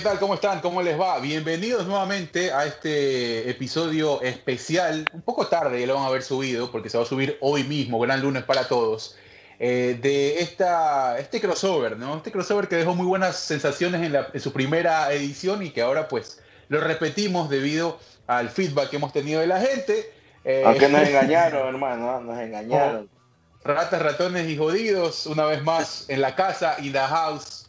[0.00, 0.18] ¿qué tal?
[0.18, 0.60] ¿Cómo están?
[0.62, 1.18] ¿Cómo les va?
[1.18, 6.70] Bienvenidos nuevamente a este episodio especial, un poco tarde ya lo van a haber subido,
[6.72, 9.18] porque se va a subir hoy mismo, gran lunes para todos,
[9.58, 12.16] eh, de esta, este crossover, ¿no?
[12.16, 15.82] Este crossover que dejó muy buenas sensaciones en, la, en su primera edición y que
[15.82, 20.10] ahora pues lo repetimos debido al feedback que hemos tenido de la gente.
[20.46, 23.10] Eh, Aunque nos engañaron, hermano, nos engañaron.
[23.62, 27.68] Ratas, ratones y jodidos, una vez más en la casa, in the house.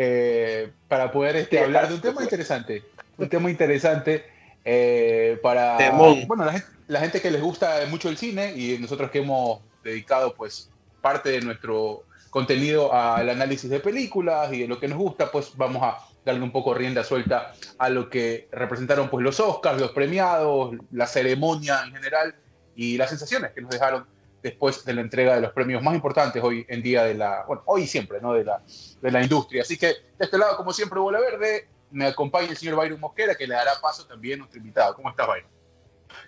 [0.00, 2.84] Eh, para poder este, hablar de un tema interesante.
[3.16, 4.26] Un tema interesante
[4.64, 9.10] eh, para bueno, la gente, la gente, que les gusta mucho el cine y nosotros
[9.10, 14.78] que hemos dedicado pues parte de nuestro contenido al análisis de películas y de lo
[14.78, 19.10] que nos gusta, pues vamos a darle un poco rienda suelta a lo que representaron
[19.10, 22.36] pues los Oscars, los premiados, la ceremonia en general
[22.76, 24.06] y las sensaciones que nos dejaron
[24.42, 27.62] después de la entrega de los premios más importantes hoy en día de la, bueno,
[27.66, 28.32] hoy siempre, ¿no?
[28.32, 28.62] De la,
[29.00, 29.62] de la industria.
[29.62, 33.34] Así que de este lado, como siempre, Bola Verde, me acompaña el señor Byron Mosquera,
[33.34, 34.94] que le dará paso también a nuestro invitado.
[34.94, 35.50] ¿Cómo estás, Byron?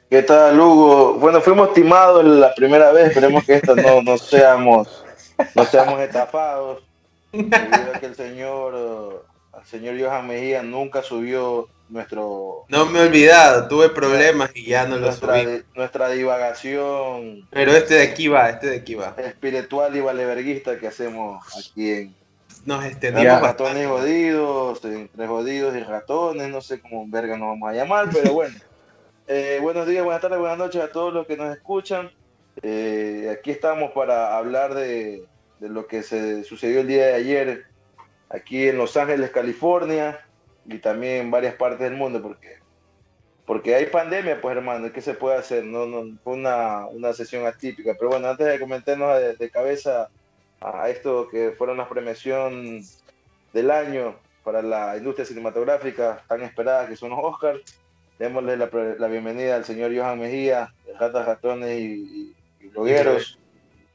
[0.08, 1.14] ¿Qué tal, Hugo?
[1.14, 5.04] Bueno, fuimos timados la primera vez, esperemos que esta no, no seamos,
[5.54, 6.82] no seamos estafados.
[7.30, 9.24] que el señor,
[9.56, 12.64] el señor Johan Mejía nunca subió nuestro...
[12.68, 15.62] No me he olvidado, tuve problemas y ya no lo subí.
[15.74, 17.46] nuestra divagación...
[17.50, 19.14] Pero este de aquí va, este de aquí va.
[19.18, 22.14] Espiritual y valeverguista que hacemos aquí en...
[22.64, 27.74] Nos extendimos ratones jodidos, entre jodidos y ratones, no sé cómo verga nos vamos a
[27.74, 28.54] llamar, pero bueno.
[29.32, 32.10] Eh, buenos días, buenas tardes, buenas noches a todos los que nos escuchan.
[32.62, 35.24] Eh, aquí estamos para hablar de,
[35.60, 37.66] de lo que se sucedió el día de ayer
[38.28, 40.18] aquí en Los Ángeles, California
[40.70, 42.58] y también en varias partes del mundo, porque,
[43.44, 45.64] porque hay pandemia, pues hermano, ¿qué se puede hacer?
[45.64, 50.08] No, no, fue una, una sesión atípica, pero bueno, antes de comentarnos de, cabeza
[50.60, 53.02] a esto que fueron las premiaciones
[53.52, 54.14] del año
[54.44, 57.60] para la industria cinematográfica tan esperada que son los Oscars,
[58.18, 63.40] démosle la, la bienvenida al señor Johan Mejía, de Ratas, Ratones y, y, Blogueros,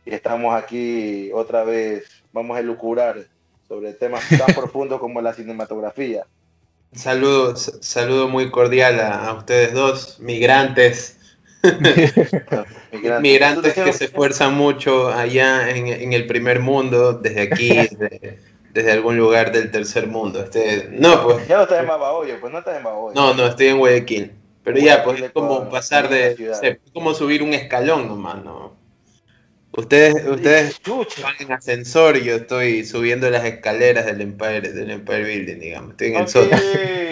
[0.04, 3.28] y estamos aquí otra vez, vamos a elucurar
[3.66, 6.26] sobre temas tan profundos como la cinematografía.
[6.96, 11.18] Saludo, saludo muy cordial a, ustedes dos, migrantes.
[13.22, 17.70] migrantes, que se esfuerzan mucho allá en, el primer mundo, desde aquí,
[18.74, 20.42] desde, algún lugar del tercer mundo.
[20.42, 21.48] Este, no, pues.
[21.48, 23.14] Ya no estás en Babahoyo, pues no estás en Babahoyo.
[23.14, 24.32] No, no, estoy en Guayaquil.
[24.64, 26.80] Pero ya, pues es como pasar de.
[26.94, 28.85] como subir un escalón nomás, ¿no?
[29.78, 30.82] Ustedes, ustedes
[31.22, 35.92] van en ascensor y yo estoy subiendo las escaleras del Empire, del Empire Building, digamos.
[35.92, 36.62] Estoy en el sótano.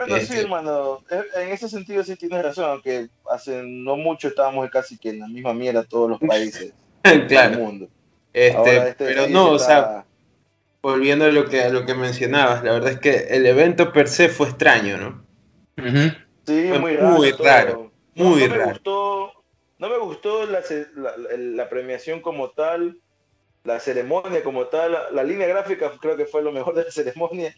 [0.00, 1.04] Bueno, sí, hermano.
[1.36, 5.28] En ese sentido sí tienes razón, aunque hace no mucho estábamos casi que en la
[5.28, 6.72] misma mierda todos los países
[7.02, 7.86] del mundo.
[8.32, 10.06] Este, este pero no, o sea,
[10.80, 14.08] volviendo a lo que a lo que mencionabas, la verdad es que el evento per
[14.08, 15.22] se fue extraño, ¿no?
[16.46, 17.18] Sí, muy raro.
[17.18, 17.92] Muy raro.
[18.14, 19.32] Muy raro.
[19.80, 22.98] No me gustó la, premiación como tal,
[23.64, 27.56] la ceremonia como tal, la, línea gráfica creo que fue lo mejor de la ceremonia.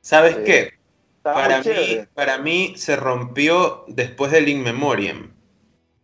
[0.00, 0.74] ¿Sabes eh, qué?
[1.22, 5.34] Para mí, para mí se rompió después del In Memoriam,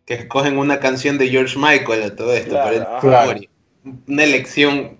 [0.05, 2.55] que escogen una canción de George Michael a todo esto,
[4.07, 4.99] Una elección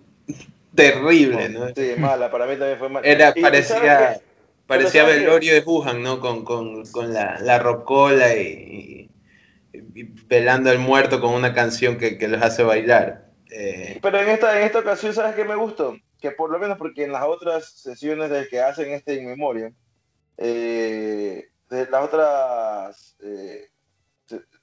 [0.73, 1.67] terrible, ¿no?
[1.75, 3.07] Sí, mala, para mí también fue mala.
[3.07, 4.19] Era, parecía,
[4.65, 6.19] parecía velorio de Wuhan, ¿no?
[6.19, 9.07] Con, con, la, la rocola y
[10.05, 13.27] pelando al muerto con una canción que, que los hace bailar.
[13.49, 15.95] Eh, Pero en esta, en esta ocasión, ¿sabes qué me gustó?
[16.19, 19.71] Que por lo menos porque en las otras sesiones de que hacen este in memoria,
[20.37, 23.69] eh, de las otras, eh,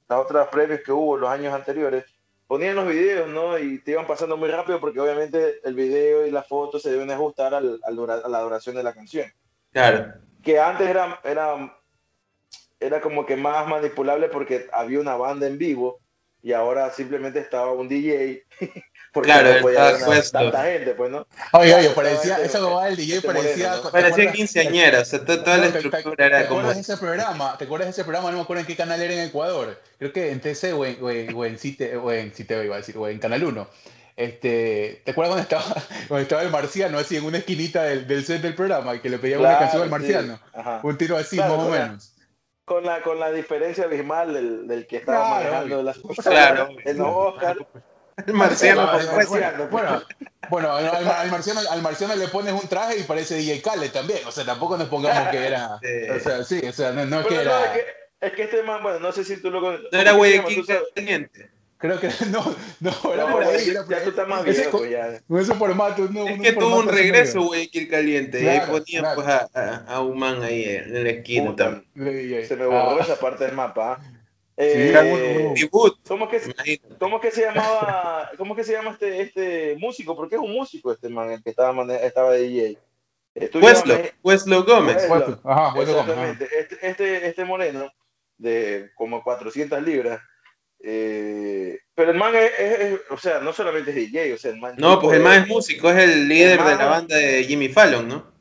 [0.09, 2.05] las otras premios que hubo los años anteriores,
[2.47, 3.59] ponían los videos, ¿no?
[3.59, 7.11] Y te iban pasando muy rápido porque obviamente el video y la foto se deben
[7.11, 9.27] ajustar al, al a la duración de la canción.
[9.73, 10.13] Claro.
[10.43, 11.75] Que antes era, era
[12.85, 16.01] era como que más manipulable porque había una banda en vivo
[16.43, 18.45] y ahora simplemente estaba un DJ.
[19.15, 21.25] Porque claro, no tanta gente, pues, ¿no?
[21.53, 23.81] Oye, oye, parecía, eso como el DJ parecía...
[23.93, 26.63] Parecía quinceañera, o sea, toda la estructura era como...
[26.63, 27.57] ¿Te acuerdas de ese programa?
[27.57, 28.33] ¿Te acuerdas de ese programa?
[28.33, 29.81] No me acuerdo en qué canal era en Ecuador.
[29.99, 32.75] Creo que en TC o en, o en, o en, Cite, o en Cite, iba
[32.75, 33.69] a decir, o en Canal 1.
[34.17, 38.25] Este, ¿Te acuerdas cuando estaba, cuando estaba el marciano así en una esquinita del, del
[38.25, 40.41] set del programa y que le pedía una canción al marciano?
[40.83, 42.14] Un tiro así, más o menos
[42.65, 46.27] con la, con la diferencia abismal del, del que estaba manejando las cosas.
[46.27, 46.69] Claro.
[46.85, 47.57] El Oscar.
[48.27, 48.89] El marciano,
[49.71, 50.03] bueno,
[50.49, 54.21] bueno, al, marciano, al marciano le pones un traje y parece DJ Khaled también.
[54.27, 55.81] O sea, tampoco nos pongamos que era.
[56.15, 57.75] O sea, sí, o sea, no, es que era.
[58.21, 60.65] es, que, este man, bueno, no sé si tú lo No era Guayaquil
[60.95, 61.51] teniente.
[61.85, 62.43] Creo que no,
[62.81, 63.69] no, era por ahí.
[63.69, 65.21] Era ya tú estás más viejo, ya.
[65.29, 66.27] Con ese formato, no.
[66.27, 68.43] Es que tuvo un regreso, güey, el caliente.
[68.43, 72.47] y ahí ponían pues a, a, a, Human ahí en la esquina también.
[72.47, 73.03] Se me borró ah.
[73.03, 74.01] esa parte del mapa.
[74.57, 75.69] Eh, sí,
[76.09, 76.41] ¿cómo, que,
[76.99, 78.31] ¿Cómo que se llamaba?
[78.39, 80.17] ¿Cómo que se llama este, este músico?
[80.17, 82.79] Porque es un músico este man, el que estaba, estaba de DJ.
[84.23, 85.07] Westlo, Gómez.
[85.45, 86.49] Ajá, Exactamente.
[86.59, 87.93] Este, este, este moreno
[88.39, 90.19] de como 400 libras
[90.87, 94.75] eh, pero el man es, o sea, no solamente es DJ, o sea, el man
[94.77, 98.07] No, pues el man es músico, es el líder de la banda de Jimmy Fallon,
[98.07, 98.35] ¿no?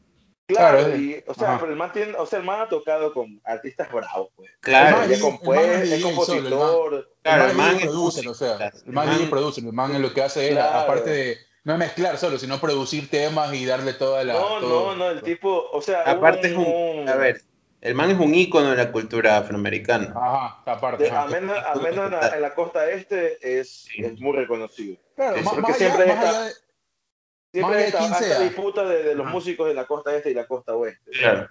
[0.46, 0.80] Claro,
[1.28, 4.30] o sea, pero el man tiene, o sea, el man ha tocado con artistas bravos,
[4.36, 4.52] pues.
[4.60, 7.10] Claro, es, compuesto, es compositor.
[7.22, 10.22] Claro, el man, es producer, o sea, el man es producer, el man lo que
[10.22, 14.34] hace es, aparte de no mezclar solo, sino producir temas y darle toda la.
[14.34, 16.02] No, no, no, el tipo, o sea.
[16.02, 17.08] Aparte es un.
[17.08, 17.42] A ver,
[17.84, 20.14] el man es un ícono de la cultura afroamericana.
[20.16, 21.10] Ajá, aparte.
[21.12, 21.58] al menos,
[22.34, 24.96] en, la, costa este es, es muy reconocido.
[25.18, 26.50] Claro, más, porque siempre está,
[27.52, 30.74] siempre está esta disputa de, de, los músicos de la costa este y la costa
[30.74, 31.12] oeste.
[31.12, 31.50] Claro.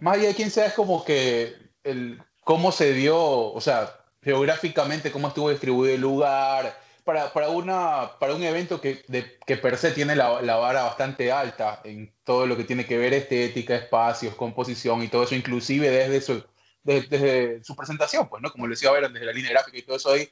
[0.00, 5.12] Más allá de quién sea, es como que el, cómo se dio, o sea, geográficamente,
[5.12, 9.76] cómo estuvo distribuido el lugar, para, para, una, para un evento que, de, que per
[9.76, 13.76] se tiene la, la, vara bastante alta en todo lo que tiene que ver estética,
[13.76, 16.42] espacios, composición y todo eso, inclusive desde su,
[16.82, 18.50] desde, su presentación, pues, ¿no?
[18.50, 20.28] Como le decía ver desde la línea gráfica y todo eso ahí.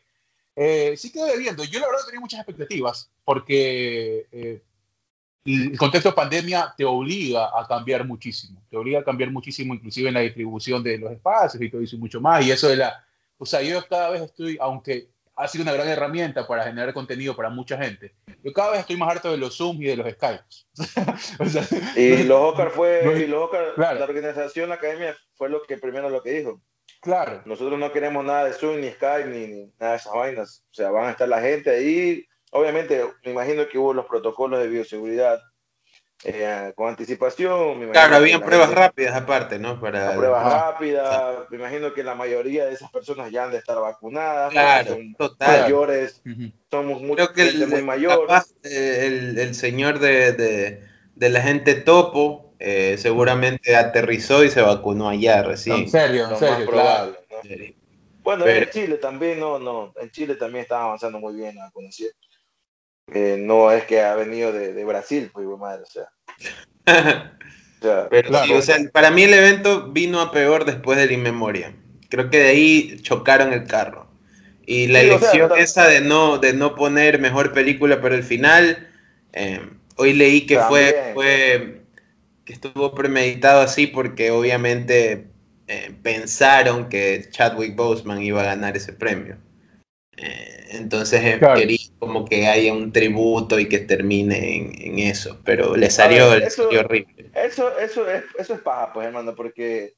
[0.56, 1.62] Eh, sí quedé viendo.
[1.64, 4.62] Yo la verdad tenía muchas expectativas porque eh,
[5.44, 8.62] el contexto de pandemia te obliga a cambiar muchísimo.
[8.70, 11.96] Te obliga a cambiar muchísimo, inclusive en la distribución de los espacios y todo eso
[11.96, 12.44] y mucho más.
[12.46, 13.04] Y eso de la...
[13.36, 17.34] O sea, yo cada vez estoy, aunque ha sido una gran herramienta para generar contenido
[17.34, 18.14] para mucha gente.
[18.43, 20.69] Yo cada vez estoy más harto de los Zoom y de los Skypes.
[21.96, 26.11] y los Oscar fue, y los Oscar, la organización, la academia, fue lo que primero
[26.11, 26.61] lo que dijo.
[27.00, 27.43] Claro.
[27.46, 30.64] Nosotros no queremos nada de Zoom, ni Skype, ni, nada de esas vainas.
[30.70, 32.25] O sea, van a estar la gente ahí.
[32.52, 35.40] Obviamente, me imagino que hubo los protocolos de bioseguridad
[36.24, 37.90] eh, con anticipación.
[37.90, 39.80] claro, habían pruebas rápidas aparte, ¿no?
[39.80, 40.14] Para...
[40.14, 44.52] Pruebas rápidas, me imagino que la mayoría de esas personas ya han de estar vacunadas,
[44.52, 46.22] claro, son mayores,
[46.70, 48.28] somos muy, que el, muy mayor.
[48.62, 50.82] Eh, el, el, señor de, de,
[51.16, 55.78] de, la gente topo eh, seguramente aterrizó y se vacunó allá recién.
[55.78, 57.16] en serio, en serio, claro.
[58.22, 62.10] Bueno, en Chile también, no, no, en Chile también está avanzando muy bien la vacunación.
[63.14, 66.08] Eh, no es que ha venido de, de Brasil, pues madre, o sea.
[68.10, 71.74] Pero o sea, para mí el evento vino a peor después de la inmemoria.
[72.08, 74.08] Creo que de ahí chocaron el carro.
[74.64, 78.88] Y la elección esa de no, de no poner mejor película para el final,
[79.32, 79.60] eh,
[79.96, 81.82] hoy leí que fue, fue
[82.44, 85.26] que estuvo premeditado así porque obviamente
[85.66, 89.36] eh, pensaron que Chadwick Boseman iba a ganar ese premio.
[90.22, 95.76] Eh, entonces eh, quería como que haya un tributo y que termine en, eso, pero
[95.76, 97.30] le salió, horrible.
[97.34, 99.96] Eso, eso, es, eso es paja, pues hermano, porque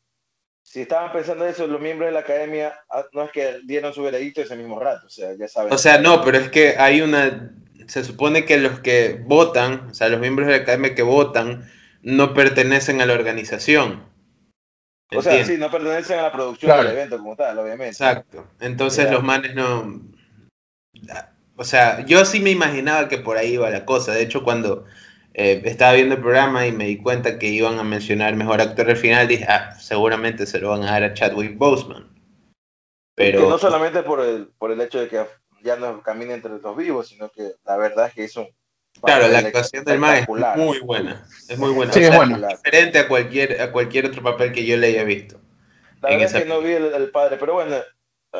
[0.62, 4.02] si estaban pensando eso, los miembros de la academia ah, no es que dieron su
[4.02, 5.72] veredicto ese mismo rato, o sea, ya saben.
[5.72, 7.54] O sea, no, pero es que hay una,
[7.86, 11.70] se supone que los que votan, o sea, los miembros de la academia que votan,
[12.00, 14.04] no pertenecen a la organización.
[15.14, 17.90] O sea, sí, no pertenecen a la producción del evento como tal, obviamente.
[17.90, 18.46] Exacto.
[18.60, 20.02] Entonces los manes no.
[21.56, 24.12] O sea, yo sí me imaginaba que por ahí iba la cosa.
[24.12, 24.84] De hecho, cuando
[25.34, 28.90] eh, estaba viendo el programa y me di cuenta que iban a mencionar mejor actor
[28.90, 32.10] al final, dije, ah, seguramente se lo van a dar a Chadwick Boseman.
[33.14, 33.48] Pero.
[33.48, 35.24] no solamente por el, por el hecho de que
[35.62, 38.48] ya no camine entre los vivos, sino que la verdad es que hizo
[39.02, 41.26] Claro, la actuación del man es muy buena.
[41.48, 41.92] Es muy buena.
[41.92, 42.48] Sí, es buena.
[42.48, 45.40] Diferente a cualquier, a cualquier otro papel que yo le haya visto.
[46.00, 47.76] La verdad es que no vi el, padre, pero bueno.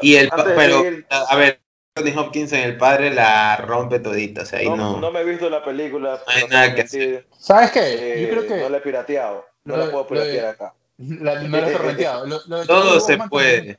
[0.01, 1.61] Y el pero, a ver,
[1.95, 4.43] Tony Hopkins en el padre la rompe todita.
[4.43, 6.21] O sea, ahí no, no, me he visto la película.
[6.27, 7.27] No hay nada que hacer.
[7.39, 8.21] ¿Sabes qué?
[8.21, 8.63] yo creo que.
[8.63, 9.47] No la he pirateado.
[9.65, 10.75] No la puedo piratear acá.
[10.99, 12.41] La, no la he torrenteado.
[12.67, 13.79] Todo se puede.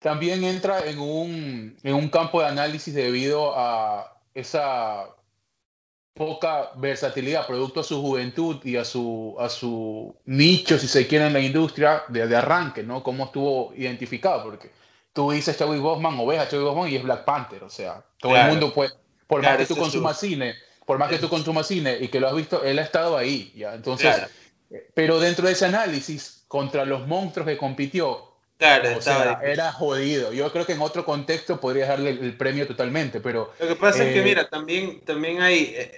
[0.00, 5.08] También entra en un, en un campo de análisis debido a esa
[6.12, 11.26] poca versatilidad, producto a su juventud y a su, a su nicho, si se quiere,
[11.26, 13.02] en la industria de, arranque, ¿no?
[13.02, 14.70] Cómo estuvo identificado, porque
[15.16, 18.04] tú dices Chadwick Boseman o ves a Chadwick Boseman y es Black Panther, o sea,
[18.18, 18.92] todo el mundo puede,
[19.26, 20.54] por más que tú consumas cine,
[20.84, 23.50] por más que tú consumas cine y que lo has visto, él ha estado ahí,
[23.56, 23.74] ¿ya?
[23.74, 24.14] Entonces,
[24.92, 28.88] pero dentro de ese análisis, contra los monstruos que compitió, Claro,
[29.42, 30.32] era jodido.
[30.32, 33.52] Yo creo que en otro contexto podrías darle el, premio totalmente, pero...
[33.60, 35.74] Lo que pasa es que, eh, mira, también, también hay...
[35.76, 35.92] Eh,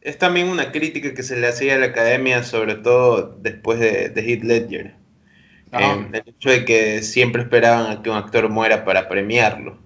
[0.00, 4.10] es también una crítica que se le hacía a la academia, sobre todo después de,
[4.10, 4.99] de Heath Ledger.
[5.72, 9.78] Eh, el hecho de que siempre esperaban a que un actor muera para premiarlo.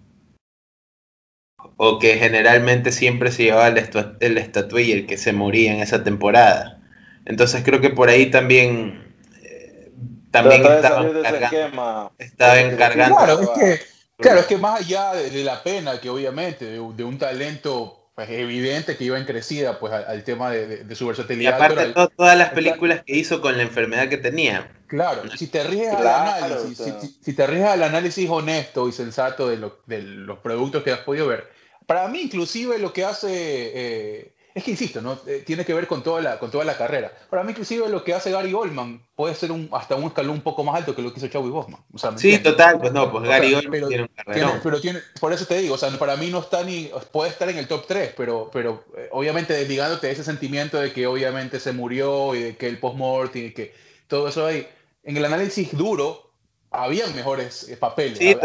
[1.77, 3.79] o que generalmente siempre se llevaba el,
[4.21, 6.81] el estatuilla el que se moría en esa temporada.
[7.25, 9.91] Entonces creo que por ahí también eh,
[10.31, 13.17] también estaba encargando, estaba encargando.
[13.17, 13.81] Claro, es que,
[14.19, 18.97] claro, es que más allá de, la pena que obviamente de, un talento pues evidente
[18.97, 21.51] que iba en crecida pues al, tema de, su versatilidad.
[21.51, 24.71] Y aparte todas las películas que hizo con la enfermedad que tenía.
[24.87, 26.81] Claro, si te ríes al análisis,
[27.21, 31.27] si, te ríes al análisis honesto y sensato de, de, los productos que has podido
[31.27, 31.51] ver,
[31.87, 35.19] para mí inclusive lo que hace eh, es que insisto, ¿no?
[35.27, 37.11] Eh, tiene que ver con toda, la, con toda la carrera.
[37.29, 40.43] Para mí, inclusive, lo que hace Gary Oldman puede ser un, hasta un escalón un
[40.43, 41.83] poco más alto que lo que hizo Chadwick Bosman.
[42.17, 44.61] sí, total, pues no, pues Gary Oldman tiene un carrera.
[44.63, 47.49] pero tiene, por eso te digo, o sea, para mí no está ni, puede estar
[47.49, 51.73] en el top 3, pero, pero eh, obviamente desligándote ese sentimiento de que obviamente se
[51.73, 53.75] murió y de que el post-mortem y que
[54.07, 54.69] todo eso ahí.
[55.03, 56.31] En el análisis duro,
[56.71, 58.37] habían mejores eh, papeles, sí,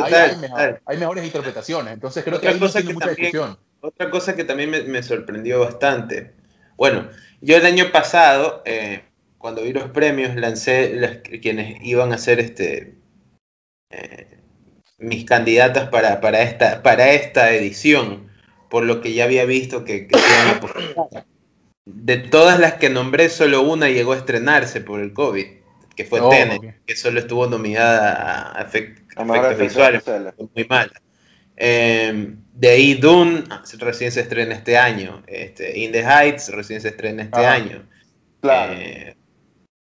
[0.85, 4.69] hay, mejores interpretación Entonces creo que ahí no tiene mucha discusión otra cosa que también
[4.69, 6.33] me, sorprendió bastante.
[6.77, 7.09] Bueno,
[7.41, 9.03] yo el año pasado, eh,
[9.37, 12.95] cuando vi los premios, lancé las, quienes iban a ser este,
[13.91, 14.39] eh,
[14.97, 18.29] mis candidatas para, para, esta, para esta edición,
[18.69, 20.17] por lo que ya había visto que, que
[21.85, 25.45] De todas las que nombré, solo una llegó a estrenarse por el COVID,
[25.95, 26.31] que fue oh,
[26.85, 30.03] que solo estuvo nominada a, efectos visuales,
[30.53, 30.93] muy mala.
[31.61, 33.43] Em, de ahí Dune
[33.79, 35.21] recién se estrena este año.
[35.27, 37.85] Este, In the Heights recién se estrena este año.
[38.43, 39.15] Eh,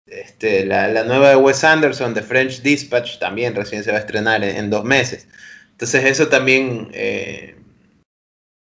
[0.06, 4.42] este, la, nueva de Wes Anderson, The French Dispatch, también recién se va a estrenar
[4.42, 5.28] en, dos meses.
[5.70, 7.54] Entonces eso también eh,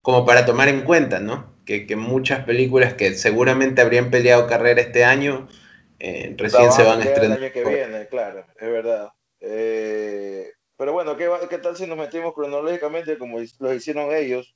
[0.03, 1.51] como para tomar en cuenta, ¿no?
[1.65, 5.47] Que, muchas películas que seguramente habrían peleado carrera este año,
[5.97, 7.37] eh, recién se van a estrenar.
[7.39, 9.09] El año que viene, claro, es verdad.
[10.83, 14.53] Pero bueno, ¿qué, ¿qué tal si nos metimos cronológicamente como lo hicieron ellos?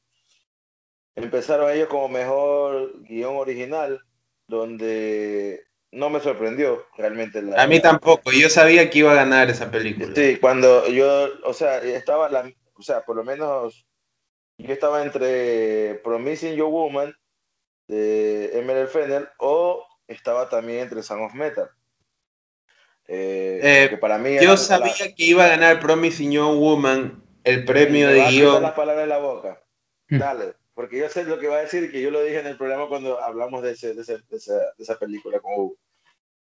[1.15, 4.01] Empezaron ellos como mejor guion original,
[4.46, 7.41] donde no me sorprendió realmente.
[7.41, 10.13] La, a mí tampoco, yo sabía que iba a ganar esa película.
[10.13, 13.88] Sí, cuando yo, o sea, estaba, la, o sea, por lo menos
[14.57, 17.15] yo estaba entre Promising Your Woman
[17.88, 21.69] de Emerald Fennel o estaba también entre Son of Metal.
[23.08, 28.10] Eh, eh, para mí yo sabía que iba a ganar Promising Young Woman el premio
[28.10, 28.62] de guion.
[28.62, 29.64] las palabras en la boca.
[30.10, 30.20] Hmm.
[30.20, 32.48] Dale, porque yo sé lo que va a decir y que yo lo dije en
[32.48, 35.76] el programa cuando hablamos de, ese, de, esa, de esa, película con Hugo.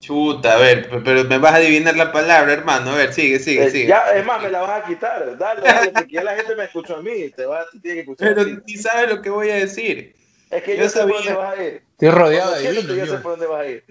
[0.02, 2.92] Chuta, a ver, pero me vas a adivinar la palabra, hermano.
[2.92, 3.88] A ver, sigue, sigue, eh, sigue.
[3.88, 5.38] Ya, es más, me la vas a quitar.
[5.38, 7.30] Dale, dale porque ya la gente me escuchó a mí.
[7.30, 8.36] Te, va, te tiene que escuchar.
[8.36, 10.16] Pero ni sabes lo que voy a decir.
[10.50, 11.84] Es que yo, sé por dónde vas a ir.
[11.92, 13.84] Estoy rodeado de Yo, yo sé por dónde vas a ir.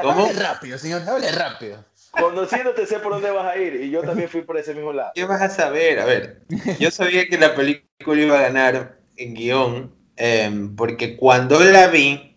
[0.00, 0.26] ¿Cómo?
[0.26, 1.84] Hable rápido, señor, hable rápido.
[2.10, 5.12] Conociéndote sé por dónde vas a ir y yo también fui por ese mismo lado.
[5.14, 6.00] ¿Qué vas a saber?
[6.00, 6.40] A ver,
[6.78, 12.36] yo sabía que la película iba a ganar en guion em, porque cuando la vi,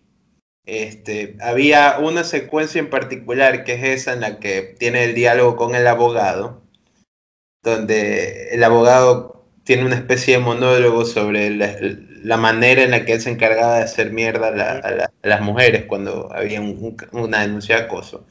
[0.66, 5.56] este, había una secuencia en particular que es esa en la que tiene el diálogo
[5.56, 6.62] con el abogado,
[7.64, 13.22] donde el abogado tiene una especie de monólogo sobre la, manera en la que él
[13.22, 16.62] se encargaba de hacer mierda a, las mujeres cuando había
[17.12, 18.26] una denuncia de acoso.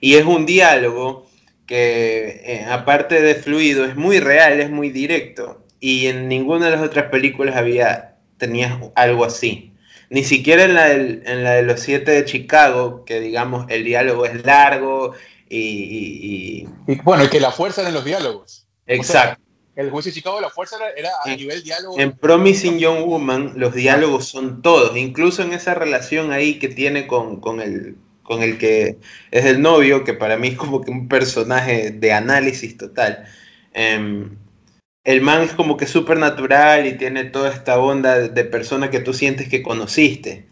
[0.00, 1.26] Y es un diálogo
[1.66, 5.64] que, eh, aparte de fluido, es muy real, es muy directo.
[5.80, 9.72] Y en ninguna de las otras películas había, tenías algo así.
[10.08, 14.24] Ni siquiera en la, en la de los siete de Chicago, que digamos el diálogo
[14.24, 15.14] es largo
[15.48, 16.66] y...
[17.02, 18.66] bueno, y que la fuerza era en los diálogos.
[18.86, 19.42] Exacto.
[19.74, 21.98] el juicio de Chicago, la fuerza era, a nivel diálogo.
[21.98, 27.08] En Promising Young Woman, los diálogos son todos, incluso en esa relación ahí que tiene
[27.08, 28.98] con, con el, con el que
[29.30, 33.24] es el novio, que para mí es como que un personaje de análisis total.
[33.72, 34.36] Em,
[35.04, 39.00] el man es como que súper natural y tiene toda esta onda de, persona que
[39.00, 40.46] tú sientes que conociste.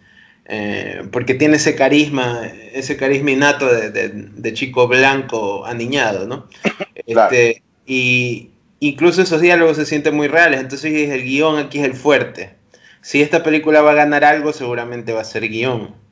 [0.47, 6.49] Eh, porque tiene ese carisma, ese carisma innato de, chico blanco aniñado, ¿no?
[7.07, 8.51] Este, y
[8.81, 12.55] incluso esos diálogos se sienten muy reales, entonces el guion aquí es el fuerte.
[13.03, 16.04] Si esta película va a ganar algo, seguramente va a ser guion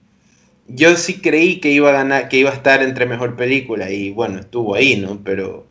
[0.69, 4.11] yo sí creí que iba a ganar, que iba a estar entre mejor película y
[4.11, 5.21] bueno, estuvo ahí, ¿no?
[5.25, 5.67] Pero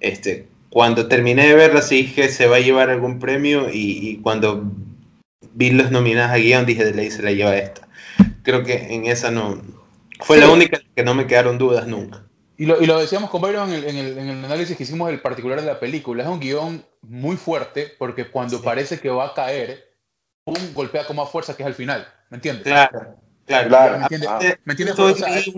[0.00, 4.70] este, cuando terminé de verla sí dije se va a llevar algún premio y, cuando
[5.54, 7.88] vi los nominados a guion dije de ley se la lleva esta.
[8.42, 9.60] Creo que en esa no
[10.20, 12.24] fue la única que no me quedaron dudas nunca.
[12.56, 15.20] Y lo, y lo decíamos con Byron en el, en, el, análisis que hicimos del
[15.20, 16.24] particular de la película.
[16.24, 19.94] Es un guion muy fuerte porque cuando parece que va a caer,
[20.42, 22.08] pum, golpea con más fuerza que es al final.
[22.30, 22.64] ¿Me entiendes?
[22.64, 23.16] Claro.
[23.48, 24.58] Claro, ¿Me entiendes?
[24.64, 25.48] ¿Me entiendes?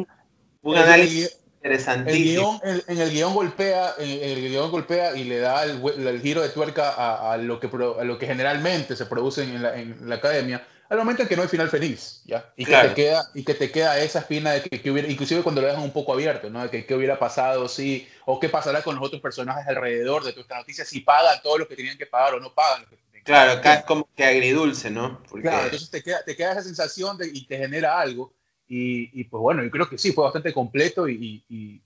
[0.63, 2.61] un, análisis interesantísimo.
[2.65, 7.37] en, el guion golpea, el guion golpea y le da el, giro de tuerca a,
[7.37, 11.23] lo que, a lo que generalmente se produce en la, en la academia al momento
[11.23, 12.53] en que no hay final feliz, ¿ya?
[12.57, 15.61] Y, que, te queda, y que te queda esa espina de que, hubiera, inclusive cuando
[15.61, 16.65] lo dejan un poco abierto, ¿no?
[16.65, 20.33] De que qué hubiera pasado, sí, o qué pasará con los otros personajes alrededor de
[20.33, 22.85] toda esta noticia, si pagan todo lo que tenían que pagar o no pagan.
[23.25, 25.23] Claro, acá es como que agridulce, ¿no?
[25.43, 28.33] Claro, entonces te queda, te queda esa sensación de, y te genera algo.
[28.69, 31.83] Y, y, pues bueno, yo creo que sí, fue bastante completo y, y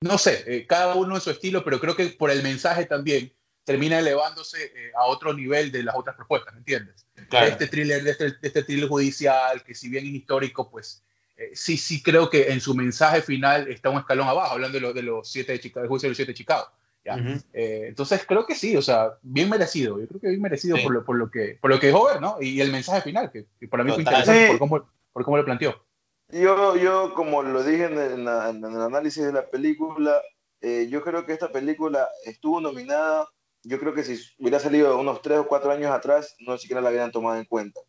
[0.00, 3.32] no sé, eh, cada uno en su estilo, pero creo que por el mensaje también
[3.64, 7.06] termina elevándose eh, a otro nivel de las otras propuestas, ¿me entiendes?
[7.16, 11.02] Este thriller, de este, este, thriller judicial, que si bien es histórico, pues
[11.36, 14.80] eh, sí, sí creo que en su mensaje final está un escalón abajo, hablando de,
[14.80, 16.68] lo, de los siete de Chicago, del juicio de los siete de Chicago.
[17.06, 17.16] ¿Ya?
[17.52, 20.92] Eh, entonces creo que sí, o sea, bien merecido, yo creo que bien merecido por,
[20.92, 22.36] lo, por, lo, que, por lo que dejó ver, ¿no?
[22.40, 25.82] Y, el mensaje final, que, para mí fue interesante por, cómo, por cómo lo planteó.
[26.28, 30.20] Yo, yo, como lo dije en el, análisis de la película,
[30.60, 33.28] yo creo que esta película estuvo nominada
[33.66, 36.90] yo creo que si hubiera salido unos tres o cuatro años atrás, no siquiera la
[36.90, 37.80] hubieran tomado en cuenta.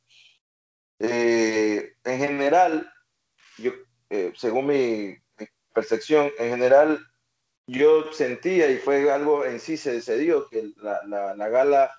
[1.00, 2.92] Eh, en general,
[3.60, 3.74] yo,
[4.10, 5.16] eh, según mi,
[5.74, 7.00] percepción, en general,
[7.68, 11.92] yo sentía, y fue algo en sí se, decidió que la, la, gala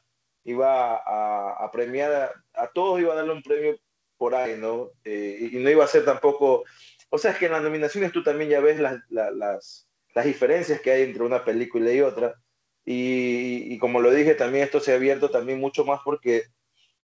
[0.44, 3.78] iba a, premiar, a, todos iba a darle un premio
[4.16, 4.90] por ahí, ¿no?
[5.04, 6.64] Eh, y, no iba a ser tampoco,
[7.10, 10.80] o sea, es que en las nominaciones tú también ya ves las, las, las diferencias
[10.80, 12.34] que hay entre una película y otra
[12.90, 16.44] y, como lo dije, también esto se ha abierto también mucho más porque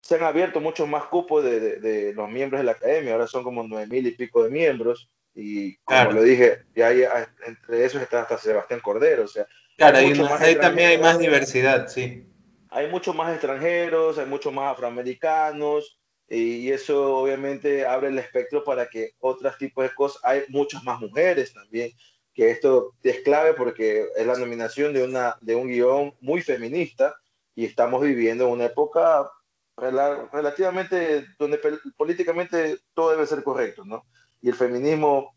[0.00, 3.12] se han abierto muchos más cupos de, de, los miembros de la academia.
[3.12, 5.08] Ahora son como nueve mil y pico de miembros.
[5.34, 7.04] Y como lo dije, ya hay,
[7.46, 9.24] entre esos está hasta Sebastián Cordero.
[9.24, 9.46] O sea,
[9.76, 12.26] claro, ahí también hay más diversidad, sí.
[12.68, 15.98] Hay muchos más extranjeros, hay muchos más afroamericanos.
[16.28, 21.00] Y eso obviamente abre el espectro para que otros tipos de cosas, hay muchas más
[21.00, 21.90] mujeres también
[22.34, 27.14] que esto es clave porque es la nominación de, una, de un guion muy feminista
[27.54, 29.30] y estamos viviendo una época
[29.76, 31.58] relativamente donde
[31.96, 34.04] políticamente todo debe ser correcto, ¿no?
[34.42, 35.36] Y el feminismo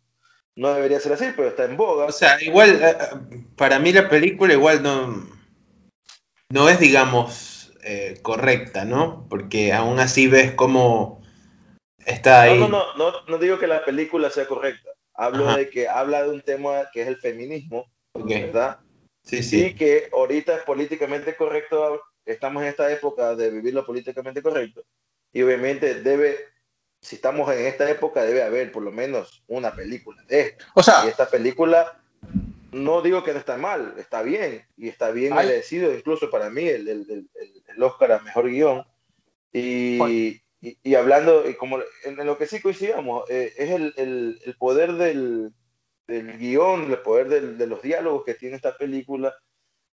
[0.56, 2.06] no debería ser así, pero está en boga.
[2.06, 2.96] O sea, igual, eh,
[3.56, 5.28] para mí la película igual no,
[6.50, 9.28] no es, digamos, eh, correcta, ¿no?
[9.30, 11.22] Porque aún así ves cómo
[12.06, 12.60] está ahí.
[12.60, 14.90] No, no, no, no, no digo que la película sea correcta.
[15.16, 17.86] Hablo de que habla de un tema que es el feminismo,
[18.16, 18.80] ¿verdad?
[19.24, 19.66] Sí, sí.
[19.66, 24.84] Y que ahorita es políticamente correcto, estamos en esta época de vivir lo políticamente correcto.
[25.32, 26.38] Y obviamente debe,
[27.04, 30.66] si estamos en esta época, debe haber por lo menos una película de esto.
[30.74, 32.02] O sea, y esta película,
[32.72, 34.66] no digo que no está mal, está bien.
[34.78, 37.30] Y está bien merecido, incluso para mí, el, el,
[37.68, 38.86] el, Oscar a mejor guion.
[39.52, 44.94] Y, y, hablando, y como en, lo que sí coincidamos, eh, es el, el, poder
[44.94, 45.52] del,
[46.08, 49.36] del, guion, el poder del, de los diálogos que tiene esta película,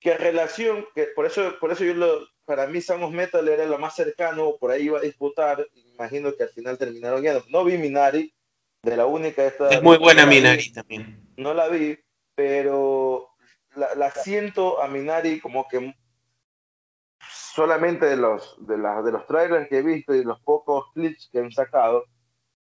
[0.00, 3.66] que en relación, que por eso, por eso yo lo, para mí Sound Metal era
[3.66, 7.44] lo más cercano, por ahí iba a disputar, imagino que al final terminaron guiando.
[7.50, 8.32] No vi Minari,
[8.82, 9.68] de la única esta...
[9.68, 11.20] Es muy buena Minari también.
[11.36, 11.98] No la vi,
[12.34, 13.30] pero
[13.74, 15.94] la, la siento a Minari como que
[17.56, 21.40] solamente de los, de, de los trailers que he visto y los pocos clips que
[21.40, 22.04] han sacado,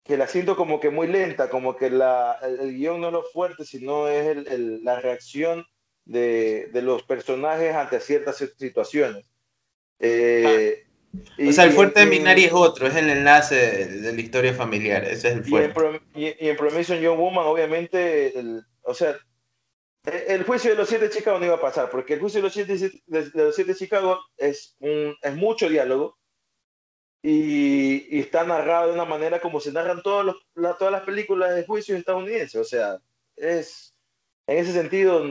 [0.03, 3.23] que la siento como que muy lenta, como que la, el, guion no es lo
[3.23, 5.65] fuerte, sino es el, la reacción
[6.05, 9.25] de, de, los personajes ante ciertas situaciones.
[9.99, 10.85] Eh,
[11.47, 15.03] o sea, el fuerte de Minari es otro, es el enlace de, la historia familiar,
[15.05, 16.01] ese es el fuerte.
[16.13, 18.33] Y en, y, en Promission Young Woman, obviamente,
[18.83, 19.17] o sea,
[20.05, 22.43] el juicio de los siete de Chicago no iba a pasar, porque el juicio de
[22.43, 22.77] los siete
[23.07, 26.17] de, los siete de Chicago es, un, es mucho diálogo
[27.23, 31.95] y, está narrado de una manera como se narran todos todas las películas de juicio
[31.95, 32.55] estadounidenses.
[32.55, 32.99] O sea,
[33.35, 33.95] es
[34.47, 35.23] en ese sentido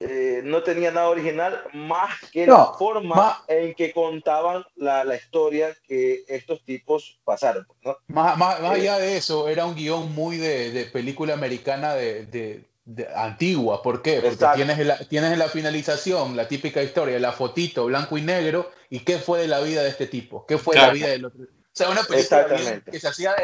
[0.00, 5.76] eh, no tenía nada original más que la forma en que contaban la, la, historia
[5.88, 7.66] que estos tipos pasaron.
[7.82, 7.96] ¿no?
[8.06, 12.26] Más, más, más allá de eso, era un guion muy de, de película americana de,
[12.26, 13.82] de antigua.
[13.82, 14.20] ¿Por qué?
[14.20, 18.22] Porque tienes en, la, tienes en la finalización la típica historia, la fotito blanco y
[18.22, 21.08] negro, y qué fue de la vida de este tipo, qué fue de la vida
[21.08, 21.42] del otro.
[21.42, 21.46] O
[21.78, 23.36] sea, una película que se hacía,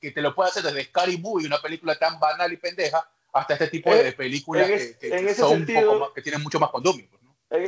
[0.00, 3.54] que te lo puede hacer desde Scary Movie, una película tan banal y pendeja, hasta
[3.54, 4.68] este tipo de películas
[5.00, 6.70] que, son un poco más, que tienen mucho más.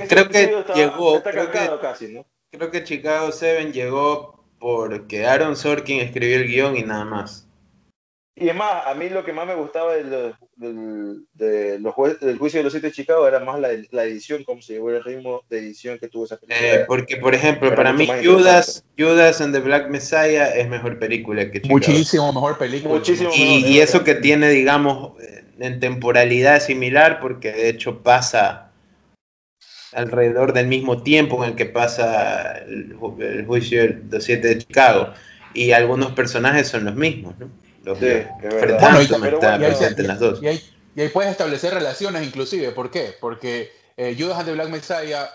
[0.08, 6.36] Creo que llegó, creo que, casi, creo que Chicago 7 llegó porque Aaron Sorkin escribió
[6.36, 7.48] el guion y nada más.
[8.40, 12.38] Y es más, a mí lo que más me gustaba del, del, de los del
[12.38, 15.02] juicio de los siete de Chicago era más la, la, edición, como se llevó el
[15.02, 16.74] ritmo de edición que tuvo esa película.
[16.74, 21.50] Eh, porque, por ejemplo, para mí Judas, Judas and the Black Messiah es mejor película
[21.50, 21.74] que Chicago.
[21.74, 22.94] Muchísimo mejor película.
[22.94, 25.14] Muchísimo y, y eso que tiene, digamos,
[25.58, 28.70] en temporalidad similar, porque de hecho pasa
[29.92, 34.58] alrededor del mismo tiempo en el que pasa el, el juicio de los siete de
[34.58, 35.12] Chicago.
[35.54, 37.50] Y algunos personajes son los mismos, ¿no?
[37.96, 40.42] sí, y, las dos.
[40.42, 42.70] Y ahí, puedes establecer relaciones inclusive.
[42.72, 43.14] ¿Por qué?
[43.18, 45.28] Porque eh, Judas and the Black Messiah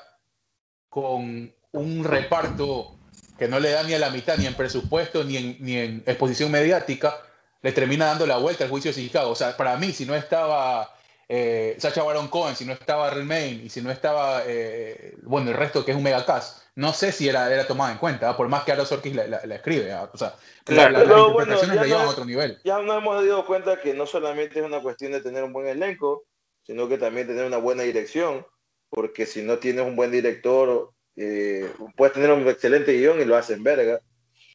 [0.90, 2.96] con un reparto
[3.38, 6.04] que no le da ni a la mitad, ni en presupuesto, ni en, ni en
[6.06, 7.18] exposición mediática,
[7.64, 9.32] le termina dando la vuelta al juicio de Chicago.
[9.32, 10.94] O sea, para mí, si no estaba
[11.30, 15.58] eh, Sacha Baron Cohen, si no estaba Remain y si no estaba, eh, bueno, el
[15.58, 18.38] resto que es un megacast, no sé si era, era tomada en cuenta, ¿ah?
[18.38, 19.94] por más que Aaron Sorkis la, la, escribe.
[19.94, 20.10] ¿ah?
[20.14, 22.60] O sea, claro, la, las interpretaciones la llevan a otro nivel.
[22.66, 25.68] Ya nos hemos dado cuenta que no solamente es una cuestión de tener un buen
[25.68, 26.26] elenco,
[26.64, 28.46] sino que también tener una buena dirección,
[28.90, 33.38] porque si no tienes un buen director, eh, puedes tener un excelente guion y lo
[33.38, 34.02] hacen verga.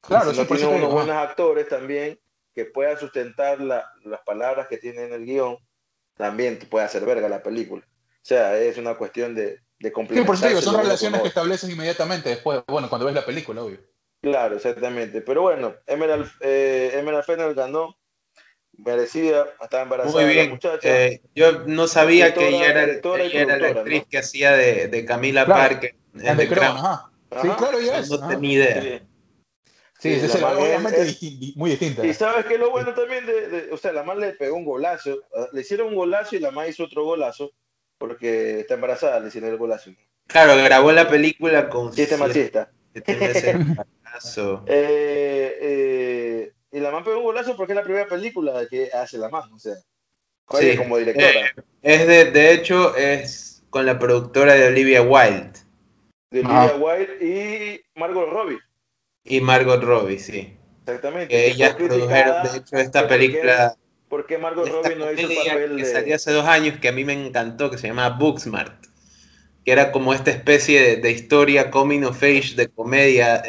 [0.02, 2.18] Claro, si no tienes unos buenos actores también
[2.58, 3.84] que puedan sustentar las
[4.26, 5.58] palabras que tienen en el guion,
[6.16, 7.86] también te puede hacer verga la película.
[7.86, 11.70] O sea, es una cuestión de, de Sí, por eso digo, son relaciones que estableces
[11.70, 13.78] inmediatamente después, bueno, cuando ves la película, obvio.
[14.20, 15.20] Claro, exactamente.
[15.20, 17.96] Pero bueno, Emerald, eh, Emerald Fennel ganó,
[18.72, 20.46] merecida, estaba embarazada Muy bien.
[20.46, 21.06] la muchacha.
[21.06, 25.04] Eh, yo no sabía que ella era, ella era la actriz que hacía de, de
[25.04, 25.94] Camila Parker.
[26.20, 27.12] En The Crown, ajá.
[27.40, 28.10] Sí, claro, ya es.
[28.10, 28.82] No tenía idea.
[28.82, 29.02] Sí,
[29.98, 31.16] sí, es, obviamente
[31.56, 32.06] muy distinta.
[32.06, 35.18] Y sabes que lo bueno también de, o sea, la madre le pegó un golazo,
[35.34, 37.52] ah, le hicieron un golazo y la madre hizo otro golazo
[37.98, 39.90] porque está embarazada, le hicieron el golazo.
[40.26, 42.68] Claro, grabó la película con siete machistas.
[44.66, 49.18] eh, eh, y la mamá pegó un golazo porque es la primera película que hace
[49.18, 49.74] la mamá, o sea,
[50.58, 50.76] sí.
[50.76, 51.28] como directora.
[51.30, 55.52] Eh, es de, de hecho, es con la productora de Olivia Wilde.
[56.30, 58.58] De Olivia Wilde y Margot Robbie.
[59.28, 60.54] Y Margot Robbie, sí.
[60.80, 61.28] Exactamente.
[61.28, 63.76] Que ellas produjeron, de hecho, esta película.
[64.08, 66.92] ¿Por qué Margot Robbie no hizo el papel que salió hace dos años que a
[66.92, 68.86] mí me encantó, que se llamaba Booksmart,
[69.64, 73.42] que era como esta especie de, historia coming of age, de comedia,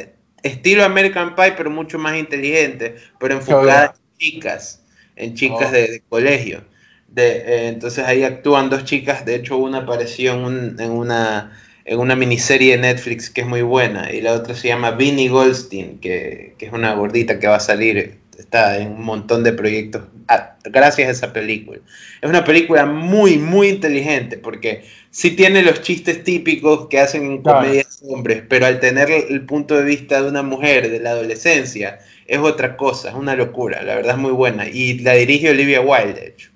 [0.43, 4.83] estilo American Pie, pero mucho más inteligente, pero enfocada en chicas,
[5.15, 5.71] en chicas oh.
[5.71, 6.65] de, colegio.
[7.07, 11.57] De, eh, entonces ahí actúan dos chicas, de hecho una apareció en una
[11.89, 15.27] en una miniserie de Netflix que es muy buena, y la otra se llama Vinnie
[15.27, 19.53] Goldstein, que, que es una gordita que va a salir, está en un montón de
[19.53, 20.03] proyectos
[20.65, 21.79] gracias a esa película.
[22.21, 27.41] Es una película muy, muy inteligente, porque sí tiene los chistes típicos que hacen en
[27.41, 31.97] comedias hombres, pero al tener el punto de vista de una mujer de la adolescencia,
[32.27, 35.81] es otra cosa, es una locura, la verdad es muy buena, y la dirige Olivia
[35.81, 36.51] Wilde, de hecho.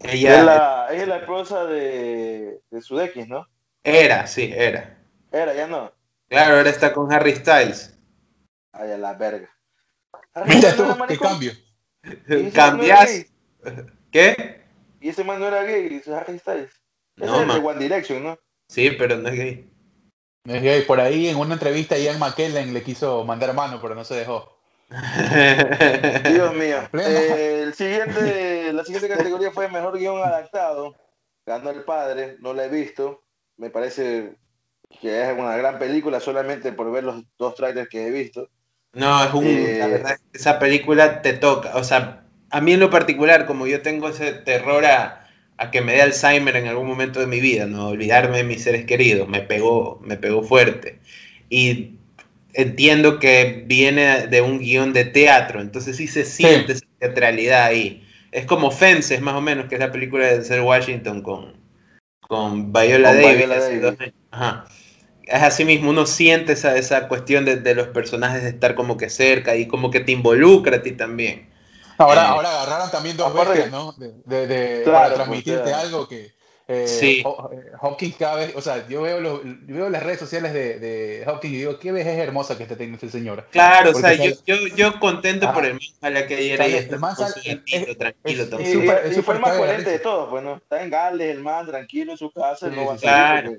[0.00, 3.46] Ella, es la, es la esposa de, de Sudeikis, ¿no?
[3.82, 4.98] Era, sí, era.
[5.32, 5.92] Era, ya no.
[6.28, 7.98] Claro, ahora está con Harry Styles.
[8.72, 9.48] Ay, a la verga.
[10.46, 11.52] Mira tú, qué cambio.
[12.54, 13.26] ¿Cambias?
[14.10, 14.64] ¿Qué?
[15.00, 16.72] Y ese man no era gay, es Harry Styles.
[17.16, 18.38] No, es de One Direction, ¿no?
[18.68, 19.70] Sí, pero no es gay.
[20.44, 20.82] No es gay.
[20.82, 24.56] Por ahí en una entrevista Ian McKellen le quiso mandar mano, pero no se dejó.
[26.30, 26.78] Dios mío.
[26.92, 30.94] Eh, el siguiente, la siguiente categoría fue mejor guion adaptado.
[31.46, 33.22] Ganó el padre, no la he visto
[33.60, 34.32] me parece
[35.00, 38.48] que es una gran película solamente por ver los dos trailers que he visto.
[38.94, 42.80] No, es un, la eh, verdad, esa película te toca, o sea, a mí en
[42.80, 46.88] lo particular, como yo tengo ese terror a, a, que me dé Alzheimer en algún
[46.88, 50.98] momento de mi vida, no olvidarme de mis seres queridos, me pegó, me pegó fuerte.
[51.50, 51.98] Y
[52.54, 58.04] entiendo que viene de un guion de teatro, entonces sí se siente esa teatralidad ahí.
[58.32, 61.59] Es como Fences, más o menos, que es la película de Denzel Washington con,
[62.30, 64.12] con Viola, Davis.
[64.30, 64.64] Ajá.
[65.24, 68.96] Es así mismo, uno siente esa, esa cuestión de, de, los personajes de estar como
[68.96, 71.50] que cerca y como que te involucra a ti también.
[71.98, 73.94] Ahora, eh, ahora agarraron también dos veces, ¿no?
[73.96, 76.30] De, de, para pues, transmitirte algo que,
[76.72, 77.24] eh, sí.
[77.52, 81.24] Eh, Hopkins cada vez, o sea, yo veo, los, veo las redes sociales de, de,
[81.26, 83.44] Hopkins y digo, qué vez es hermosa que está teniendo este señor.
[83.50, 86.96] Claro, o sea, yo, yo, yo, contento por el man, ojalá que ayer ahí está
[86.96, 88.44] tranquilo, tranquilo.
[88.60, 90.58] Es, es, y, fue el más coherente de todos, pues, ¿no?
[90.58, 93.52] Está en Gales, el man, tranquilo en su casa, no va a claro.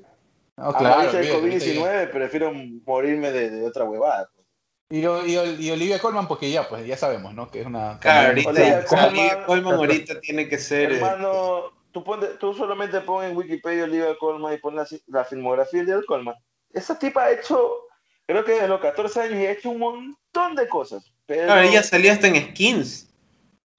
[0.56, 2.54] No, claro, de COVID-19, prefiero
[2.86, 4.30] morirme de, de otra huevada.
[4.34, 4.46] Pues.
[4.90, 7.52] Y, y, y, Olivia Colman, porque ya, pues ya sabemos, ¿no?
[7.52, 8.00] Que es una.
[8.00, 10.94] Claro, ahorita, Olivia Colman, ahorita tiene que ser.
[10.94, 12.04] Hermano, tú,
[12.40, 16.36] tú solamente pon en Wikipedia Olivia Colman y pon la, filmografía de Colman.
[16.72, 17.88] Esa tipa ha hecho,
[18.26, 21.12] creo que desde los 14 años, y ha hecho un montón de cosas.
[21.26, 21.46] Pero...
[21.46, 23.08] Claro, ella salió hasta en skins.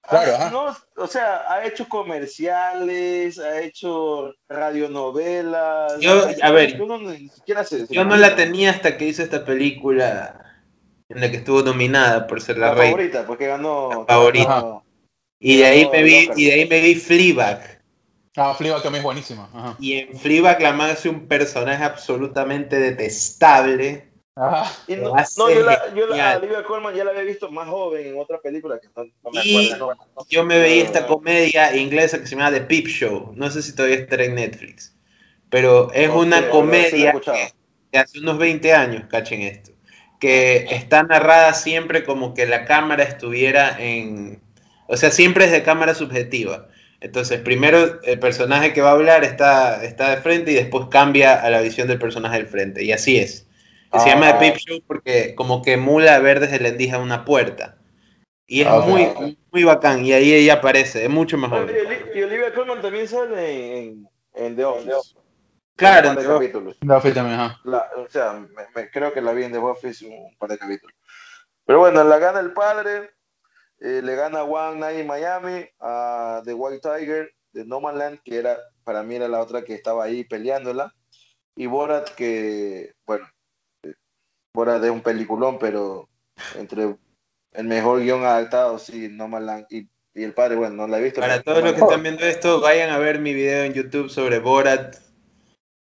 [0.07, 5.97] Claro, ah, no, o sea, ha hecho comerciales, ha hecho radionovelas.
[6.01, 10.43] Yo, a ver, yo no la tenía hasta que hizo esta película
[11.07, 14.05] en la que estuvo nominada por ser la, la favorita, porque ganó.
[14.05, 14.81] favorita.
[15.39, 17.72] y de ahí me vi, y de ahí me vi Fleabag.
[18.35, 19.75] Ah, Fleabag también es buenísima.
[19.79, 26.37] Y en Fleabag la man hace un personaje absolutamente detestable no, yo, la, yo la,
[26.37, 29.71] Olivia Colman ya la había visto más joven en otra película que no, me y
[30.27, 33.33] Yo me veía esta comedia inglesa que se llama The Peep Show.
[33.35, 34.95] No sé si todavía está en Netflix.
[35.49, 37.13] Pero es una comedia
[37.91, 39.71] que, hace unos 20 años, cachen esto.
[40.19, 44.41] Que está narrada siempre como que la cámara estuviera en.
[44.87, 46.69] O sea, siempre es de cámara subjetiva.
[47.03, 51.35] Entonces, primero el personaje que va a hablar está, está de frente y después cambia
[51.35, 52.83] a la visión del personaje del frente.
[52.83, 53.47] Y así es
[53.99, 57.77] se llama The Peep Show porque como que mula ver desde la endija una puerta.
[58.45, 60.05] Y es muy, muy bacán.
[60.05, 61.03] Y ahí ella aparece.
[61.03, 61.71] Es mucho mejor.
[62.13, 65.15] Y, Olivia Colman también sale en, en The Office.
[65.75, 66.77] Claro, en The Office.
[66.85, 68.33] The Office también, o sea,
[68.75, 70.95] me, creo que la vi en The Office un par de capítulos.
[71.65, 73.11] Pero bueno, la gana el padre.
[73.83, 78.21] Eh, le gana One Night in Miami a The White Tiger de No Man Land,
[78.23, 80.95] que era para mí era la otra que estaba ahí peleándola.
[81.57, 83.27] Y Borat, que, bueno,
[84.55, 86.07] fuera de un peliculón, pero
[86.55, 86.95] entre
[87.51, 91.03] el mejor guion adaptado, sí, No Land y, y, el padre, bueno, no la he
[91.03, 91.19] visto.
[91.19, 94.39] Para todos los que están viendo esto, vayan a ver mi video en YouTube sobre
[94.39, 94.95] Borat.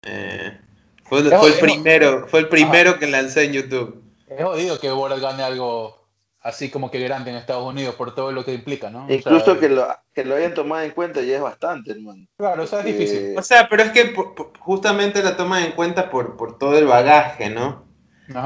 [0.03, 0.61] Eh,
[1.05, 4.03] fue, el primero, fue el primero que lancé en YouTube.
[4.27, 6.06] Es jodido que Borat gane algo
[6.47, 9.07] así como que grande en Estados Unidos por todo lo que implica, ¿no?
[9.11, 12.25] Incluso que, lo, que lo hayan tomado en cuenta ya es bastante, hermano.
[12.37, 13.37] Claro, o sea, es difícil.
[13.37, 14.15] O sea, pero es que
[14.61, 17.85] justamente la toman en cuenta por, por todo el bagaje, ¿no?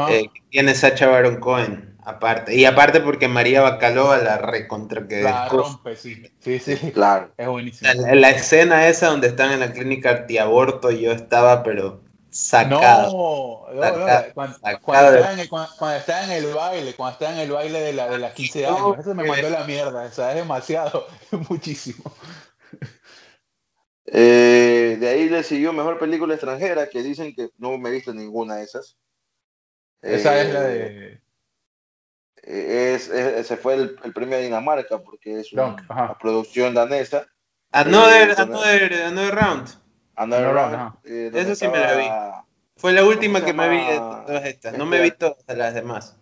[0.09, 2.57] Eh, tiene Sacha Baron Cohen, aparte.
[2.57, 6.23] Y aparte porque María Bacalova la recontra que La rompe, sí.
[6.39, 6.77] Sí, sí.
[6.93, 7.33] Claro.
[7.37, 7.91] Es buenísimo.
[8.15, 12.01] La, escena esa donde están en la clínica antiaborto, yo estaba, pero
[12.31, 13.67] sacado.
[13.73, 17.53] No, no, Cuando, está en el, cuando, está en el, baile, cuando está en el
[17.53, 20.37] baile de, la, de las 15 años, eso me mandó la mierda, o sea, es
[20.37, 21.07] demasiado,
[21.49, 22.13] muchísimo.
[24.13, 28.13] Eh, de ahí le siguió Mejor Película Extranjera, que dicen que no me he visto
[28.13, 28.97] ninguna de esas.
[30.03, 31.21] Esa es la de.
[32.43, 35.77] Eh, es, ese fue el, el, premio de Dinamarca porque es una,
[36.19, 37.27] producción danesa.
[37.71, 39.80] Another, eh, another, another Round.
[40.21, 40.93] Another Round.
[41.05, 42.05] Eh, Eso sí me la vi.
[42.77, 44.77] Fue la última que me vi de todas estas.
[44.77, 46.17] No me he visto las demás.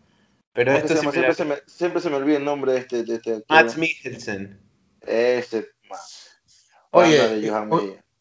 [0.52, 3.02] Pero esto sí siempre, se me, siempre se me olvida el nombre de este.
[3.02, 4.61] De este Matt Mikkelsen.
[5.00, 5.68] Este.
[6.90, 7.50] Oye,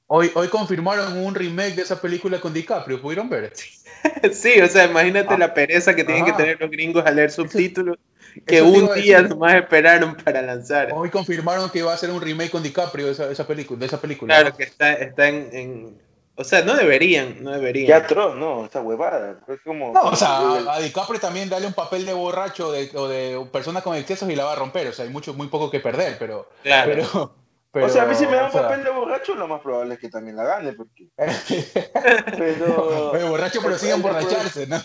[0.07, 2.99] hoy, hoy confirmaron un remake de esa película con DiCaprio.
[2.99, 3.53] ¿Pudieron ver?
[4.33, 5.37] sí, o sea, imagínate ah.
[5.37, 7.97] la pereza que tienen que tener los gringos a leer subtítulos
[8.45, 10.89] que un día nomás esperaron para lanzar.
[10.93, 13.86] Hoy confirmaron que va a ser un remake con DiCaprio de esa, esa película, de
[13.86, 14.36] esa película.
[14.36, 15.97] Claro, que está, está en,
[16.36, 17.88] O sea, no deberían, no deberían.
[17.88, 19.39] Qué atroz, no, esta huevada.
[19.47, 19.93] Es como...
[19.93, 23.82] No, o sea, a, DiCaprio también dale un papel de borracho de, o de persona
[23.82, 24.88] con excesos y la va a romper.
[24.88, 26.50] O sea, hay mucho, muy poco que perder, pero...
[26.63, 26.91] Claro.
[26.91, 27.36] Pero,
[27.73, 29.99] o sea, a mí si me da un papel de borracho, lo más probable es
[29.99, 31.10] que también la gane, porque...
[32.38, 33.12] pero...
[33.30, 34.77] borracho, pero sigue emborracharse, ¿no?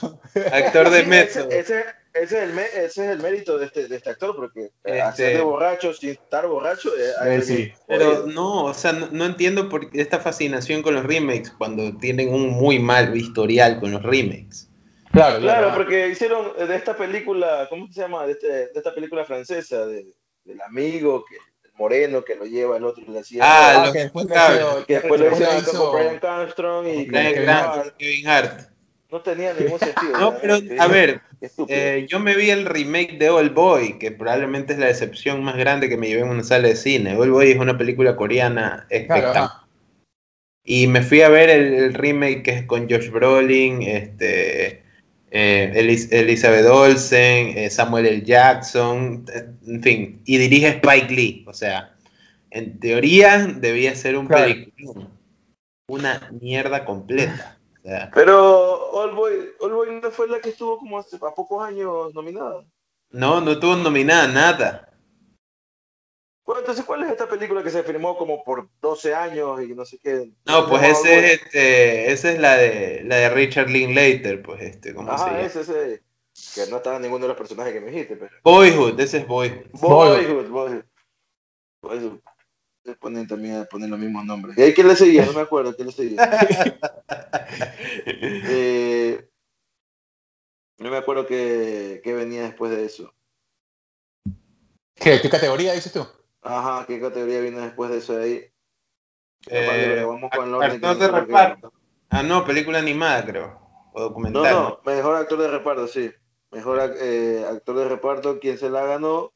[0.53, 1.49] Actor de método.
[1.51, 5.01] Ese, ese, es el ese es el mérito de este, de este actor, porque este...
[5.01, 6.90] hacer de borracho sin estar borracho...
[7.25, 7.73] Eh, sí.
[7.87, 12.35] Pero no, o sea, no, entiendo por qué esta fascinación con los remakes cuando tienen
[12.35, 14.68] un muy mal historial con los remakes.
[15.12, 18.27] Claro, claro, porque hicieron de esta película, ¿cómo se llama?
[18.27, 20.07] De, este, de esta película francesa, de,
[20.45, 21.37] del amigo que
[21.76, 23.42] Moreno que lo lleva, el otro le hacía.
[23.42, 27.96] Ah, lo que después, lo, que después lo hicieron como Brian Armstrong y Kevin Hart.
[27.98, 28.61] Kevin Hart.
[29.11, 30.18] No tenía ningún sentido.
[30.18, 31.20] no, pero a ver,
[31.68, 35.56] eh, yo me vi el remake de Old Boy, que probablemente es la decepción más
[35.56, 37.16] grande que me llevé en una sala de cine.
[37.16, 39.50] Old Boy es una película coreana espectacular.
[40.64, 44.82] y me fui a ver el, el, remake que es con Josh Brolin, este,
[45.35, 45.73] eh,
[46.11, 48.23] Elizabeth Olsen, eh, Samuel L.
[48.23, 49.25] Jackson,
[49.66, 51.45] en fin, y dirige Spike Lee.
[51.49, 51.97] O sea,
[52.51, 55.09] en teoría debía ser un película,
[55.88, 57.59] una mierda completa.
[58.14, 62.64] Pero All Boy, no fue la que estuvo como hace, a pocos años nominada.
[63.11, 64.91] No, no estuvo nominada nada.
[66.44, 69.85] Bueno, entonces, ¿cuál es esta película que se firmó como por 12 años y no
[69.85, 70.33] sé qué?
[70.44, 74.92] No, pues ese es, este, esa es la de, la de Richard Linklater, pues este,
[74.92, 76.02] ¿cómo Ajá, ese, ese,
[76.55, 78.35] que no estaba ninguno de los personajes que me dijiste, pero...
[78.42, 79.70] Boyhood, ese es Boyhood.
[79.72, 80.85] Boyhood, Boyhood.
[81.81, 82.20] Boyhood.
[82.98, 84.59] Ponen también ponen los mismos nombres.
[84.59, 85.24] ¿Y ahí qué le seguía?
[85.24, 86.18] No me acuerdo, ¿qué le seguía?
[88.07, 89.28] eh,
[90.78, 93.14] no me acuerdo qué, qué venía después de eso.
[94.96, 96.05] ¿Qué, ¿Qué categoría dices tú?
[96.42, 98.52] Ajá, ¿qué categoría viene después de eso de ahí?
[99.48, 101.72] Eh, vamos con el actor de reparto.
[102.11, 103.61] Ah, no, película animada, creo.
[103.92, 104.42] O documental.
[104.42, 106.12] No, no, mejor actor de reparto, sí.
[106.50, 109.33] Mejor eh, actor de reparto, ¿quién se la ganó?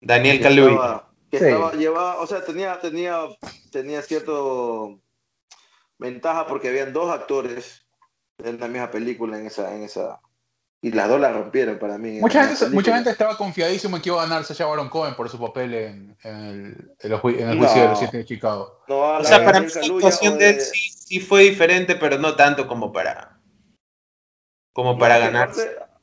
[0.00, 1.04] Daniel Kaluuya.
[1.30, 3.18] Que estaba, llevaba, o sea, tenía, tenía,
[3.72, 5.00] tenía cierto
[5.98, 7.86] ventaja porque habían dos actores
[8.38, 10.20] en la misma película en esa, en esa,
[10.80, 12.20] y las dos la rompieron para mí.
[12.20, 15.28] Mucha gente, mucha gente estaba confiadísimo en que iba a ganar Sacha Baron Cohen por
[15.28, 17.54] su papel en, el, el, juicio de
[17.88, 18.80] los siete de Chicago.
[18.88, 22.68] o sea, para mí la situación de él sí, sí, fue diferente, pero no tanto
[22.68, 23.40] como para
[24.72, 25.50] como para ganar.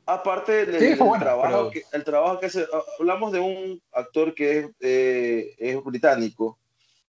[0.06, 2.66] Aparte, del trabajo, que, el trabajo que hace,
[2.98, 6.58] hablamos de un actor que es, eh, es británico,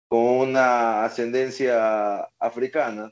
[0.07, 3.11] con una ascendencia africana,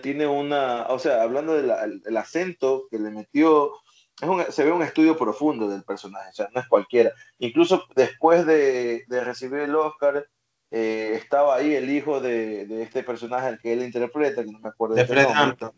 [0.00, 3.72] tiene una, o sea, hablando del acento que le metió,
[4.20, 7.12] es se ve un estudio profundo del personaje, o sea, no es cualquiera.
[7.38, 10.26] Incluso después de, recibir el Oscar,
[10.70, 14.70] eh, estaba ahí el hijo de, este personaje al que él interpreta, que no me
[14.70, 15.72] acuerdo de, de Fred Hampton.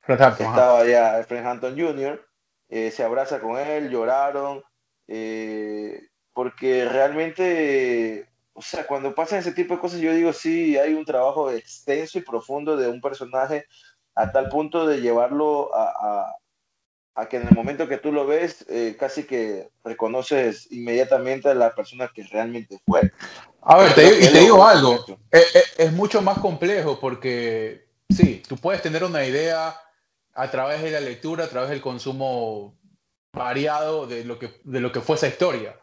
[0.00, 0.46] Fred Hampton.
[0.46, 2.26] Estaba allá Fred Hampton Jr.,
[2.70, 4.62] eh, se abraza con él, lloraron,
[5.06, 10.94] eh, porque realmente o sea, cuando pasan ese tipo de cosas, yo digo, sí, hay
[10.94, 13.66] un trabajo extenso y profundo de un personaje
[14.14, 16.36] a tal punto de llevarlo a,
[17.16, 21.54] a, que en el momento que tú lo ves, eh, casi que reconoces inmediatamente a
[21.54, 23.12] la persona que realmente fue.
[23.62, 27.88] A ver, te, y te digo algo, es, eh, eh, es, mucho más complejo porque,
[28.08, 29.76] sí, tú puedes tener una idea
[30.32, 32.76] a través de la lectura, a través del consumo
[33.32, 35.76] variado de lo que, de lo que fue esa historia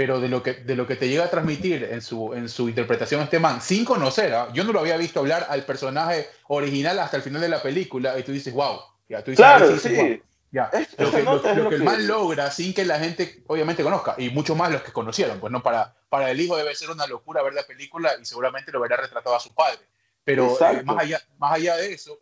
[0.00, 2.70] pero de lo que, de lo que te llega a transmitir en su, en su
[2.70, 4.48] interpretación este man, sin conocer, ¿ah?
[4.54, 8.18] yo no lo había visto hablar al personaje original hasta el final de la película,
[8.18, 10.22] y tú dices, wow, ya, tú dices, claro, sí.
[10.50, 10.70] Ya.
[10.96, 14.54] lo que, lo, que el man logra sin que la gente obviamente conozca, y mucho
[14.54, 17.52] más los que conocieron, pues no, para, para el hijo debe ser una locura ver
[17.52, 19.80] la película y seguramente lo verá retratado a su padre.
[20.24, 22.18] Pero eh, más, allá, más allá de eso,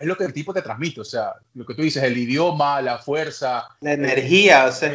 [0.00, 2.80] es lo que el tipo te transmite, o sea, lo que tú dices, el idioma,
[2.80, 3.68] la fuerza.
[3.82, 4.94] La energía, o sea,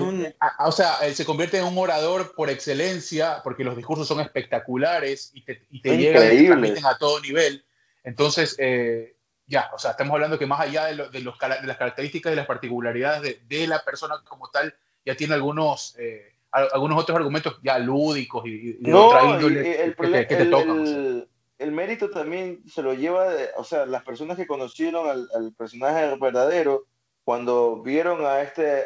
[0.65, 5.29] o sea, él se convierte en un orador por excelencia, porque los discursos son espectaculares
[5.35, 7.63] y te, y te llegan y te transmiten a todo nivel.
[8.03, 9.15] Entonces, eh,
[9.45, 12.35] ya, o sea, estamos hablando que más allá de, de, los, de las características y
[12.35, 14.73] las particularidades de, de, la persona como tal,
[15.05, 19.95] ya tiene algunos, eh, algunos otros argumentos ya lúdicos y, de otra índole
[20.27, 21.27] que, te, tocan el
[21.71, 26.85] mérito también se lo lleva, o sea, las personas que conocieron al, personaje verdadero,
[27.23, 28.83] cuando vieron a este,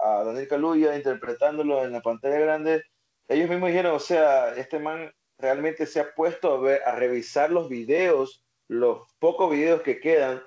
[0.00, 2.84] a, Daniel Kaluuya interpretándolo en la pantalla grande,
[3.28, 7.50] ellos mismos dijeron, o sea, este man realmente se ha puesto a, ver, a revisar
[7.50, 10.42] los videos, los pocos videos que quedan,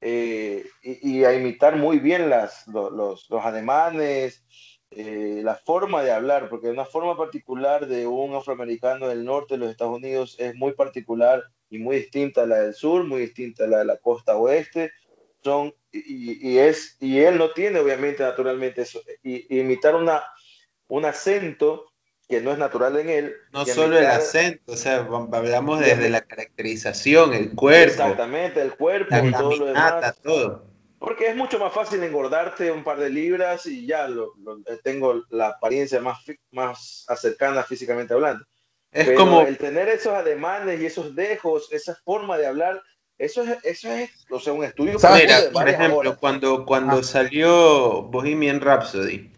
[0.00, 4.44] eh, y, a imitar muy bien las, los, los, los ademanes,
[4.92, 9.58] eh, la forma de hablar, porque una forma particular de un afroamericano del norte de
[9.58, 13.64] los Estados Unidos es muy particular y muy distinta a la del sur, muy distinta
[13.64, 14.90] a la de la costa oeste.
[15.44, 19.00] Son, y, es, y él no tiene, obviamente, naturalmente eso.
[19.22, 20.24] Y, imitar una,
[20.88, 21.86] un acento
[22.28, 23.34] que no es natural en él.
[23.52, 27.92] No solo el acento, o sea, hablamos desde la caracterización, el cuerpo.
[27.92, 30.20] Exactamente, el cuerpo, la todo lo demás.
[30.20, 30.69] Todo.
[31.00, 34.34] Porque es mucho más fácil engordarte un par de libras y ya lo,
[34.66, 36.18] eh, tengo la apariencia más,
[36.50, 38.44] más cercana físicamente hablando.
[38.92, 42.82] Es como el tener esos ademanes y esos dejos, esa forma de hablar,
[43.16, 44.98] eso es, eso es o sea, un estudio.
[45.52, 47.02] por ejemplo, cuando, cuando ah.
[47.02, 49.30] salió Bohemian Rhapsody,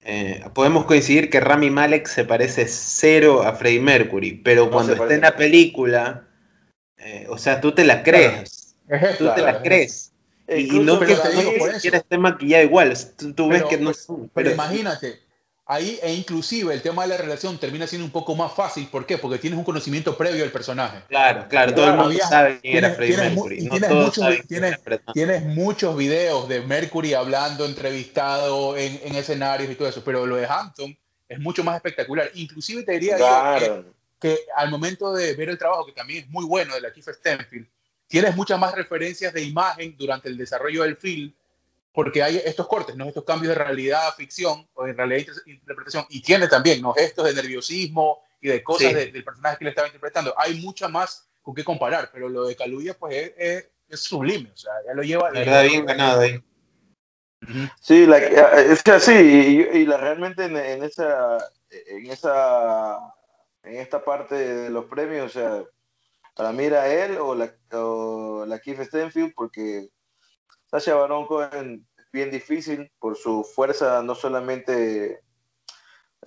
[0.00, 5.12] eh, podemos coincidir que Rami Malek se parece cero a Freddie Mercury, pero cuando está
[5.12, 6.26] en la película,
[6.96, 8.78] eh, o sea, tú te la crees.
[9.18, 10.09] Tú te la crees
[10.58, 11.16] y no que
[11.74, 12.96] siquiera esté maquillada igual.
[13.34, 13.92] Tú, ves que no
[14.34, 15.20] Pero, imagínate,
[15.66, 18.88] ahí e inclusive el tema de la relación termina siendo un poco más fácil.
[18.88, 19.18] ¿Por qué?
[19.18, 20.98] Porque tienes un conocimiento previo del personaje.
[21.08, 23.68] Claro, claro, todo el mundo sabe quién era Freddie Mercury.
[23.68, 24.26] tienes, muchos,
[25.14, 30.36] tienes, muchos videos de Mercury hablando, entrevistado en, en, escenarios y todo eso, pero lo
[30.36, 30.96] de Hampton
[31.28, 32.30] es mucho más espectacular.
[32.34, 33.84] Inclusive te diría yo
[34.20, 37.08] que, al momento de ver el trabajo, que también es muy bueno de la Keith
[37.08, 37.66] Stanfield,
[38.10, 41.32] tienes muchas más referencias de imagen durante el desarrollo del film,
[41.92, 43.04] porque hay estos cortes, ¿no?
[43.06, 46.92] estos cambios de realidad a ficción o de realidad a interpretación, y tiene también ¿no?
[46.92, 50.34] gestos de nerviosismo y de cosas del personaje que le estaba interpretando.
[50.36, 54.56] Hay mucha más con qué comparar, pero lo de Caluya pues es, es, sublime, o
[54.56, 55.30] sea, ya lo lleva...
[55.30, 56.42] La verdad, bien ganado ahí.
[57.80, 61.38] Sí, la, es que así, y, la, realmente en, en, esa,
[61.70, 62.98] en esa,
[63.62, 65.64] en esta parte de los premios, o sea,
[66.40, 69.90] para mí era él o la, Keith Stenfield, porque
[70.70, 75.20] Sasha Baron Cohen es bien difícil por su fuerza, no solamente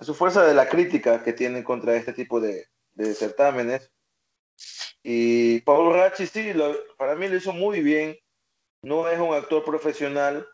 [0.00, 2.68] su fuerza de la crítica que tienen contra este tipo de,
[3.16, 3.90] certámenes.
[5.02, 6.52] Y Paul Rachi, sí,
[6.96, 8.16] para mí lo hizo muy bien.
[8.82, 10.46] No es un actor profesional.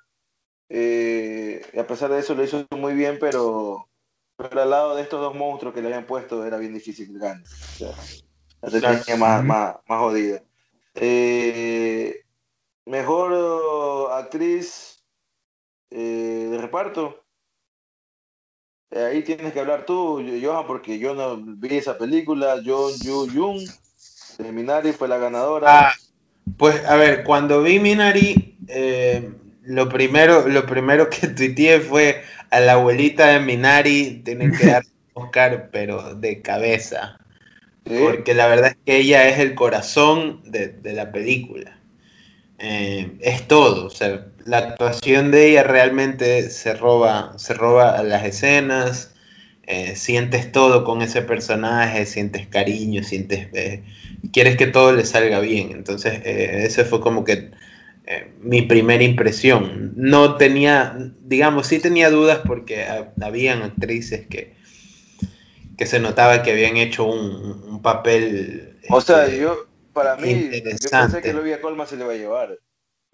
[0.71, 3.91] Eh, a pesar de eso lo hizo muy bien, pero,
[4.39, 7.95] al lado de estos dos monstruos que le habían puesto era bien difícil sea,
[8.63, 10.43] la tenía más, más, más jodida.
[10.95, 12.25] Eh,
[12.87, 15.03] mejor actriz
[15.91, 17.25] eh, de reparto.
[18.91, 22.61] ahí tienes que hablar tú, Johan, porque yo no vi esa película.
[22.65, 23.61] John Yu Jung
[24.39, 25.67] de Minari fue la ganadora.
[25.69, 25.93] Ah,
[26.57, 29.31] pues a ver, cuando vi Minari, eh,
[29.63, 34.85] lo, primero, lo primero que tuiteé fue a la abuelita de Minari, tienen que dar
[35.15, 37.19] Oscar, pero de cabeza.
[37.85, 41.79] Porque la verdad es que ella es el corazón de, la película.
[42.59, 43.87] Eh, es todo.
[43.87, 49.15] O sea, la actuación de ella realmente se roba, se roba a las escenas.
[49.67, 53.49] Eh, sientes todo con ese personaje, sientes cariño, sientes.
[53.55, 53.83] Eh,
[54.33, 55.71] quieres que todo le salga bien.
[55.73, 57.51] Entonces, ese fue como que
[58.41, 59.93] mi primera impresión.
[59.97, 62.85] No tenía, digamos, sí tenía dudas porque
[63.21, 64.60] habían actrices que
[65.81, 68.79] que se notaba que habían hecho un, papel.
[68.91, 72.17] O sea, este, yo, para mí, yo pensé que Olivia Colman se le iba a
[72.17, 72.59] llevar.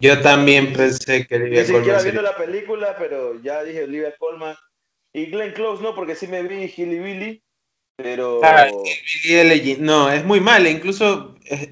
[0.01, 1.71] Yo también pensé que Olivia Colman.
[1.71, 4.53] Ni siquiera viendo la película, pero ya dije Olivia Colman.
[5.13, 7.43] Y Glenn Close no, porque sí me vi Hilly Billy,
[7.95, 8.41] pero.
[8.43, 8.67] Ah,
[9.79, 10.69] no, es muy mala.
[10.69, 11.69] Incluso es,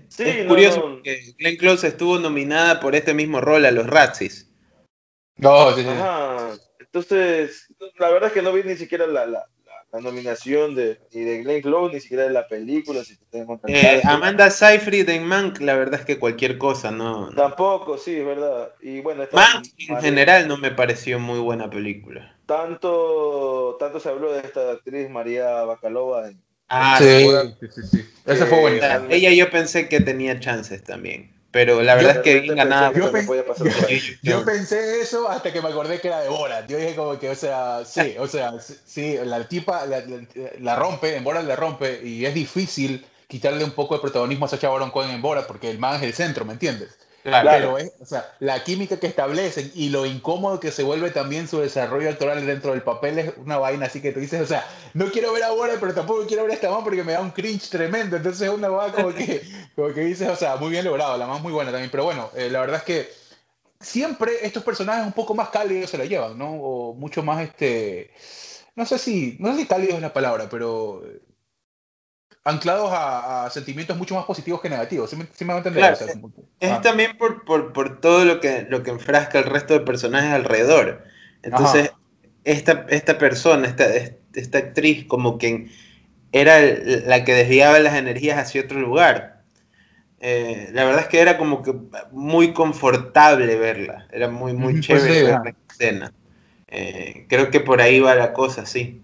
[0.47, 4.49] curioso que Glenn Close estuvo nominada por este mismo rol a los Razzies.
[5.35, 5.89] No, sí, sí.
[5.89, 6.51] Ajá.
[6.79, 7.67] Entonces,
[7.99, 9.45] la verdad es que no vi ni siquiera la, la
[10.01, 13.03] nominación de, ni de Glenn Close, ni siquiera de la película.
[13.03, 17.29] Si te eh, Amanda Seyfried en Mank, la verdad es que cualquier cosa, ¿no?
[17.35, 18.73] Tampoco, sí, es verdad.
[18.81, 22.35] Y bueno, Mank en general no me pareció muy buena película.
[22.45, 26.29] Tanto, tanto se habló de esta actriz María Bacalova.
[26.69, 27.27] ah, sí,
[27.69, 29.05] sí, sí, Esa fue buena.
[29.09, 31.34] Ella yo pensé que tenía chances también.
[31.55, 32.91] Pero la verdad es que bien ganada.
[32.91, 33.09] Yo,
[34.21, 36.69] yo, pensé eso hasta que me acordé que era de Borat.
[36.69, 41.23] Yo dije como que, o sea, sí, o sea, sí, la tipa la, rompe, en
[41.23, 45.11] Borat la rompe y es difícil quitarle un poco de protagonismo a Sacha Baron Cohen
[45.11, 46.89] en Borat porque el man es el centro, ¿me entiendes?
[47.25, 47.49] Claro.
[47.49, 51.47] Pero es, o sea, la química que establecen y lo incómodo que se vuelve también
[51.47, 54.63] su desarrollo actoral dentro del papel es una vaina así que tú dices, o sea,
[54.93, 57.31] no quiero ver ahora, pero tampoco quiero ver a esta man porque me da un
[57.31, 58.15] cringe tremendo.
[58.17, 59.41] Entonces es una vaina como que,
[59.75, 61.89] como que dices, o sea, muy bien logrado, la más muy buena también.
[61.89, 63.09] Pero bueno, eh, la verdad es que
[63.79, 66.51] siempre estos personajes un poco más cálidos se la llevan, ¿no?
[66.51, 68.11] O mucho más, este,
[68.75, 71.01] no sé si, no sé si cálido es la palabra, pero
[72.45, 75.09] anclados a, sentimientos mucho más positivos que negativos.
[75.09, 75.97] ¿Sí me, sí me entender?
[76.59, 76.79] es ah.
[76.81, 81.03] también por, por, por, todo lo que, lo que enfrasca el resto de personajes alrededor.
[81.41, 81.91] Entonces,
[82.43, 83.85] esta, esta persona, esta,
[84.33, 85.67] esta actriz, como que
[86.31, 89.43] era la que desviaba las energías hacia otro lugar.
[90.19, 91.73] Eh, la verdad es que era como que
[92.11, 94.07] muy confortable verla.
[94.11, 96.13] Era muy, muy pues chévere ver la escena.
[96.67, 99.01] Eh, creo que por ahí va la cosa, sí.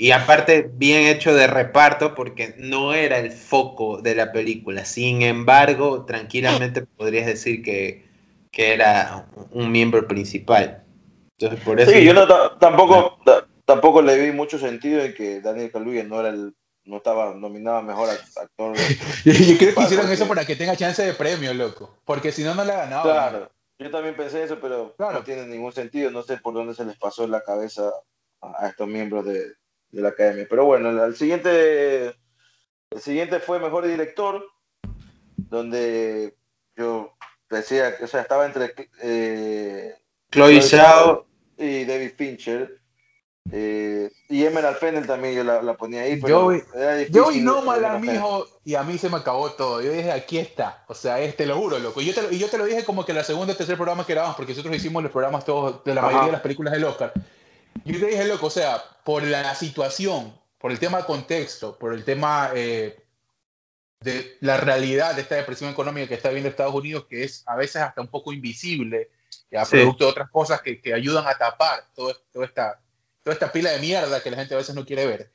[0.00, 4.86] Y aparte, bien hecho de reparto, porque no era el foco de la película.
[4.86, 8.08] Sin embargo, tranquilamente podrías decir que,
[8.50, 10.84] era un miembro principal.
[11.38, 11.90] Entonces, por eso.
[11.90, 12.14] Sí, yo
[12.58, 13.18] tampoco,
[13.66, 17.76] tampoco le vi mucho sentido en que Daniel Kaluuya no era el no estaba nominado
[17.76, 18.74] a mejor actor.
[19.26, 21.98] yo creo que hicieron eso para que tenga chance de premio, loco.
[22.06, 23.02] Porque si no, no le ganaba.
[23.02, 26.10] Claro, yo también pensé eso, pero no tiene ningún sentido.
[26.10, 27.90] No sé por dónde se les pasó en la cabeza
[28.40, 29.59] a estos miembros de,
[29.90, 30.46] de la academia.
[30.48, 32.06] Pero bueno, el, siguiente,
[32.90, 34.44] el siguiente fue mejor director,
[35.36, 36.34] donde
[36.76, 37.14] yo
[37.48, 39.94] decía, o sea, estaba entre eh,
[40.30, 41.26] Chloe Zhao
[41.58, 42.80] y David Fincher.
[43.52, 46.20] Eh, y Emerald Fennel también yo la, ponía ahí.
[46.20, 46.52] Pero
[47.08, 49.80] yo, y no mala, mijo, y a mí se me acabó todo.
[49.80, 50.84] Yo dije, aquí está.
[50.88, 52.00] O sea, este lo juro, loco.
[52.00, 53.76] Y yo te lo, y yo te lo dije como que la segunda o tercer
[53.76, 56.74] programa que grabamos, porque nosotros hicimos los programas todos de la mayoría de las películas
[56.74, 57.12] del Oscar.
[57.84, 61.94] Yo te dije, loco, o sea, por la situación, por el tema de contexto, por
[61.94, 63.02] el tema eh,
[64.00, 67.56] de la realidad de esta depresión económica que está viviendo Estados Unidos, que es a
[67.56, 69.10] veces hasta un poco invisible,
[69.56, 72.80] a producto de otras cosas que, que ayudan a tapar todo, toda, esta,
[73.22, 75.32] toda esta pila de mierda que la gente a veces no quiere ver.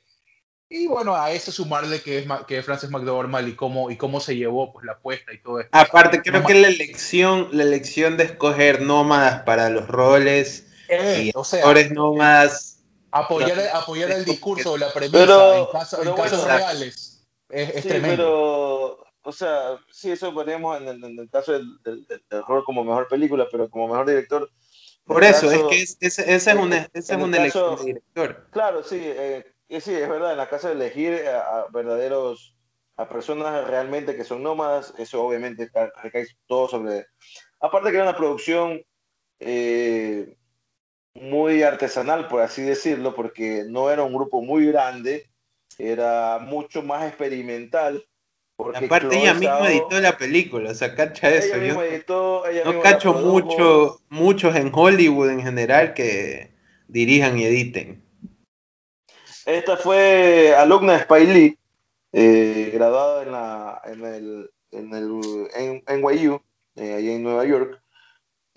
[0.68, 4.18] Y bueno, a eso sumarle que es, que es Frances McDormand y cómo, y cómo
[4.18, 5.70] se llevó pues, la apuesta y todo esto.
[5.76, 11.44] Aparte, creo que la elección, la elección de escoger nómadas para los roles eh, o
[11.44, 11.64] sea,
[12.16, 12.76] más
[13.10, 15.58] apoyar, apoyar el discurso, la premisa
[16.02, 18.16] en, casos reales es, tremendo.
[18.16, 22.06] Pero, o sea, sí, eso ponemos en, el caso del, del,
[22.64, 24.50] como mejor película, pero como mejor director,
[25.04, 28.48] Por eso, es que esa es una, es una elección de director.
[28.50, 32.54] Claro, sí, eh, sí, es verdad, en la casa de elegir a, verdaderos,
[32.96, 35.70] a personas realmente que son nómadas, eso obviamente
[36.02, 37.06] recae todo sobre...
[37.60, 38.82] Aparte que era una producción
[39.38, 40.36] eh,
[41.22, 45.28] muy artesanal, por así decirlo, porque no era un grupo muy grande,
[45.78, 48.06] era mucho más experimental.
[48.56, 51.56] Porque Aparte ella misma editó la película, o sea, cacha eso.
[52.64, 56.52] no cacho mucho, muchos en Hollywood en general que
[56.88, 58.02] dirijan y editen.
[59.44, 61.58] Esta fue alumna de Spy Lee,
[62.12, 66.40] eh, graduada en, la, en el, en el en, NYU,
[66.76, 67.80] eh, ahí en Nueva York.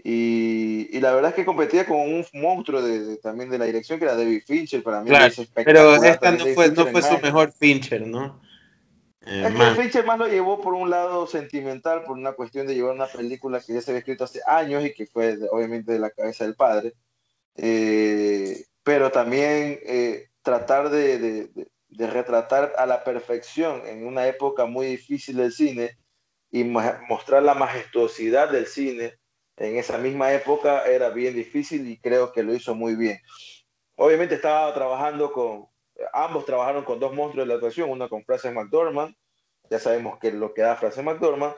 [0.04, 4.00] Y, y, la verdad es que competía con un monstruo de, también de la dirección
[4.00, 4.84] que era David Fincher.
[4.84, 8.42] Para mí claro, pero esta no fue, no fue su mejor Fincher, ¿no?
[9.26, 12.76] Eh, es que Fincher más lo llevó por un lado sentimental, por una cuestión de
[12.76, 16.00] llevar una película que ya se había escrito hace años y que fue obviamente de
[16.00, 16.94] la cabeza del padre.
[17.56, 24.66] Eh, pero también eh, tratar de, de, de, retratar a la perfección en una época
[24.66, 25.98] muy difícil del cine
[26.52, 29.19] y mostrar la majestuosidad del cine
[29.60, 33.20] en esa misma época era bien difícil y creo que lo hizo muy bien.
[33.96, 35.68] Obviamente estaba trabajando con,
[36.14, 39.14] ambos trabajaron con dos monstruos de la actuación, uno con Frances McDormand,
[39.70, 41.54] ya sabemos que lo que da Frances McDormand,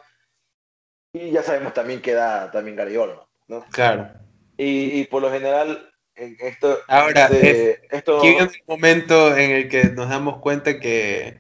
[1.14, 3.66] y ya sabemos también que da también Gary Oldman, ¿no?
[3.72, 4.10] Claro.
[4.58, 6.78] Y, por lo general, en esto...
[6.88, 8.22] Ahora, este, esto...
[8.24, 11.40] el momento en el que nos damos cuenta que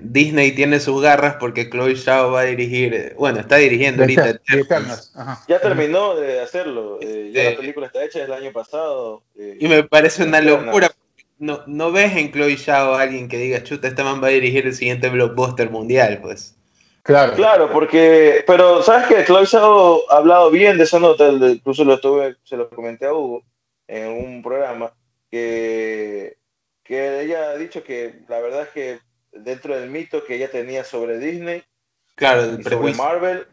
[0.00, 4.40] Disney tiene sus garras porque Chloe Zhao va a dirigir, eh, bueno, está dirigiendo ahorita.
[5.48, 9.22] Ya terminó de hacerlo, eh, ya la película está hecha el año pasado.
[9.38, 10.90] Eh, y me parece una locura.
[11.38, 14.30] No, no ves en Chloe Zhao a alguien que diga, chuta, este man va a
[14.30, 16.56] dirigir el siguiente blockbuster mundial, pues.
[17.02, 17.34] Claro.
[17.34, 21.94] Claro, porque, pero sabes que Chloe Zhao ha hablado bien de esa nota, incluso lo
[21.94, 23.44] estuve, se lo comenté a Hugo
[23.86, 24.92] en un programa,
[25.30, 26.38] que,
[26.82, 29.05] que ella ha dicho que la verdad es que
[29.42, 31.62] dentro del mito que ella tenía sobre Disney
[32.14, 33.46] claro, sobre Marvel,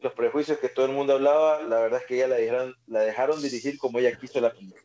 [0.00, 3.00] los prejuicios que todo el mundo hablaba, la verdad es que ella la dejaron, la
[3.00, 4.82] dejaron dirigir como ella quiso la película.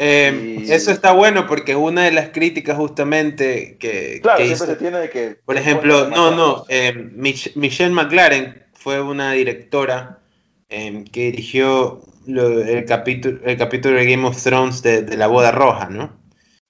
[0.00, 4.20] Eh, eso está bueno porque una de las críticas justamente que...
[4.22, 5.36] Claro, siempre se tiene de que...
[5.44, 10.20] Por ejemplo, no, no, eh, Michelle McLaren fue una directora
[10.68, 15.88] eh, que dirigió el, capítulo, el capítulo de Game of Thrones de La Boda Roja,
[15.88, 16.16] ¿no?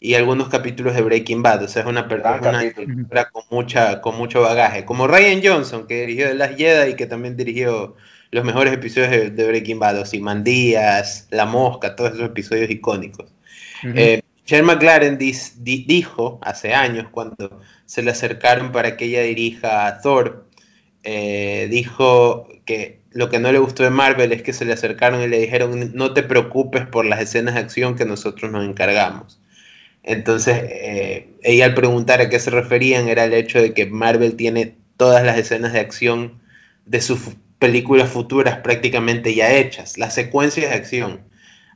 [0.00, 1.64] Y algunos capítulos de Breaking Bad.
[1.64, 2.62] O sea, es una persona
[3.32, 4.84] con, mucha, con mucho bagaje.
[4.84, 7.96] Como Ryan Johnson, que dirigió The Last Jedi y que también dirigió
[8.30, 13.32] los mejores episodios de, Breaking Bad, Mandías, La Mosca, todos esos episodios icónicos.
[13.84, 14.20] Uh
[14.62, 20.48] McLaren dijo hace años, cuando se le acercaron para que ella dirija a Thor,
[21.02, 25.22] eh, dijo que lo que no le gustó de Marvel es que se le acercaron
[25.22, 29.38] y le dijeron, no te preocupes por las escenas de acción que nosotros nos encargamos.
[30.08, 34.36] Entonces, eh, ella al preguntar a qué se referían era el hecho de que Marvel
[34.36, 36.40] tiene todas las escenas de acción
[36.86, 41.20] de sus películas futuras prácticamente ya hechas, las secuencias de acción.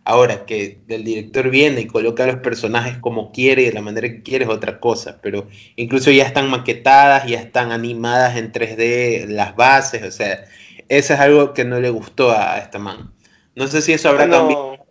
[0.05, 3.83] Ahora, que el director viene y coloca a los personajes como quiere y de la
[3.83, 8.51] manera que quiere es otra cosa, pero incluso ya están maquetadas, ya están animadas en
[8.51, 10.45] 3D las bases, o sea,
[10.89, 13.13] eso es algo que no le gustó a esta man.
[13.55, 14.82] No sé si eso habrá cambiado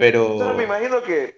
[0.00, 0.54] pero...
[0.54, 1.34] me imagino que,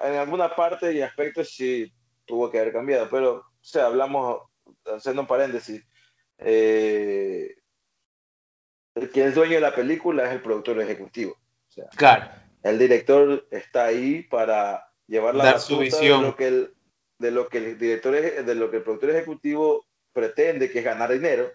[0.00, 1.92] en alguna parte y aspectos sí
[2.24, 4.40] tuvo que haber cambiado, pero, o sea, hablamos,
[4.86, 5.84] haciendo un paréntesis,
[6.38, 7.54] eh,
[8.94, 11.32] el quien es dueño de la película es el productor ejecutivo.
[11.32, 12.30] O sea, claro.
[12.62, 16.22] El director está ahí para llevar la su visión.
[16.22, 16.74] De lo que el,
[17.18, 21.12] de lo que el director, de lo que el productor ejecutivo pretende, que es ganar
[21.12, 21.52] dinero.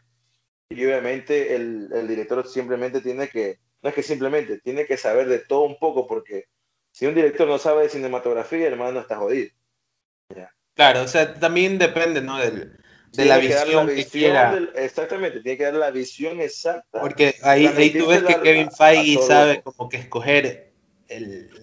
[0.70, 5.28] Y obviamente el, el director simplemente tiene que no es que simplemente tiene que saber
[5.28, 6.46] de todo un poco, porque
[6.92, 9.50] si un director no sabe de cinematografía, hermano, está jodido.
[10.74, 12.38] Claro, o sea, también depende, ¿no?
[12.38, 12.78] Del,
[13.12, 14.58] de la visión, que quiera.
[14.76, 17.02] exactamente, tiene que dar la visión exacta.
[17.02, 20.71] Porque ahí, ahí tú ves que Kevin Feige sabe como que escoger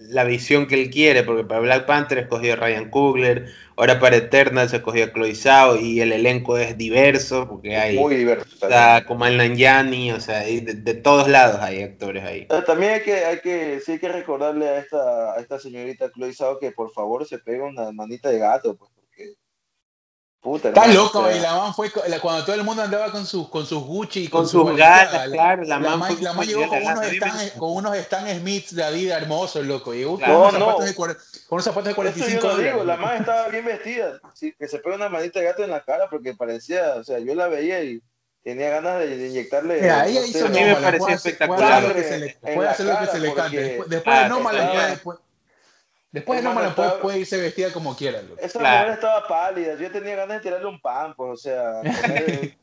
[0.09, 4.17] la visión que él quiere, porque para Black Panther escogió a Ryan Coogler, ahora para
[4.17, 8.47] Eternal se escogió a Chloe Zhao y el elenco es diverso, porque hay muy diverso,
[8.51, 12.47] está Kumail Nanjiani, o sea, de, todos lados hay actores ahí.
[12.49, 16.11] Ah, también hay que, hay que, sí hay que recordarle a esta, a esta señorita
[16.11, 18.91] Chloe Zhao que por favor se pegue una manita de gato, pues,
[20.41, 23.65] Puta, Está loco, y la man fue cuando todo el mundo andaba con sus con
[23.65, 27.49] sus Gucci y con, sus galas, claro, la, man, la man llegó con unos, Stan,
[27.57, 29.93] con unos Stan Smiths de la vida hermosos, loco.
[29.93, 31.15] Llegó con, unos zapatos de, con
[31.49, 34.95] unos zapatos de 45 yo digo, la man estaba bien vestida, sí, que se pone
[34.95, 38.01] una manita de gato en la cara porque parecía, o sea, yo la veía y
[38.41, 39.81] tenía ganas de, inyectarle.
[39.81, 41.83] Mira, ella hizo a mí me pareció espectacular.
[42.53, 43.83] Puede hacer lo que se le, cante.
[43.87, 45.19] Después, de Nomaland puede, después,
[46.11, 48.21] de Nomaland puede, puede, irse vestida como quiera.
[48.37, 49.75] Esa mujer estaba pálida.
[49.75, 51.81] Yo tenía ganas de tirarle un pan, pues, o sea.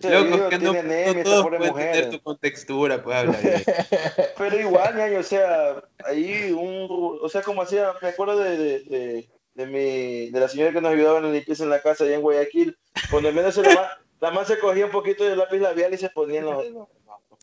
[0.00, 3.36] Loco, que no, anemia, no todos pueden tener tu contextura, pues hablar
[4.38, 9.28] Pero igual, ñaño, o sea, ahí un, o sea, como hacía, me acuerdo de, de,
[9.54, 12.14] de, mi, de la señora que nos ayudaba en la limpieza en la casa allá
[12.14, 12.78] en Guayaquil,
[13.10, 16.08] cuando al menos la, la más se cogía un poquito de lápiz labial y se
[16.08, 16.64] ponía en los...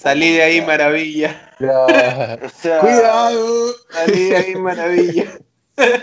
[0.01, 1.51] Salí de ahí, maravilla.
[1.59, 3.71] o sea, Cuidado.
[3.91, 5.25] Salí de ahí, maravilla.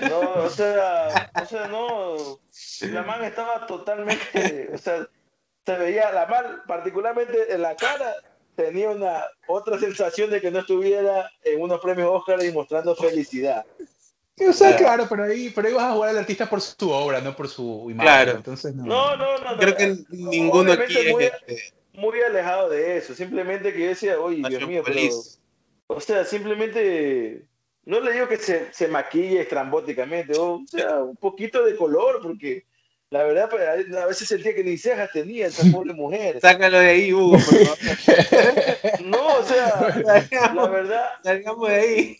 [0.09, 2.39] No, o sea, o sea, no,
[2.93, 5.09] la man estaba totalmente, o sea,
[5.67, 8.15] se veía la mal, particularmente en la cara,
[8.55, 13.67] tenía una otra sensación de que no estuviera en unos premios Oscar y mostrando felicidad.
[14.49, 17.21] o sea, claro, pero ahí, pero ahí vas a jugar al artista por su obra,
[17.21, 18.13] no por su imagen.
[18.13, 18.31] Claro.
[18.33, 18.85] Entonces, no.
[18.85, 23.15] No, no, no, Creo que ninguno aquí muy, este muy alejado de eso.
[23.15, 25.01] Simplemente que yo decía, oye, Dios mío, pero.
[25.89, 27.47] O sea, simplemente.
[27.85, 32.67] No le digo que se, se maquille estrambóticamente, o sea, un poquito de color, porque
[33.11, 36.41] la verdad, pues, a veces sentía que ni cejas tenía esa pobre mujer.
[36.41, 37.39] Sácalo de ahí, Hugo,
[39.05, 41.07] no, o sea, la verdad.
[41.23, 42.19] Salgamos de ahí.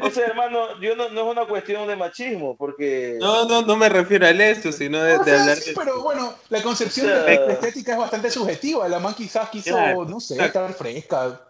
[0.00, 3.16] O sea, hermano, yo no, no, es una cuestión de machismo, porque...
[3.20, 5.56] No, no, no me refiero a eso, sino de, hablar...
[5.56, 8.88] Sí, pero bueno, la concepción de la estética es bastante subjetiva.
[8.88, 11.40] La man quizás quiso, no sé, estar fresca.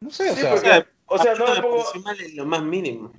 [0.00, 0.86] No sé, o sea...
[1.06, 1.46] o sea, no,
[2.34, 3.12] lo más mínimo.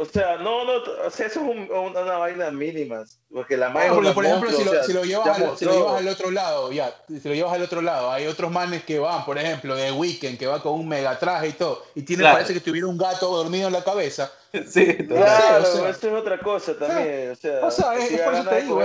[0.00, 3.04] O sea, no, no, o sea, eso es una vaina mínima.
[3.30, 6.08] Porque la por, por ejemplo, si, lo, si, lo, llevas al, si lo, llevas al,
[6.08, 9.36] otro lado, ya, si lo llevas al otro lado, hay otros manes que van, por
[9.36, 12.60] ejemplo, de Weekend, que va con un mega traje y todo, y tiene, parece que
[12.60, 14.32] tuviera un gato dormido en la cabeza.
[14.66, 17.32] Sí, claro, eso es otra cosa también.
[17.32, 18.80] O sea, o sea es, por eso te digo.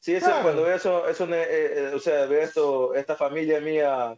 [0.00, 4.14] sí, eso, cuando veo eso, eso eh, eh, o sea, veo esto, esta familia mía,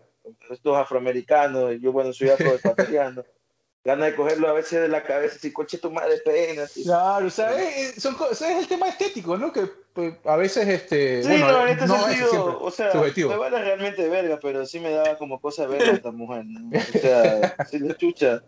[0.50, 3.22] estos afroamericanos, yo, bueno, soy afroecuatoriano.
[3.84, 6.62] Gana de cogerlo a veces de la cabeza, si coche tu madre pena.
[6.84, 9.52] Claro, o sea, es, son, es el tema estético, ¿no?
[9.52, 11.22] Que pues, a veces, este.
[11.24, 14.92] Sí, bueno, no, en este sentido, o sea, me vale realmente verga, pero sí me
[14.92, 16.70] daba como cosa ver a esta mujer, ¿no?
[16.78, 18.44] O sea, si le chucha,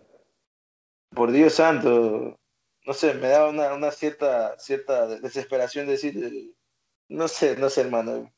[1.11, 2.39] por Dios santo,
[2.87, 6.55] no sé, me daba una, una cierta, cierta desesperación de decir,
[7.09, 8.33] no sé, no sé, hermano.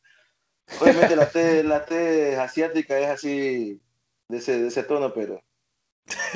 [0.80, 3.82] Obviamente la T, la asiática es así,
[4.28, 5.42] de ese, de ese tono, pero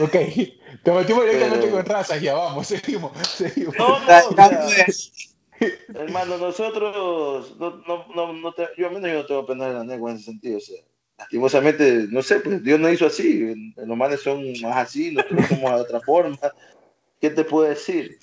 [0.01, 0.13] Ok,
[0.83, 3.77] te metimos directamente con razas, ya vamos, seguimos, seguimos.
[3.79, 4.37] No, no,
[5.95, 9.75] hermano, nosotros, no, no, no, no te, yo al menos yo no tengo pena de
[9.75, 10.83] la lengua en ese sentido, o sea,
[11.19, 15.75] lastimosamente, no sé, pues Dios no hizo así, los manes son más así, nosotros somos
[15.75, 16.39] de otra forma,
[17.21, 18.19] ¿qué te puedo decir?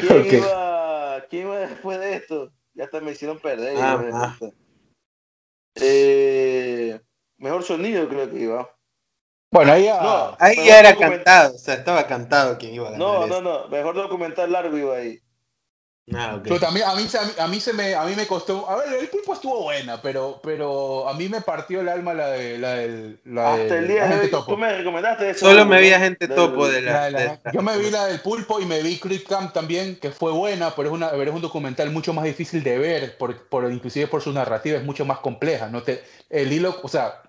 [0.00, 2.52] ¿Quién, iba, ¿Quién iba después de esto?
[2.74, 3.76] Ya hasta me hicieron perder.
[3.78, 4.36] Ah,
[5.76, 7.00] eh,
[7.38, 8.75] mejor sonido creo que iba.
[9.50, 13.06] Bueno, ahí ya, ahí ya era cantado, o sea, estaba cantado quien iba a ganar.
[13.06, 15.20] No, no, no, mejor documental largo iba ahí.
[16.14, 16.56] Ah, okay.
[16.60, 17.04] también, a, mí,
[17.36, 18.70] a, mí se me, a mí me costó.
[18.70, 22.28] A ver, el pulpo estuvo buena, pero, pero a mí me partió el alma la
[22.28, 23.18] de la del.
[23.24, 25.46] La Hasta el día de hoy, tú me recomendaste eso.
[25.46, 27.40] Solo me vi a gente topo de la.
[27.52, 30.72] yo me vi la del pulpo y me vi Creep Camp también, que fue buena,
[30.76, 34.22] pero es, una, es un documental mucho más difícil de ver, por, por, inclusive por
[34.22, 35.68] su narrativa, es mucho más compleja.
[35.68, 35.82] ¿no?
[35.82, 37.20] Te, el hilo, o sea,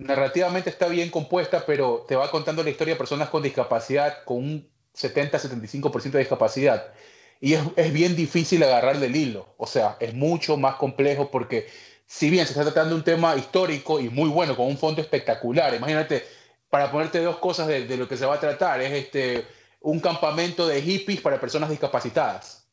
[0.00, 4.38] narrativamente está bien compuesta, pero te va contando la historia de personas con discapacidad, con
[4.38, 6.92] un 70-75% de discapacidad.
[7.40, 9.54] Y es, es, bien difícil agarrar del hilo.
[9.56, 11.68] O sea, es mucho más complejo porque
[12.06, 15.74] si bien se está tratando un tema histórico y muy bueno, con un fondo espectacular,
[15.74, 16.24] imagínate,
[16.68, 19.46] para ponerte dos cosas de, de lo que se va a tratar, es este,
[19.80, 22.66] un campamento de hippies para personas discapacitadas.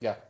[0.00, 0.22] ¿ya?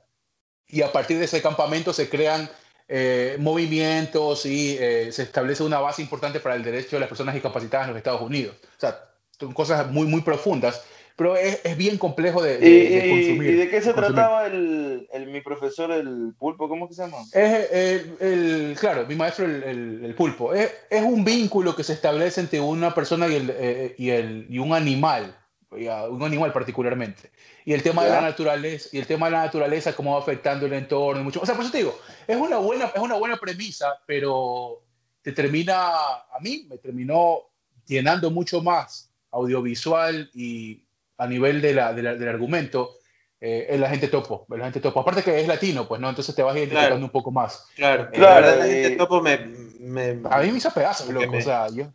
[0.69, 2.49] Y a partir de ese campamento se crean
[2.87, 7.35] eh, movimientos y eh, se establece una base importante para el derecho de las personas
[7.35, 8.57] discapacitadas en los Estados Unidos.
[8.63, 8.99] O sea,
[9.39, 10.85] son cosas muy, muy profundas,
[11.17, 13.51] pero es, es bien complejo de, de, consumir.
[13.51, 16.69] ¿Y de qué se trataba el, el, mi profesor, el pulpo?
[16.69, 17.19] ¿Cómo que se llama?
[17.33, 20.53] Es el, el claro, mi maestro, el, el pulpo.
[20.53, 24.47] Es, es, un vínculo que se establece entre una persona y, el, eh, y, el,
[24.51, 25.35] y un animal,
[25.71, 27.31] un animal particularmente.
[27.65, 30.67] Y el tema de la naturaleza, y el tema de la naturaleza, cómo va afectando
[30.67, 31.41] el entorno, y mucho.
[31.41, 34.83] O sea, por eso te digo, es una buena, es una buena premisa, pero
[35.23, 37.39] te termina, a mí me terminó
[37.87, 40.85] llenando mucho más audiovisual y
[41.17, 42.97] a nivel de la, del argumento
[43.41, 45.01] eh, en la gente topo, la gente topo.
[45.01, 47.67] Aparte que es latino, pues no, entonces te vas identificando un poco más.
[47.77, 48.59] Claro, claro.
[48.59, 49.39] la gente topo me,
[49.81, 51.87] me, A mí me hizo pedazos, loco, o sea, yo...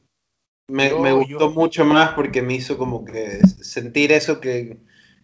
[0.68, 4.78] Me, me gustó mucho más porque me hizo como que sentir eso que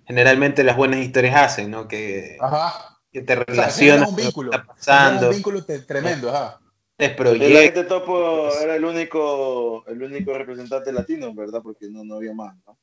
[0.06, 1.88] generalmente las buenas historias hacen, ¿no?
[1.88, 3.00] Que, Ajá.
[3.12, 5.30] que te relacionas un vínculo, está pasando.
[5.30, 6.60] Un vínculo tremendo, ajá.
[6.98, 11.62] El agente topo era el único, el único representante latino, ¿verdad?
[11.62, 12.78] Porque no, no había más, ¿no?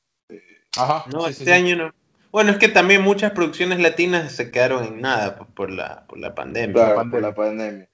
[0.77, 1.05] Ajá.
[1.11, 1.95] No, este año no.
[2.31, 6.19] Bueno, es que también muchas producciones latinas se quedaron en nada pues, por, la, por
[6.19, 6.73] la pandemia.
[6.73, 7.89] Claro, por la pandemia.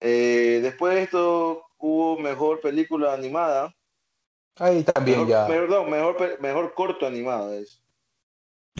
[0.00, 3.74] Eh, después de esto hubo mejor película animada.
[4.56, 5.46] Ahí también ya.
[5.46, 7.80] Perdón, mejor, mejor corto animado es.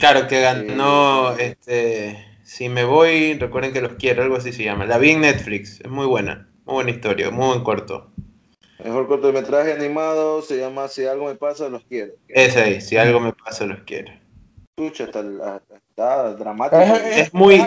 [0.00, 4.64] Claro, que ganó, eh, este, si me voy, recuerden que los quiero, algo así se
[4.64, 4.86] llama.
[4.86, 8.10] La vi en Netflix, es muy buena, muy buena historia, muy buen corto.
[8.82, 12.14] Mejor cortometraje animado se llama Si algo me pasa, los quiero.
[12.28, 14.10] Ese ahí, Si algo me pasa, los quiero.
[14.74, 16.80] Escucha, está, dramático.
[16.80, 17.60] Es, muy...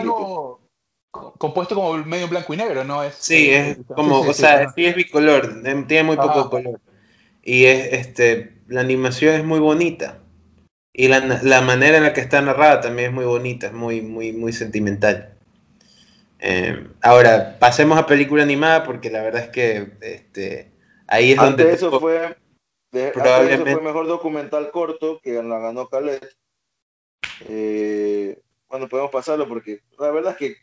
[1.11, 3.03] compuesto como medio blanco y negro, ¿no?
[3.03, 6.81] Es, sí, es como, o sea, sí es bicolor, tiene muy poco color.
[7.43, 10.22] Y es, este, la animación es muy bonita.
[10.95, 14.01] Y la, la, manera en la que está narrada también es muy bonita, es muy,
[14.01, 15.33] muy, muy sentimental.
[16.45, 20.71] Eh, ahora, pasemos a película animada porque la verdad es que este,
[21.07, 21.71] ahí es donde...
[21.71, 22.37] Eso fue,
[22.91, 23.71] probablemente...
[23.71, 26.21] eso fue mejor documental corto que la ganó Khaled.
[27.47, 28.39] Eh,
[28.69, 30.55] bueno, podemos pasarlo porque la verdad es que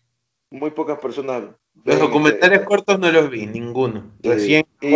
[0.51, 1.45] muy pocas personas...
[1.85, 4.13] Los documentales cortos no los vi, ninguno.
[4.23, 4.95] Recién, y,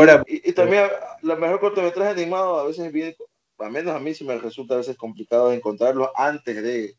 [0.51, 0.85] y, también
[1.23, 3.17] la mejor cortometraje animado a veces viene
[3.59, 6.97] al menos a mí sí me resulta a veces complicado encontrarlo antes de.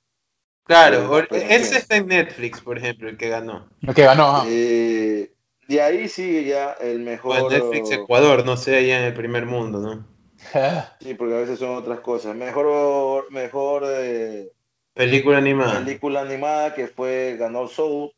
[0.64, 3.70] Claro, ese está en Netflix, por ejemplo, el que ganó.
[3.82, 5.32] El que ganó, eh,
[5.68, 7.52] de ahí sigue ya el mejor.
[7.52, 10.08] Netflix Ecuador, no sé, allá en el primer mundo, ¿no?
[11.02, 12.36] sí, porque a veces son otras cosas.
[12.36, 14.52] Mejor, mejor eh,
[14.94, 15.84] película animada.
[15.84, 18.12] Película animada que fue ganó Soul.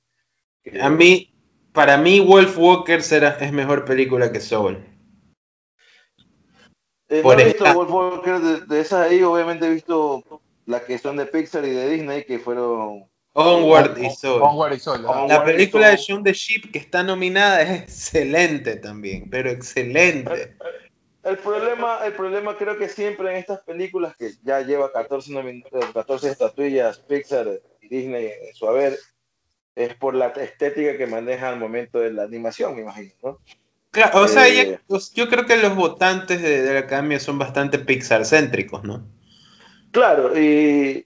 [0.81, 1.33] A mí,
[1.73, 4.96] para mí, Wolf Walker será, es mejor película que Soul.
[7.09, 10.23] Eh, he visto Wolf Walker de, esas ahí, obviamente he visto
[10.65, 14.41] las que son de Pixar y de Disney, que fueron Onward y Soul.
[14.41, 19.29] Onward y Soul la película de Shaun the Sheep que está nominada es excelente también,
[19.29, 20.55] pero excelente.
[21.23, 26.29] El, problema, el problema creo que siempre en estas películas que ya lleva 14, 14
[26.29, 27.47] estatuillas Pixar
[27.81, 28.97] y Disney en su haber,
[29.75, 33.39] es por la estética que maneja al momento de la animación, me imagino, ¿no?
[34.13, 34.79] O sea, eh,
[35.13, 39.07] yo creo que los votantes de, la academia son bastante Pixar-céntricos, ¿no?
[39.91, 41.05] Claro, y,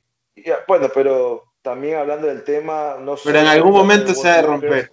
[0.68, 3.24] bueno, pero también hablando del tema, no sé.
[3.26, 4.92] Pero en algún momento se ha de romper.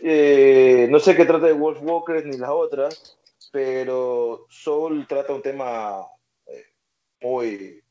[0.00, 3.18] Eh, no sé qué trata de Wolf Walker ni las otras,
[3.52, 6.06] pero Soul trata un tema
[6.46, 6.64] eh,
[7.20, 7.82] muy,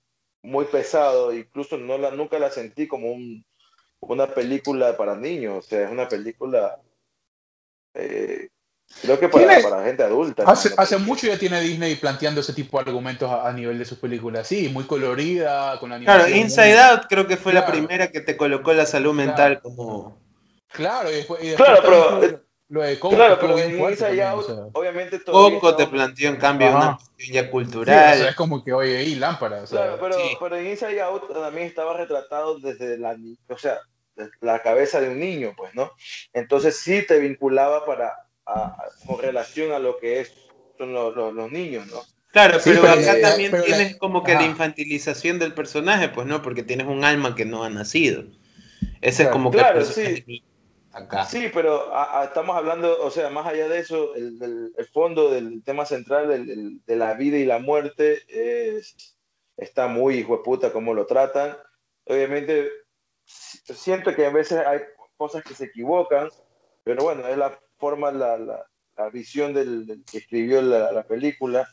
[0.41, 3.45] muy pesado, incluso no la, nunca la sentí como un,
[3.99, 6.81] una película para niños, o sea, es una película
[7.97, 8.49] eh,
[9.01, 10.43] creo que para, gente adulta.
[10.45, 14.47] Hace, mucho ya tiene Disney planteando ese tipo de argumentos a, nivel de sus películas.
[14.47, 18.73] Sí, muy colorida, con Claro, Inside Out creo que fue la primera que te colocó
[18.73, 20.19] la salud mental como.
[20.71, 21.55] Claro, y después.
[21.55, 22.47] claro, pero.
[22.69, 26.97] Lo de Coco, claro, pero en Inside Out, obviamente Coco te planteó en cambio una
[26.97, 28.27] cuestión ya cultural.
[28.27, 29.63] es como que hoy ahí lámpara.
[29.63, 33.15] claro, pero, pero en Inside Out también estaba retratado desde la.
[33.47, 33.79] O sea,
[34.41, 35.91] la cabeza de un niño, pues, ¿no?
[36.33, 38.13] Entonces sí te vinculaba para,
[39.05, 40.33] con relación a lo que es,
[40.77, 42.01] son los, los, niños, ¿no?
[42.31, 46.41] Claro, pero, acá también tienes como que la infantilización del personaje, pues, ¿no?
[46.41, 48.25] Porque tienes un alma que no ha nacido.
[49.01, 50.43] Ese es como que claro, sí.
[50.91, 51.25] Acá.
[51.25, 51.91] Sí, pero
[52.23, 56.95] estamos hablando, o sea, más allá de eso, el, el, fondo del tema central de
[56.95, 59.15] la vida y la muerte es,
[59.57, 61.55] está muy hijo de puta cómo lo tratan.
[62.05, 62.69] Obviamente
[63.73, 64.79] siento que a veces hay
[65.17, 66.29] cosas que se equivocan,
[66.83, 71.67] pero bueno, es la forma, la, la, visión del, que escribió la, película,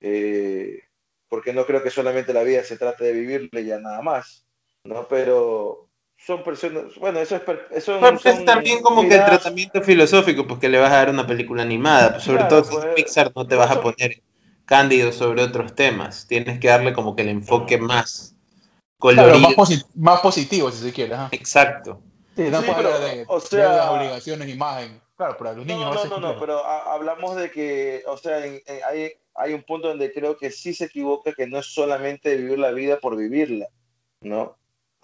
[0.00, 0.80] eh,
[1.28, 4.46] porque no creo que solamente la vida se trate de vivirle ya nada más,
[4.84, 5.06] ¿no?
[5.08, 7.42] Pero son personas, bueno, eso es...
[7.70, 11.26] Eso es también como que el tratamiento filosófico, pues que le vas a dar una
[11.26, 14.22] película animada, pues, sobre todo si pues, Pixar no te vas a poner
[14.66, 18.36] cándido sobre otros temas, tienes que darle como que el enfoque más
[19.94, 21.16] más, positivo, si se quiere.
[21.32, 22.00] Exacto.
[22.36, 25.00] Sí, no de, o sea, las obligaciones, imagen.
[25.16, 25.94] Claro, para los niños.
[25.94, 28.38] No, no, no, pero hablamos de que, o sea,
[28.88, 32.58] hay, hay un punto donde creo que sí se equivoca, que no es solamente vivir
[32.58, 33.66] la vida por vivirla,
[34.20, 34.56] ¿no?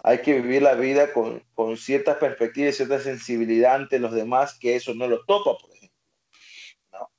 [0.03, 4.75] Hay que vivir la vida con, con ciertas perspectivas, cierta sensibilidad ante los demás, que
[4.75, 5.97] eso no lo topa, por ejemplo.
[6.93, 7.09] ¿no?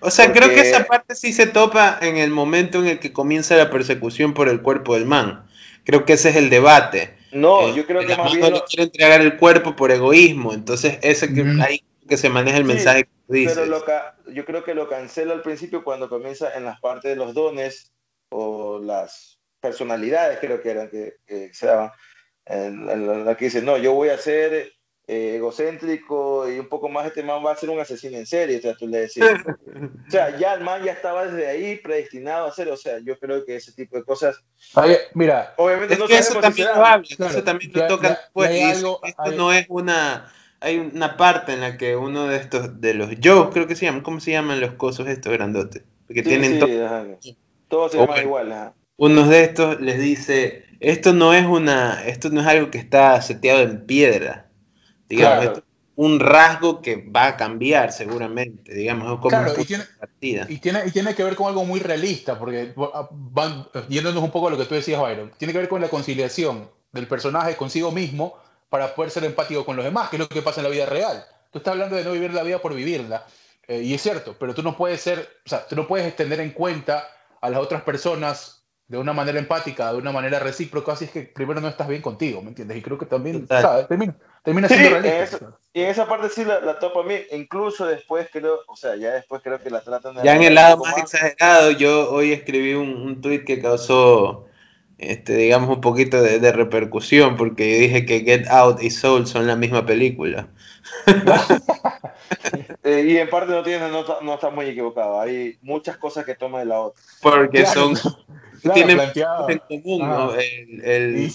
[0.00, 3.12] O sea, creo que esa parte sí se topa en el momento en el que
[3.12, 5.43] comienza la persecución por el cuerpo del man.
[5.84, 7.14] Creo que ese es el debate.
[7.32, 8.52] No, eh, yo creo que más bien.
[8.52, 12.64] No quiere entregar el cuerpo por egoísmo, entonces ese que ahí que se maneja el
[12.64, 13.58] mensaje que dices.
[13.58, 13.82] Pero
[14.32, 17.92] yo creo que lo cancela al principio cuando comienza en las partes de los dones
[18.30, 21.16] o las personalidades, creo que eran que,
[21.52, 21.90] se daban.
[22.46, 24.73] En, la que dice, no, yo voy a hacer
[25.06, 28.56] eh, egocéntrico y un poco más este man va a ser un asesino en serie,
[28.56, 29.38] o sea, tú le decías.
[29.46, 33.18] o sea, ya el man ya estaba desde ahí predestinado a hacer, o sea, yo
[33.18, 34.42] creo que ese tipo de cosas...
[35.12, 39.00] mira, obviamente no que eso también lo habla, eso también lo toca pues, esto
[39.36, 40.32] no es una...
[40.60, 43.84] Hay una parte en la que uno de estos, de los yo, creo que se
[43.84, 45.82] llaman, ¿cómo se llaman los cosos estos grandotes?
[46.06, 46.58] Porque tienen
[47.68, 52.40] todos se llaman igual, Uno de estos les dice, esto no es una, esto no
[52.40, 54.43] es algo que está seteado en piedra
[55.08, 55.62] Digamos,
[55.96, 59.84] un rasgo que va a cambiar seguramente, digamos, como y tiene,
[60.48, 64.30] y, tiene, y tiene que ver con algo muy realista, porque ah, van yéndonos un
[64.30, 67.56] poco a lo que tú decías, Byron, tiene que ver con la conciliación del personaje
[67.56, 68.36] consigo mismo
[68.68, 70.86] para poder ser empático con los demás, que es lo que pasa en la vida
[70.86, 71.24] real.
[71.52, 73.24] Tú estás hablando de no vivir la vida por vivirla,
[73.68, 76.40] eh, y es cierto, pero tú no puedes ser, o sea, tú no puedes tener
[76.40, 77.06] en cuenta
[77.40, 81.22] a las otras personas de una manera empática, de una manera recíproca, así es que
[81.22, 82.76] primero no estás bien contigo, ¿me entiendes?
[82.76, 83.46] Y creo que también
[84.44, 85.38] termina siendo realista.
[85.72, 88.94] y en esa parte sí la, la topo a mí, incluso después creo, o sea,
[88.94, 90.22] ya después creo que la tratan de...
[90.22, 94.44] Ya en el lado más, exagerado, yo hoy escribí un, un tweet que causó,
[94.98, 99.56] este, digamos, un poquito de, repercusión, porque dije que Get Out y Soul son la
[99.56, 100.48] misma película.
[102.82, 105.18] Eh, y en parte no tiene, no, no está muy equivocado.
[105.18, 107.02] Hay muchas cosas que toma de la otra.
[107.22, 107.94] Porque son
[108.72, 108.92] tiene
[109.48, 110.10] en común,
[110.82, 111.30] El,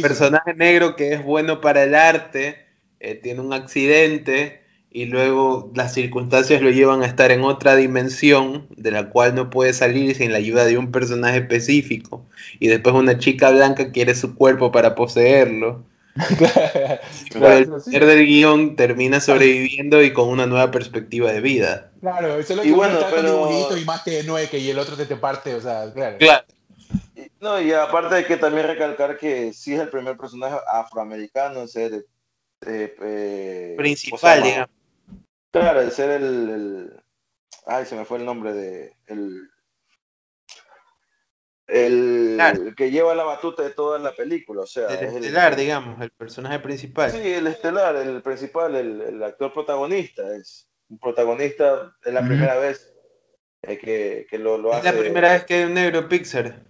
[0.00, 2.66] personaje negro que es bueno para el arte
[3.00, 4.60] eh, tiene un accidente
[4.92, 9.48] y luego las circunstancias lo llevan a estar en otra dimensión de la cual no
[9.48, 12.26] puede salir sin la ayuda de un personaje específico.
[12.58, 15.84] Y después una chica blanca quiere su cuerpo para poseerlo.
[17.32, 21.92] el poder del guion termina sobreviviendo y con una nueva perspectiva de vida.
[22.00, 23.76] Claro, eso es lo que y bueno, pero...
[23.78, 26.18] y más que nueve y el otro te, te parte, o sea, claro.
[26.18, 26.44] claro.
[27.40, 31.68] No, y aparte hay que también recalcar que sí es el primer personaje afroamericano en
[31.68, 32.06] ser
[32.66, 34.70] eh, eh, principal, digamos.
[35.50, 36.92] Claro, el ser el,
[37.66, 38.96] Ay, se me fue el nombre de.
[39.06, 39.48] El,
[41.66, 44.88] el, que lleva la batuta de toda la película, o sea.
[44.88, 47.10] El estelar, digamos, el personaje principal.
[47.10, 50.34] Sí, el estelar, el principal, el, actor protagonista.
[50.34, 52.92] Es un protagonista, es la primera vez
[53.62, 54.88] eh, que, que, lo, lo hace.
[54.88, 56.69] Es la primera vez que hay un negro Pixar.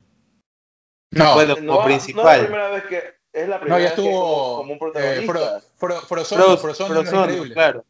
[1.10, 2.24] No, bueno, como principal.
[2.24, 5.22] No es la primera vez que es la primera no, ya estuvo, como, un protagonista.
[5.22, 6.00] Eh, Fro,
[7.52, 7.84] claro.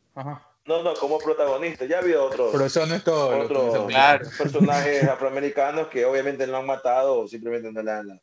[0.66, 1.84] No, no, como protagonista.
[1.86, 4.28] Ya había otros, otros claro.
[4.36, 8.20] personajes afroamericanos que obviamente no han matado o simplemente no le dan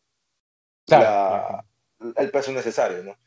[0.88, 1.66] la,
[2.16, 3.18] el peso necesario, ¿no?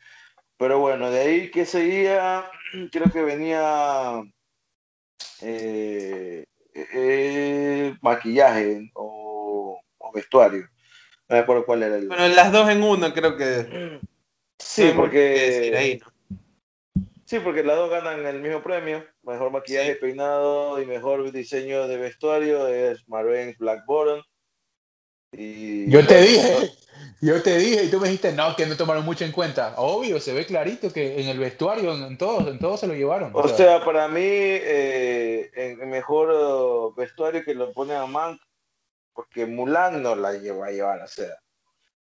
[0.56, 2.50] Pero bueno, de ahí que seguía,
[2.92, 4.22] creo que venía
[5.40, 6.44] eh,
[6.74, 10.68] eh, maquillaje o, o vestuario.
[11.30, 12.08] No me acuerdo cuál era el.
[12.08, 14.00] Bueno, las dos en uno creo que.
[14.58, 16.00] Sí, porque.
[17.24, 19.06] Sí, porque las dos ganan el mismo premio.
[19.22, 24.20] Mejor maquillaje, peinado y mejor diseño de vestuario es Marvin Blackburn.
[25.30, 25.88] Y...
[25.88, 26.72] Yo te dije,
[27.20, 29.74] yo te dije y tú me dijiste, no, que no tomaron mucho en cuenta.
[29.76, 33.30] Obvio, se ve clarito que en el vestuario, en todos, en todos se lo llevaron.
[33.34, 38.40] O, sea, para mí, eh, el mejor vestuario que lo pone a Mank
[39.12, 41.34] porque Mulan no la llevó a llevar, o sea.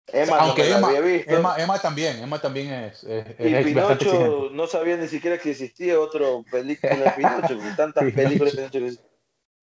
[0.08, 1.36] Emma Aunque no Emma, había visto.
[1.36, 3.06] Emma, también, Emma también es.
[3.40, 8.70] y Pinocho no sabía ni siquiera que existía otra película de Pinocho, tantas películas de
[8.70, 9.02] Pinocho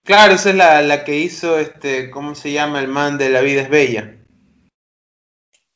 [0.04, 2.78] Claro, esa es la, la, que hizo, este, ¿cómo se llama?
[2.80, 4.18] El man de La vida es bella.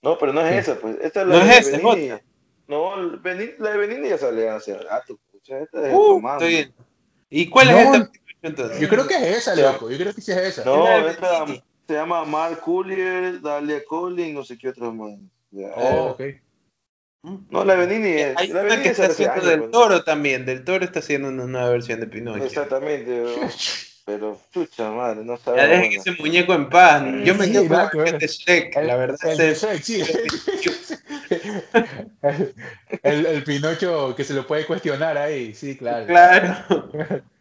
[0.03, 0.99] No, pero no es esa, pues.
[1.01, 2.23] Esta es la no de es esa.
[2.67, 5.19] No, la de Benini ya sale hace rato.
[5.33, 6.75] Esta es uh, estoy bien.
[7.31, 8.11] ¿Y cuál es esta?
[8.43, 8.81] Entonces?
[8.81, 9.91] Yo creo que es esa, loco.
[9.91, 10.65] Yo creo que sí es esa.
[10.65, 15.19] No, esta, se llama Mark Collier, Dalia Collins, no sé qué otro más.
[15.77, 16.23] Oh, ok.
[17.51, 18.37] No, la Benini es.
[18.37, 19.71] Hay la una que está haciendo del pues.
[19.73, 20.47] Toro también.
[20.47, 22.45] Del Toro está haciendo una nueva versión de Pinocho.
[22.45, 23.25] Exactamente.
[24.07, 25.61] Pero, chucha madre, no sabes.
[25.61, 27.03] Ya dejen ese muñeco en paz.
[27.25, 29.19] Yo me quedo con el de Shrek, la verdad.
[29.23, 30.03] El, Shrek, sí.
[33.03, 36.07] el, el Pinocho que se lo puede cuestionar ahí, sí, claro.
[36.07, 37.23] Claro.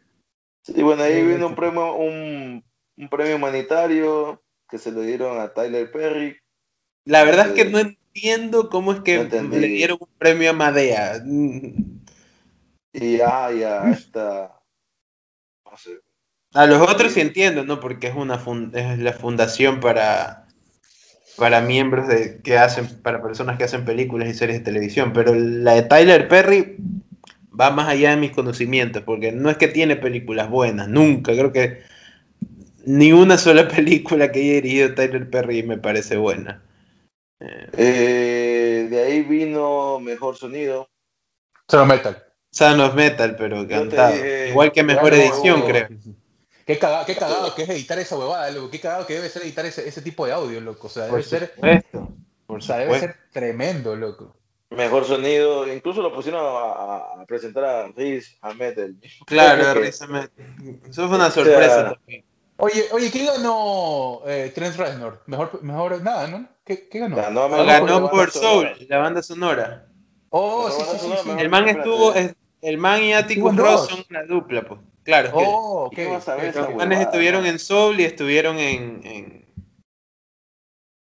[0.68, 2.62] Sí, bueno, ahí vino un premio, un,
[2.98, 6.36] un premio humanitario que se le dieron a Tyler Perry.
[7.06, 11.24] La verdad es que no entiendo cómo es que le dieron un premio a Madea.
[12.92, 14.60] Y ya, ya, está.
[15.64, 16.02] No sé.
[16.54, 17.80] A los otros sí entiendo, ¿no?
[17.80, 18.44] Porque es una
[18.74, 20.48] es la fundación para,
[21.38, 25.14] para miembros de, que hacen, para personas que hacen películas y series de televisión.
[25.14, 26.76] Pero la de Tyler Perry
[27.60, 31.34] va más allá de mis conocimientos, porque no es que tiene películas buenas, nunca.
[31.34, 31.82] Creo que
[32.86, 36.64] ni una sola película que haya dirigido Tyler Perry me parece buena.
[37.40, 40.90] Eh, de ahí vino Mejor Sonido,
[41.68, 42.24] Son of Metal.
[42.52, 44.16] Son of Metal, pero cantado.
[44.50, 45.88] Igual que mejor edición, creo.
[46.66, 48.70] Qué cagado, qué cagado que es editar esa huevada, loco.
[48.70, 50.88] Qué cagado que debe ser editar ese, ese tipo de audio, loco.
[50.88, 51.54] O sea, debe ser.
[52.48, 54.37] o sea, debe ser tremendo, loco.
[54.70, 58.96] Mejor sonido, incluso lo pusieron a, presentar a Riz Ahmed.
[59.26, 60.30] Claro, a Riz Ahmed.
[60.90, 62.26] Eso fue una sorpresa también.
[62.58, 65.22] Oye, oye, ¿qué ganó eh, Trent Reznor?
[65.28, 66.50] Mejor, mejor nada, ¿no?
[66.66, 67.16] ¿Qué, qué ganó?
[67.16, 69.88] Ganó, ganó por, Soul, la banda sonora.
[70.30, 72.14] Oh, sí, sí, sí, El man estuvo,
[72.62, 74.82] el man y Atticus Ross son una dupla, pues.
[75.04, 75.32] Claro.
[75.34, 76.54] Oh, ¿qué vas a ver?
[76.54, 79.46] Los manes estuvieron en Soul y estuvieron en, en...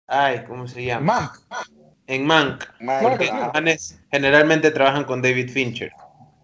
[0.06, 1.34] Ay, ¿cómo se llama?
[1.50, 1.66] Mank.
[2.06, 2.64] En Mank.
[3.02, 5.92] porque los manes generalmente trabajan con David Fincher.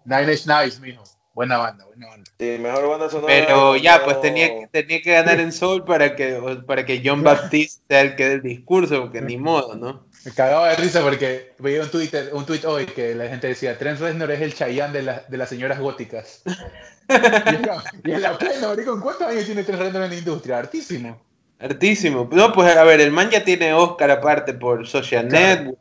[0.05, 1.03] Nine Inch Nice, mijo.
[1.33, 2.31] Buena banda, buena banda.
[2.39, 3.33] Sí, mejor banda sonora.
[3.33, 7.81] Pero ya, pues tenía, tenía que ganar en Soul para que, para que John Baptiste
[7.87, 10.05] sea el que dé el discurso, porque ni modo, ¿no?
[10.25, 13.77] Me cagaba de risa porque veía un Twitter, un tweet hoy que la gente decía,
[13.79, 16.43] Trent Reznor es el Chayanne de, de las señoras góticas.
[18.03, 20.59] y, en la plena, ¿con cuántos años tiene Trent Reznor en la industria?
[20.59, 21.19] Artísimo.
[21.63, 22.27] Artísimo.
[22.31, 25.79] No, pues a ver, el man ya tiene Oscar aparte por Social Network.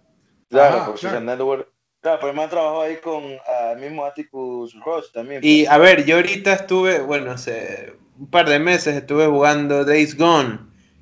[0.48, 1.68] Claro, por Social Network.
[2.00, 5.40] Claro, pero el man trabajó ahí con el mismo Atticus Ross también.
[5.42, 5.74] Y pues.
[5.74, 10.60] a ver, yo ahorita estuve, bueno, hace un par de meses estuve jugando Days Gone.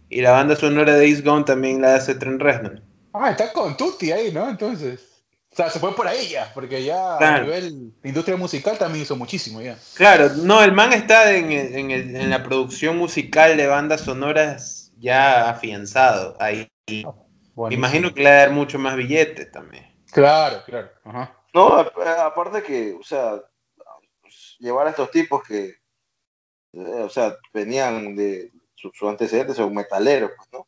[0.09, 2.83] Y la banda sonora de Days Gone también la hace Trent Reznor.
[3.13, 4.49] Ah, está con Tutti ahí, ¿no?
[4.49, 5.10] Entonces.
[5.53, 9.17] O sea, se fue por ahí ya, porque ya a nivel industria musical también hizo
[9.17, 9.77] muchísimo ya.
[9.95, 14.93] Claro, no, el man está en, en, el, en la producción musical de bandas sonoras
[14.99, 16.71] ya afianzado ahí.
[17.57, 19.93] Oh, Imagino que le va a dar mucho más billetes también.
[20.13, 20.91] Claro, claro.
[21.05, 21.37] Ajá.
[21.53, 23.43] No, aparte que, o sea,
[24.61, 25.75] llevar a estos tipos que,
[26.73, 30.67] eh, o sea, venían de sus su antecedentes, son metaleros, pues, ¿no?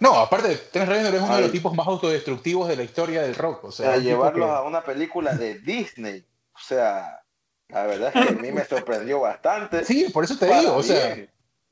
[0.00, 3.34] No, aparte, Trent Reznor es uno de los tipos más autodestructivos de la historia del
[3.34, 3.64] rock.
[3.64, 6.24] O sea, llevarlo a una película de Disney.
[6.52, 7.20] O sea,
[7.68, 9.84] la verdad es que a mí me sorprendió bastante.
[9.84, 11.16] Sí, por eso te digo, o sea.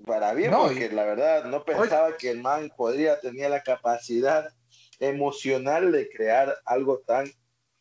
[0.05, 4.49] Para bien, porque la verdad no pensaba que el man podría tener la capacidad
[4.99, 7.31] emocional de crear algo tan,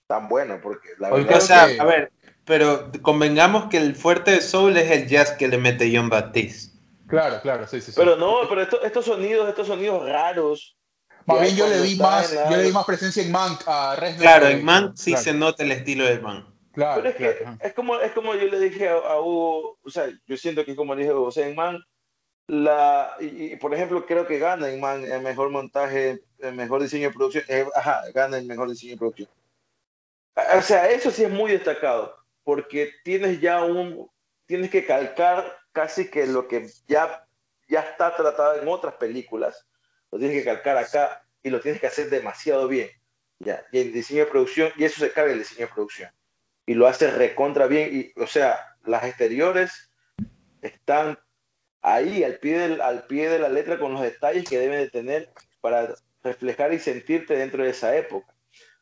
[0.05, 1.37] tan bueno, porque la verdad.
[1.37, 2.11] O sea, a ver,
[2.45, 6.70] pero convengamos que el fuerte de Soul es el jazz que le mete John Baptiste.
[7.11, 7.91] Claro, claro, sí, sí.
[7.93, 10.77] Pero no, pero estos sonidos, estos sonidos raros.
[11.25, 14.21] Más bien yo le di más, yo le di más presencia en Mank a Reznor.
[14.21, 16.45] Claro, en Mank sí se nota el estilo de Mank.
[16.71, 20.09] Claro, pero es que es como, es como yo le dije a, Hugo, o sea,
[20.25, 21.83] yo siento que como le dije a Hugo, o sea, en Mank,
[22.47, 27.09] la, y, por ejemplo, creo que gana en Mank el mejor montaje, el mejor diseño
[27.09, 29.29] de producción, eh, ajá, gana el mejor diseño de producción.
[30.57, 34.09] O sea, eso sí es muy destacado, porque tienes ya un,
[34.45, 37.27] tienes que calcar casi que lo que ya,
[37.67, 39.67] ya está tratado en otras películas,
[40.11, 42.89] lo tienes que calcar acá y lo tienes que hacer demasiado bien.
[43.39, 46.11] Ya, y el diseño de producción, y eso se carga el diseño de producción.
[46.65, 49.91] Y lo hace recontra bien, y, o sea, las exteriores
[50.61, 51.17] están
[51.81, 54.89] ahí al pie, del, al pie de la letra con los detalles que deben de
[54.89, 58.31] tener para reflejar y sentirte dentro de esa época.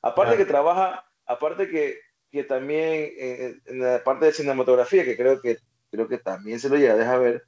[0.02, 2.00] Aparte que trabaja, aparte que,
[2.32, 5.58] que también en, en, la parte de cinematografía, que creo que
[5.90, 7.44] creo que también se lo llega, deja ver.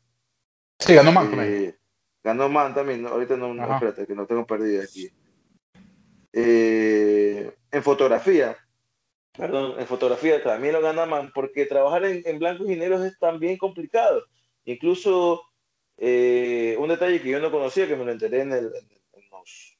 [0.79, 1.63] Sí, ganó Man también.
[1.65, 1.75] Eh,
[2.23, 5.09] ganó Man también, ahorita no, no, espérate, que no tengo perdido aquí.
[6.33, 8.57] Eh, en fotografía,
[9.33, 13.17] perdón, en fotografía también lo gana Man, porque trabajar en, en blancos y negros es
[13.19, 14.23] también complicado.
[14.65, 15.43] Incluso
[15.97, 18.71] eh, un detalle que yo no conocía, que me lo enteré en, el,
[19.13, 19.77] en, los,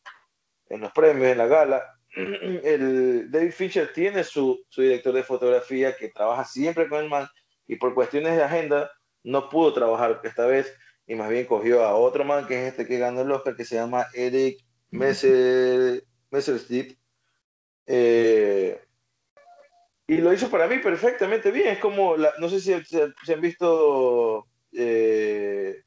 [0.69, 1.83] en los premios, en la gala,
[2.15, 7.27] el David Fincher tiene su, su director de fotografía que trabaja siempre con el man
[7.71, 8.91] y por cuestiones de agenda
[9.23, 10.75] no pudo trabajar esta vez
[11.07, 13.63] y más bien cogió a otro man que es este que ganó el Oscar que
[13.63, 14.59] se llama Eric
[14.89, 16.03] Messer,
[17.87, 18.81] eh,
[20.05, 21.69] y lo hizo para mí perfectamente bien.
[21.69, 25.81] Es como, no sé si se, han visto eh,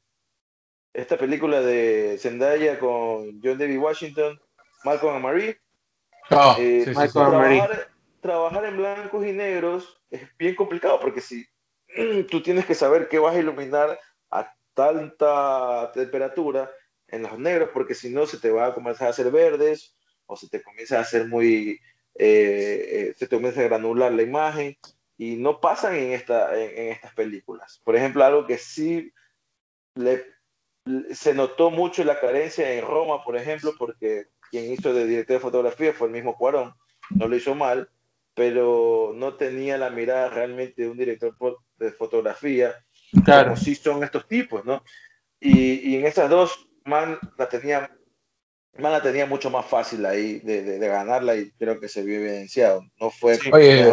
[0.91, 4.39] esta película de Zendaya con John David Washington,
[4.83, 5.59] Malcolm and Marie.
[6.31, 6.83] Ah, eh,
[7.13, 7.89] trabajar,
[8.21, 11.45] trabajar en blancos y negros es bien complicado porque si
[12.29, 13.99] tú tienes que saber qué vas a iluminar
[14.31, 16.71] a tanta temperatura
[17.07, 20.35] en los negros, porque si no se te va a comenzar a hacer verdes o
[20.35, 21.79] se te comienza a hacer muy,
[22.15, 24.77] eh, eh, se te comienza a granular la imagen
[25.17, 27.81] y no pasan en, esta, en, estas películas.
[27.83, 29.13] Por ejemplo, algo que sí
[31.13, 35.41] se notó mucho la carencia en Roma, por ejemplo, porque quien hizo de director de
[35.41, 36.73] fotografía fue el mismo Cuarón,
[37.11, 37.89] no lo hizo mal,
[38.35, 41.35] pero no tenía la mirada realmente de un director
[41.77, 42.75] de fotografía,
[43.23, 43.45] claro.
[43.45, 44.83] como sí son estos tipos, ¿no?
[45.39, 47.89] Y, y en estas dos, man, la tenían
[48.77, 52.83] Mana tenía mucho más fácil ahí de, ganarla y creo que se vio evidenciado.
[52.99, 53.39] No fue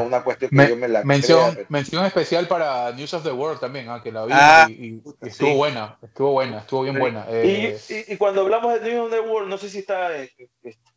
[0.05, 3.89] una cuestión que yo me la mención, mención especial para News of the World también,
[3.89, 7.25] ah, que la vi ah, y, estuvo buena, estuvo buena, estuvo bien buena.
[7.29, 7.79] Eh,
[8.09, 10.33] y, cuando hablamos de News of the World, no sé si está, eh,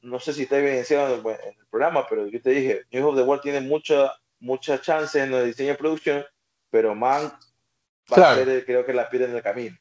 [0.02, 3.22] no sé si está evidenciado en el, programa, pero yo te dije, News of the
[3.22, 6.26] World tiene mucha, muchas chances en el diseño y producción,
[6.72, 7.32] pero Man
[8.12, 9.78] va a ser, creo que la pierde en el camino.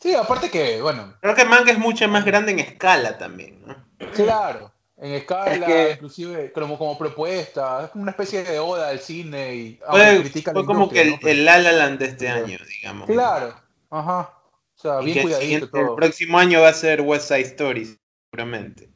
[0.00, 1.14] Sí, aparte que, bueno.
[1.20, 3.76] Creo que Manga es mucho más grande en escala también, ¿no?
[4.14, 9.54] Claro, en escala, inclusive como, como propuesta, es como una especie de oda al cine
[9.54, 13.06] y fue, fue como que el, el La Land de este año, digamos.
[13.06, 13.54] Claro,
[13.90, 14.32] ajá.
[14.76, 15.80] O sea, bien cuidadito todo.
[15.80, 17.98] El próximo año va a ser West Side Story,
[18.30, 18.90] seguramente.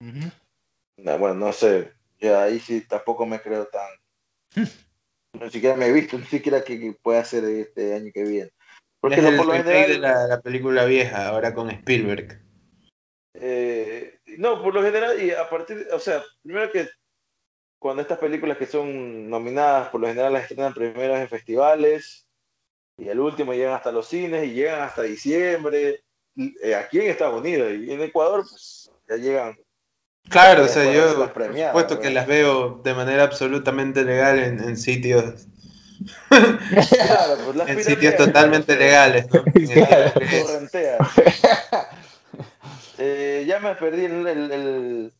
[0.00, 1.92] no, bueno, no sé.
[2.18, 3.88] Ya ahí sí tampoco me creo tan.
[5.40, 8.50] ni siquiera me he visto, ni siquiera que, pueda ser este año que viene.
[9.00, 12.40] Porque es por lo general, de la, película vieja, ahora con Spielberg.
[13.34, 16.88] Eh, no, por lo general, y a partir, o sea, primero que
[17.78, 22.26] cuando estas películas que son nominadas, por lo general las estrenan primero en festivales,
[22.98, 26.02] y el último llegan hasta los cines y llegan hasta diciembre,
[26.62, 29.56] eh, aquí en Estados Unidos y en Ecuador, pues ya llegan.
[30.28, 35.46] Claro, o sea, yo por supuesto que las veo de manera absolutamente legal en sitios
[36.28, 39.26] pues en sitios totalmente legales.
[42.98, 45.12] Eh, ya me perdí el, el,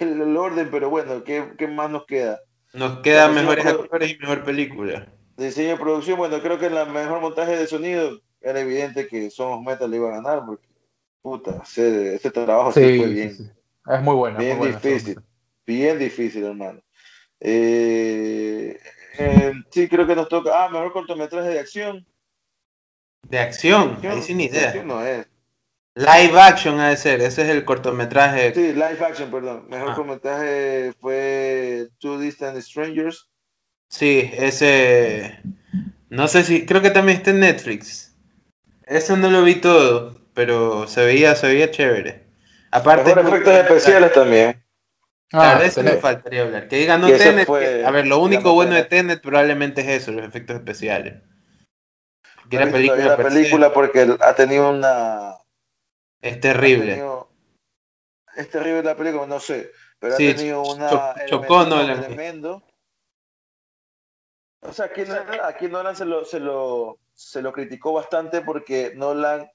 [0.00, 2.40] el, orden, pero bueno, ¿qué, ¿qué, más nos queda?
[2.72, 5.06] Nos quedan mejores actores y mejor película.
[5.36, 9.30] Diseño de producción, bueno, creo que en la mejor montaje de sonido era evidente que
[9.30, 10.66] Somos Metal le iba a ganar, porque
[11.20, 13.52] puta, ese, trabajo sí, fue bien.
[13.86, 14.38] Es muy bueno.
[14.38, 15.20] Bien muy difícil,
[15.66, 16.80] bien difícil, hermano.
[17.40, 18.78] Eh,
[19.18, 20.64] eh, sí, creo que nos toca.
[20.64, 22.06] Ah, mejor cortometraje de acción.
[23.22, 24.82] De acción, ahí sin idea.
[24.84, 25.26] no es.
[25.94, 28.52] Live action ha de ser, ese es el cortometraje.
[28.54, 29.66] Sí, live action, perdón.
[29.68, 29.94] Mejor ah.
[29.94, 33.28] cortometraje fue Two Distant Strangers.
[33.88, 35.40] Sí, ese.
[36.10, 36.66] No sé si.
[36.66, 38.14] Creo que también está en Netflix.
[38.84, 42.24] Eso no lo vi todo, pero se veía, se veía chévere.
[42.70, 43.14] Aparte.
[43.14, 44.62] Mejor efectos especiales también.
[45.32, 46.68] Ah, eso me faltaría hablar.
[46.68, 47.48] Que digan, no Tenet.
[47.48, 51.22] a ver, lo único bueno de Tenet probablemente es eso, los efectos especiales.
[52.48, 55.34] Que la película, la película porque ha tenido una.
[56.20, 57.02] Es terrible.
[58.36, 59.72] Es terrible la película, no sé.
[59.98, 61.14] Pero ha tenido una.
[61.26, 62.62] chocó Tremendo.
[64.60, 65.02] O sea, aquí,
[65.42, 69.48] aquí Nolan se lo, se, lo, se lo criticó bastante porque Nolan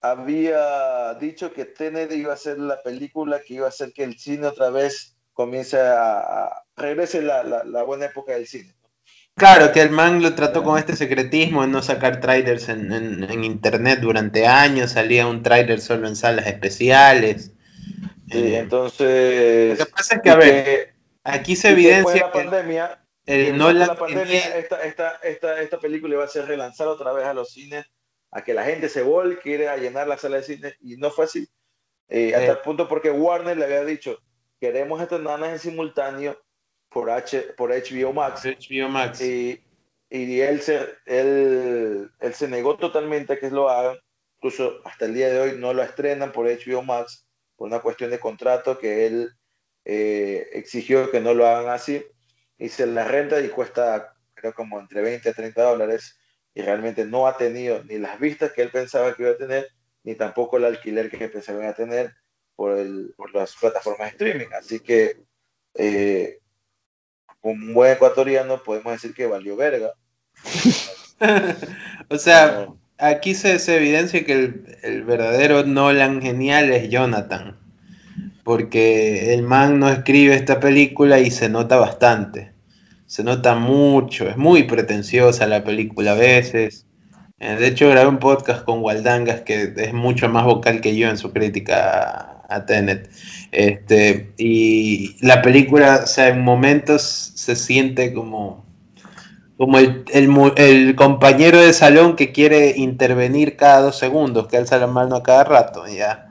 [0.00, 4.18] había dicho que Tenet iba a ser la película que iba a hacer que el
[4.18, 8.74] cine otra vez comience a, regrese la, la, buena época del cine.
[9.34, 13.44] Claro, que el man lo trató con este secretismo de no sacar trailers en, en,
[13.44, 17.52] internet durante años, salía un trailer solo en salas especiales.
[18.30, 19.78] Sí, entonces...
[19.78, 20.94] Lo que pasa es que, a ver,
[21.24, 26.24] aquí se evidencia la pandemia, el, no la, pandemia, esta, esta, esta, esta película iba
[26.24, 27.86] a ser relanzada otra vez a los cines
[28.30, 31.24] a que la gente se volque a llenar la sala de cine y no fue
[31.24, 31.48] así.
[32.08, 34.18] Eh, hasta el punto porque Warner le había dicho,
[34.60, 36.40] queremos estrenarlas en simultáneo
[36.88, 38.44] por, H, por HBO Max.
[38.44, 39.20] HBO Max.
[39.20, 39.62] Y,
[40.10, 43.96] y él, se, él, él, se negó totalmente a que lo hagan.
[44.36, 47.26] Incluso hasta el día de hoy no lo estrenan por HBO Max
[47.56, 49.30] por una cuestión de contrato que él
[49.84, 52.04] eh, exigió que no lo hagan así.
[52.58, 56.19] Y se la renta y cuesta creo como entre 20 a 30 dólares
[56.54, 59.68] y realmente no ha tenido ni las vistas que él pensaba que iba a tener,
[60.02, 62.12] ni tampoco el alquiler que pensaba a tener
[62.56, 64.52] por, el, por las plataformas de streaming.
[64.58, 65.16] Así que,
[65.74, 66.38] eh,
[67.42, 69.92] un buen ecuatoriano, podemos decir que valió verga.
[72.08, 72.68] o sea,
[72.98, 77.58] aquí se, se evidencia que el, el, verdadero Nolan genial es Jonathan.
[78.42, 82.52] Porque el man no escribe esta película y se nota bastante
[83.10, 86.86] se nota mucho, es muy pretenciosa la película a veces.
[87.40, 91.08] Eh, de hecho, grabé un podcast con Waldangas que es mucho más vocal que yo
[91.08, 93.10] en su crítica a, Tenet.
[93.50, 98.64] Este, y la película, o sea, en momentos se siente como,
[99.56, 104.86] como el, el, compañero de salón que quiere intervenir cada dos segundos, que alza la
[104.86, 105.82] mano a cada rato.
[105.88, 106.28] Ya.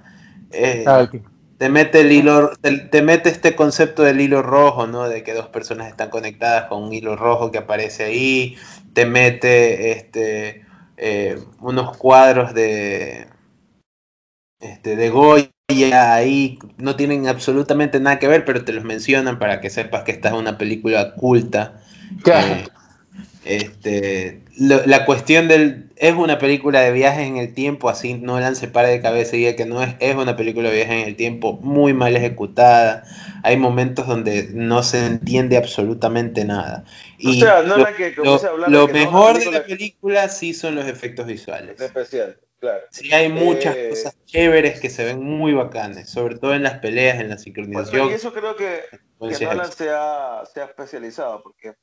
[0.53, 1.09] Eh, ah,
[1.59, 5.09] te mete el hilo, te, mete este concepto del hilo rojo, ¿no?
[5.09, 8.57] De que dos personas están conectadas con un hilo rojo que aparece ahí,
[8.93, 10.65] te mete este
[10.95, 13.27] eh, unos cuadros de
[14.61, 15.51] este de Goya
[16.13, 20.13] ahí, no tienen absolutamente nada que ver, pero te los mencionan para que sepas que
[20.13, 21.81] esta es una película culta.
[22.25, 22.67] Eh,
[23.43, 28.55] este, la cuestión del es una película de viajes en el tiempo, así no la
[28.55, 31.59] separe de cabeza y que no es, es una película de viajes en el tiempo
[31.61, 33.03] muy mal ejecutada.
[33.43, 36.85] Hay momentos donde no se entiende absolutamente nada.
[37.17, 41.79] Y lo, mejor de la película sí son los efectos visuales.
[41.81, 42.79] Especial, claro.
[42.91, 46.79] Sí hay muchas eh, cosas chéveres que se ven muy bacanes, sobre todo en las
[46.79, 48.09] peleas, en la sincronización.
[48.09, 48.83] y eso creo que,
[49.37, 51.73] que Nolan se ha, se ha especializado, porque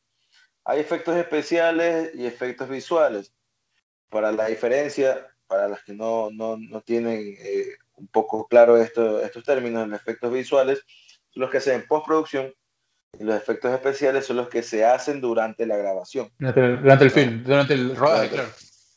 [0.66, 3.32] hay efectos especiales y efectos visuales.
[4.10, 9.20] Para la diferencia, para las que no, no, no tienen eh, un poco claro esto,
[9.20, 10.82] estos términos, los efectos visuales
[11.30, 12.52] son los que se hacen en postproducción
[13.18, 16.30] y los efectos especiales son los que se hacen durante la grabación.
[16.38, 18.48] Durante el, film, durante el rodaje, claro.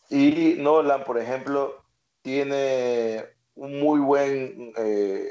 [0.10, 1.86] Y Nolan, por ejemplo,
[2.24, 5.30] tiene un muy buen, eh,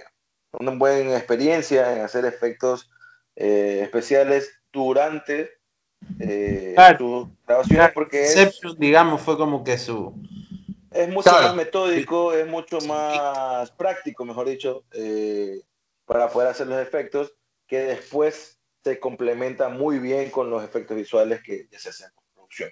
[0.52, 2.88] una buena experiencia en hacer efectos
[3.34, 5.57] eh, especiales durante
[6.20, 10.14] eh, su grabación porque es, digamos, fue como que su...
[10.90, 15.60] Es mucho más metódico, es mucho más práctico, mejor dicho, eh,
[16.06, 17.34] para poder hacer los efectos
[17.66, 22.34] que después se complementa muy bien con los efectos visuales que ya se hacen en
[22.34, 22.70] producción.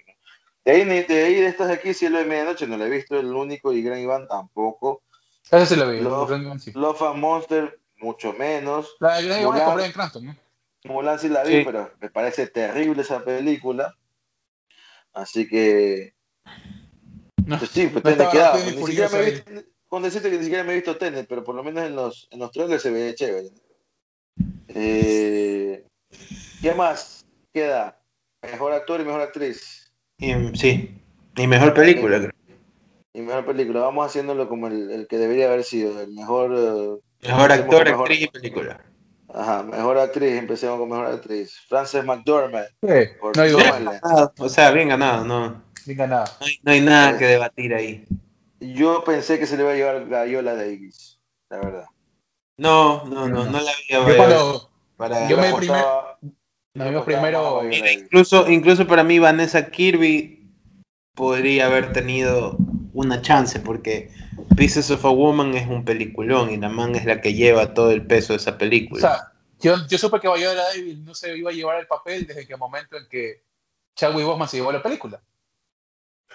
[0.65, 3.17] De, ahí, de ahí, de estas de aquí, Cielo de Medianoche, no lo he visto,
[3.17, 5.03] el único, y Gran Iván tampoco.
[5.49, 8.95] Ese sí lo vi, Love, Monster, mucho menos.
[8.99, 10.35] La de Gran Iván en Cranston, ¿no?
[10.87, 13.95] Mulan sí la vi, pero me parece terrible esa película.
[15.13, 16.13] Así que.
[17.45, 18.59] No, pues sí, pues Tenet quedaba.
[19.87, 22.27] con decirte que ni siquiera me he visto Tenet, pero por lo menos en los,
[22.31, 23.49] en los trailers se ve chévere.
[24.67, 25.85] Eh,
[26.61, 27.99] ¿Qué más queda?
[28.41, 29.91] Mejor actor y mejor actriz.
[30.53, 31.01] sí,
[31.35, 32.31] y mejor película, creo.
[33.13, 33.79] Y mejor película.
[33.81, 35.99] Vamos haciéndolo como el, el que debería haber sido.
[36.01, 36.53] El mejor.
[36.55, 38.79] Eh, mejor actor, actriz y película.
[39.33, 41.59] Ajá, mejor actriz, empecemos con mejor actriz.
[41.67, 42.67] Frances McDormand.
[42.81, 42.87] Sí,
[43.35, 44.01] no hay duda.
[44.39, 45.63] O sea, bien ganado, no.
[45.85, 46.25] Bien ganado.
[46.63, 48.05] No hay, nada que debatir ahí.
[48.59, 51.85] Yo pensé que se le iba a llevar Gaiola Davis, la verdad.
[52.57, 58.87] No, no, no, no, la había Yo cuando, para, yo me primero, primero incluso, incluso
[58.87, 60.49] para mí Vanessa Kirby
[61.13, 62.57] podría haber tenido
[62.93, 64.11] una chance porque
[64.57, 67.91] Pieces of a Woman es un peliculón y la man es la que lleva todo
[67.91, 68.97] el peso de esa película.
[68.97, 72.25] O sea, yo, yo supe que Viola Davis no se iba a llevar el papel
[72.25, 73.43] desde el momento en que
[73.95, 75.21] Chadwick Boseman se llevó la película.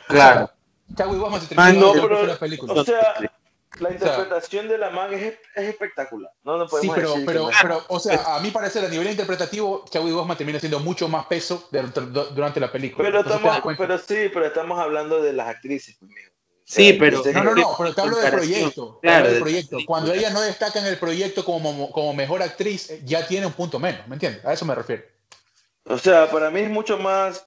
[0.07, 0.51] Claro.
[0.97, 2.73] Chadwick Boseman se terminó ah, la película.
[2.75, 3.15] O sea,
[3.81, 6.33] la interpretación de la man es, es espectacular.
[6.45, 10.15] No, no sí, pero, pero, pero, o sea, a mí parece a nivel interpretativo, Chadwick
[10.15, 13.05] Boseman termina siendo mucho más peso durante la película.
[13.05, 16.32] Pero, estamos, pero sí, pero estamos hablando de las actrices, conmigo.
[16.65, 17.23] Sí, pero.
[17.33, 18.99] No, no, no, pero te hablo del proyecto.
[19.01, 19.79] Claro, del proyecto.
[19.87, 23.53] Cuando ella no destaca en el proyecto como, como mejor actriz, eh, ya tiene un
[23.53, 24.45] punto menos, ¿me entiendes?
[24.45, 25.03] A eso me refiero.
[25.85, 27.45] O sea, para mí es mucho más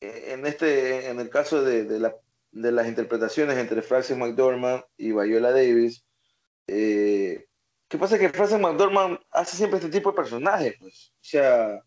[0.00, 2.16] eh, en este, en el caso de, de, la,
[2.50, 6.04] de las interpretaciones entre Frances McDormand y Viola Davis.
[6.66, 7.46] Eh,
[7.88, 8.18] ¿Qué pasa?
[8.18, 11.12] Que Frances McDormand hace siempre este tipo de personajes, pues.
[11.14, 11.82] O sea,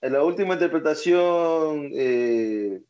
[0.00, 1.90] en la última interpretación.
[1.94, 2.80] Eh,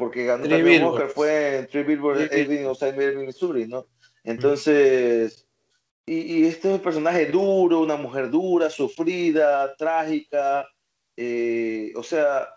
[0.00, 3.86] porque ganó también Oscar fue en Three Billboards Ebbing Outside Missouri, ¿no?
[4.24, 5.46] Entonces,
[6.06, 10.68] y, este es un personaje duro, una mujer dura, sufrida, trágica,
[11.16, 12.48] eh, o sea,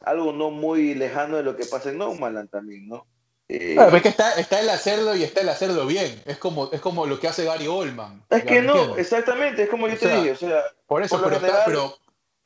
[0.00, 3.06] algo no muy lejano de lo que pasa en Nomadland también, ¿no?
[3.48, 6.22] Eh, es que está, está el hacerlo y está el hacerlo bien.
[6.24, 8.22] Es como, es como lo que hace Gary Oldman.
[8.30, 10.30] Es que no, exactamente, es como yo te dije.
[10.30, 11.98] O sea, por eso, pero, pero,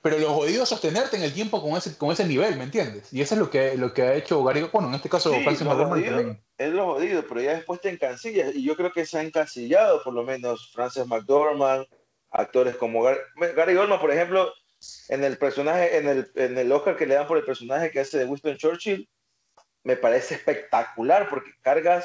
[0.04, 3.10] pero lo jodido es sostenerte en el tiempo con ese, con ese nivel, ¿me entiendes?
[3.10, 5.66] Y eso es lo que, lo que ha hecho Gary, bueno, en este caso Francis
[5.66, 9.22] McDormand Es lo jodido, pero ya después te encasillas, y yo creo que se ha
[9.22, 11.86] encasillado por lo menos Francis McDormand,
[12.30, 13.18] actores como Gary,
[13.56, 14.52] Gary Oldman, por ejemplo,
[15.08, 18.00] en el personaje, en el, en el Oscar que le dan por el personaje que
[18.00, 19.08] hace de Winston Churchill,
[19.84, 22.04] me parece espectacular porque cargas,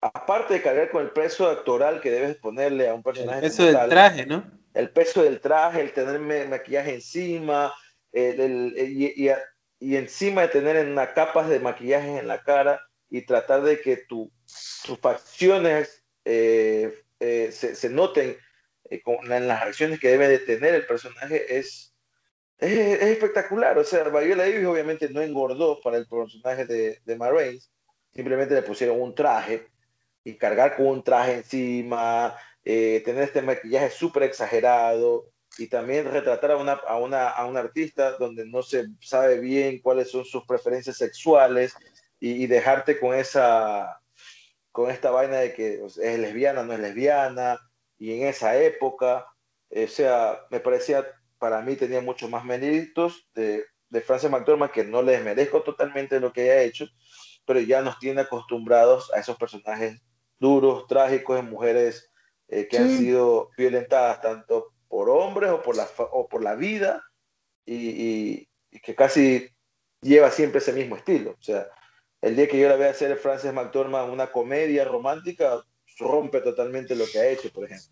[0.00, 3.46] aparte de cargar con el peso actoral que debes ponerle a un personaje.
[3.46, 4.59] Eso del traje, ¿no?
[4.74, 7.72] El peso del traje, el tener maquillaje encima,
[8.12, 13.96] y, encima de tener una capas de maquillaje en la cara y tratar de que
[13.96, 14.30] tu,
[14.84, 18.36] tus facciones eh, eh, se, noten
[18.90, 21.94] eh, en las acciones que debe de tener el personaje es,
[22.58, 23.78] es, espectacular.
[23.78, 27.60] O sea, Viola Davis obviamente no engordó para el personaje de, de
[28.12, 29.66] simplemente le pusieron un traje
[30.24, 36.52] y cargar con un traje encima, eh, tener este maquillaje súper exagerado y también retratar
[36.52, 40.44] a una, a, una, a un artista donde no se sabe bien cuáles son sus
[40.46, 41.74] preferencias sexuales
[42.20, 43.98] y, dejarte con esa
[44.72, 47.58] con esta vaina de que es lesbiana, no es lesbiana,
[47.98, 49.26] y en esa época,
[49.68, 51.04] o sea, me parecía,
[51.38, 56.20] para mí tenía mucho más méritos de, de Frances McDormand, que no les merezco totalmente
[56.20, 56.86] lo que haya hecho,
[57.44, 60.00] pero ya nos tiene acostumbrados a esos personajes
[60.38, 62.09] duros, trágicos, de mujeres
[62.52, 67.00] eh, que han sido violentadas tanto por hombres o por la, o por la vida
[67.64, 68.48] y,
[68.82, 69.48] que casi
[70.00, 71.36] lleva siempre ese mismo estilo.
[71.38, 71.68] O sea,
[72.20, 75.64] el día que yo la vea hacer Frances McDormand una comedia romántica,
[76.00, 77.88] rompe totalmente lo que ha hecho, por ejemplo.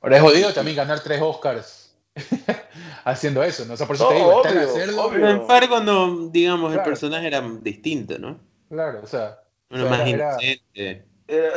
[0.00, 1.96] Ahora es jodido también ganar tres Oscars
[3.04, 3.74] haciendo eso, ¿no?
[3.74, 7.40] O sea, por eso te digo, hacerlo, Pero en embargo, no, digamos, el personaje era
[7.60, 8.40] distinto, ¿no?
[8.68, 9.38] Claro, o sea.
[9.70, 11.04] Uno más inocente.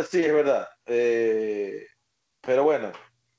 [0.09, 0.67] sí, es verdad.
[0.85, 1.87] Eh,
[2.41, 2.91] pero bueno,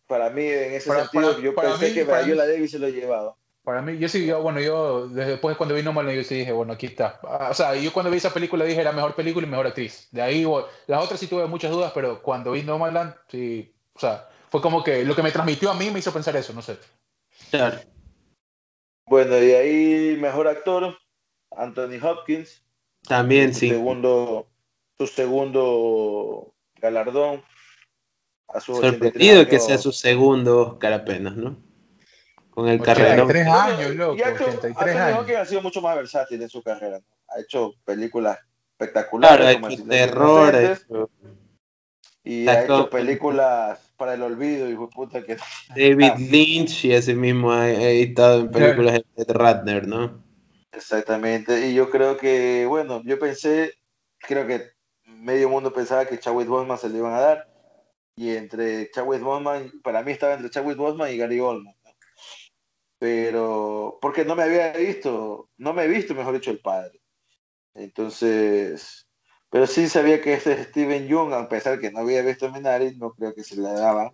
[0.06, 3.36] para mí en ese sentido, yo pensé que Viola Davis se lo llevaba.
[3.64, 6.72] Para mí, yo sí, yo, bueno, yo después cuando vi Nomadland, yo sí dije, bueno,
[6.72, 7.20] aquí está.
[7.22, 10.08] Ah, o sea, yo cuando vi esa película dije, la mejor película y mejor actriz.
[10.10, 10.44] De ahí,
[10.88, 14.82] las otras sí tuve muchas dudas, pero cuando vi Nomadland, sí, o sea, fue como
[14.82, 16.76] que lo que me transmitió a mí me hizo pensar eso, no sé.
[17.50, 17.78] Claro.
[19.06, 20.98] Bueno, y ahí mejor actor,
[21.56, 22.62] Anthony Hopkins.
[23.06, 23.68] También, sí.
[23.68, 24.48] Segundo,
[24.98, 27.42] su segundo galardón.
[28.52, 31.56] A su Sorprendido que sea su segundo Oscar apenas, ¿no?
[32.50, 33.24] Con el carrera.
[33.24, 34.16] 83 años, loco.
[34.16, 35.30] Y ha hecho, 83 años.
[35.30, 37.00] ha sido mucho más versátil en su carrera.
[37.28, 38.38] Ha hecho películas
[38.72, 39.56] espectaculares.
[39.56, 40.78] Claro, ha hecho terror.
[42.24, 45.36] Y ha hecho películas para el olvido, hijo de puta que.
[45.76, 50.22] David Lynch y ese mismo ha, editado en películas de Ratner, ¿no?
[50.72, 51.68] Exactamente.
[51.68, 53.74] Y yo creo que, bueno, yo pensé,
[54.18, 54.72] creo que
[55.04, 57.51] medio mundo pensaba que Chadwick Boseman se le iban a dar.
[58.16, 61.74] Y entre Chadwick Boseman, para mí estaba entre Chadwick Boseman y Gary Oldman
[63.02, 67.00] pero porque no me había visto, no me he visto, mejor dicho, el padre.
[67.74, 69.08] Entonces,
[69.50, 72.94] pero sí sabía que este es Steven Young, a pesar que no había visto Minari,
[72.96, 74.12] no creo que se le daba.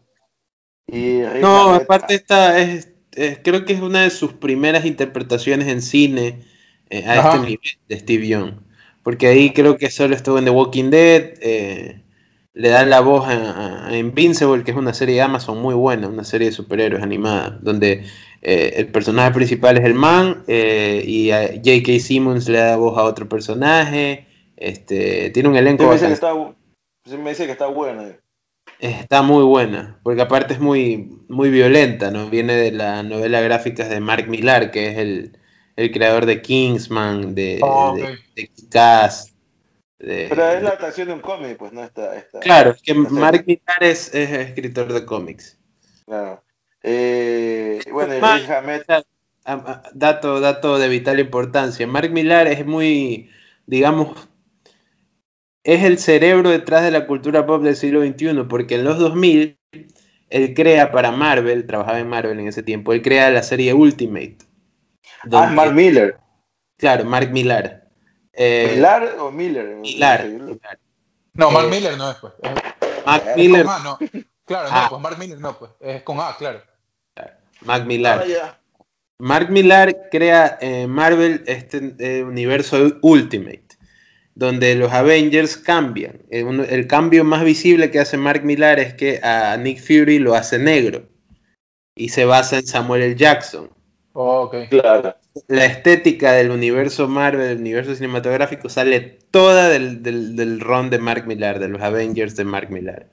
[0.87, 2.91] Y no, aparte esta es,
[3.45, 6.41] creo que es una de sus primeras interpretaciones en cine
[6.89, 8.55] eh, a este nivel de Steve Young,
[9.03, 11.35] porque ahí creo que solo estuvo en The Walking Dead.
[11.43, 12.03] Eh,
[12.55, 16.25] le dan la voz a, Invincible, que es una serie de Amazon muy buena, una
[16.25, 18.05] serie de superhéroes animada, donde
[18.43, 21.99] eh, el personaje principal es el man eh, y a J.K.
[22.01, 24.27] Simmons le da voz a otro personaje.
[24.57, 25.87] Este, tiene un elenco.
[25.87, 28.19] me, dice que está, me dice que está buena.
[28.81, 32.31] Está muy buena, porque aparte es muy, muy violenta, ¿no?
[32.31, 37.59] Viene de la novela gráfica de Mark Millar, que es el, creador de Kingsman, de,
[37.63, 38.51] oh, de,
[39.99, 42.25] pero es la adaptación de un cómic, pues no está.
[42.41, 45.59] claro, es que Mark Millar es, escritor de cómics.
[46.07, 46.43] Claro.
[46.83, 48.15] Eh, bueno,
[49.93, 51.87] dato, dato de vital importancia.
[51.87, 53.31] Mark Millar es muy,
[53.67, 54.29] digamos,
[55.65, 59.59] es el cerebro detrás de la cultura pop del siglo XXI, porque en los 2000
[60.31, 64.39] él crea para Marvel, trabajaba en Marvel en ese tiempo, él crea la serie Ultimate.
[65.33, 66.19] Ah, Mark Miller.
[66.77, 67.88] Claro, Mark Millar.
[68.41, 69.67] Eh, ¿Millar o Miller?
[69.77, 70.25] Millar.
[71.35, 72.33] No, Mark eh, Miller no es, pues.
[73.05, 73.67] Mark Miller.
[73.67, 73.99] no.
[74.45, 75.73] Claro, no, pues Mark Miller no, pues.
[75.81, 76.63] Es con A, claro.
[77.63, 78.25] Mark Millar.
[78.41, 78.57] Ah,
[79.19, 83.67] Mark Millar crea eh, Marvel este universo Ultimate,
[84.37, 86.23] donde los Avengers cambian.
[86.31, 90.61] El, cambio más visible que hace Mark Millar es que a Nick Fury lo hace
[90.61, 91.09] negro
[91.97, 93.17] y se basa en Samuel L.
[93.17, 93.69] Jackson.
[94.13, 94.69] Oh, ok.
[94.71, 95.17] Claro
[95.47, 101.27] la estética del universo Marvel, del universo cinematográfico, sale toda del, del, ron de Mark
[101.27, 103.09] Millar, de los Avengers de Mark Millar.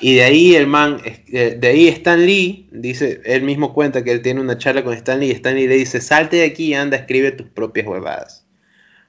[0.00, 4.12] Y de ahí el man, eh, de ahí Stan Lee, dice, él mismo cuenta que
[4.12, 6.66] él tiene una charla con Stan Lee y Stan Lee le dice, salte de aquí
[6.66, 8.44] y anda, escribe tus propias huevadas.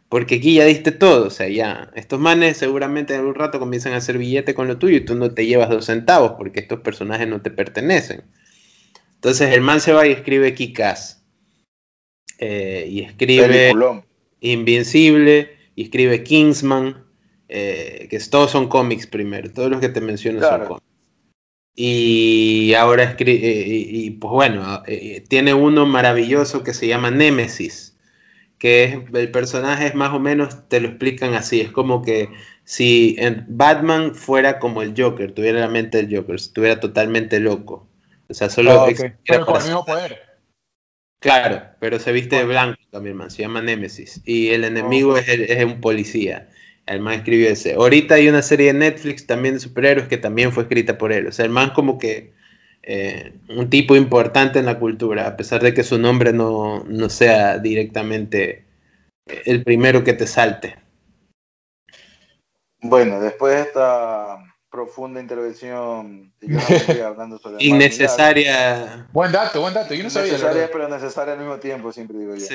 [0.07, 3.93] Porque aquí ya diste todo, o sea, ya, estos manes seguramente en algún rato comienzan
[3.93, 6.81] a hacer billete con lo tuyo y tú no te llevas dos centavos porque estos
[6.81, 8.23] personajes no te pertenecen.
[9.15, 11.24] Entonces el man se va y escribe Kikas
[12.39, 13.73] eh, y escribe
[14.41, 17.03] Invincible, y escribe Kingsman,
[17.47, 20.85] eh, que todos son cómics primero, todos los que te menciono son cómics.
[21.75, 24.83] Y ahora escribe, eh, y, pues bueno,
[25.27, 27.97] tiene uno maravilloso que se llama Nemesis,
[28.57, 32.29] que es, el personaje es más o menos, te lo explican así, es como que
[32.63, 33.17] si
[33.47, 37.87] Batman fuera como el Joker, tuviera la mente del Joker, estuviera totalmente loco.
[38.27, 38.71] O sea, solo...
[38.71, 38.87] Ah,
[39.27, 40.34] Pero con el mismo poder.
[41.25, 43.31] Claro, pero se viste de blanco también, man.
[43.31, 44.21] Se llama Nemesis.
[44.25, 46.49] Y el enemigo es, un policía.
[46.85, 47.73] El man escribió ese.
[47.73, 51.25] Ahorita hay una serie de Netflix también de superhéroes que también fue escrita por él.
[51.25, 52.31] O sea, el man como que
[52.83, 57.09] eh, un tipo importante en la cultura, a pesar de que su nombre no, no
[57.09, 58.63] sea directamente
[59.45, 60.75] el primero que te salte.
[62.81, 64.44] Bueno, después de esta
[64.75, 66.33] profunda intervención
[67.05, 69.07] hablando sobre innecesaria.
[69.13, 69.93] Buen dato, buen dato.
[69.93, 70.33] Yo no sabía.
[70.33, 72.45] Necesaria, pero necesaria al mismo tiempo, siempre digo yo.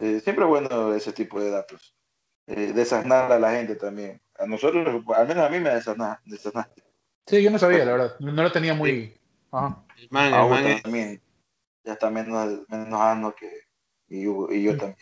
[0.00, 1.94] Eh, siempre bueno ese tipo de datos.
[2.46, 4.20] eh, desasnar a la gente también.
[4.38, 6.30] A nosotros, al menos a mí me desasnaste.
[7.26, 8.16] Sí, yo no sabía, la verdad.
[8.20, 9.18] No lo tenía muy.
[9.50, 9.84] Ajá.
[9.98, 11.22] El man, el man también.
[11.84, 13.50] Ya está menos, menos que.
[14.08, 14.96] Y, y yo también.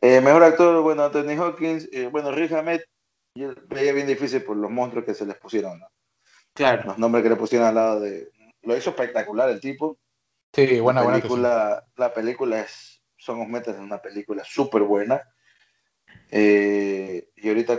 [0.00, 1.88] Eh, mejor actor, bueno, Anthony Hawkins.
[1.92, 2.80] Eh, bueno, Rick Hamed.
[3.34, 5.86] Yo veía bien difícil por los monstruos que se les pusieron, ¿no?
[6.58, 6.82] Claro.
[6.86, 8.32] Los nombres que le pusieron al lado de.
[8.62, 9.96] Lo hizo espectacular el tipo.
[10.52, 13.00] Sí, buena, la película, La película es.
[13.16, 15.22] Somos metas en una película súper buena.
[16.32, 17.78] Eh, y ahorita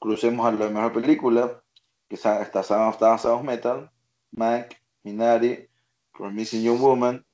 [0.00, 1.62] crucemos a la mejor película,
[2.08, 3.88] que está, está Sound Metal,
[4.32, 4.74] Mank,
[5.04, 5.68] Minari,
[6.12, 7.24] Promising Young Woman,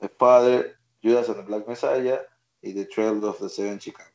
[0.00, 2.20] The Father, Judas and the Black Messiah
[2.60, 4.10] y The Trail of the Seven Chicago.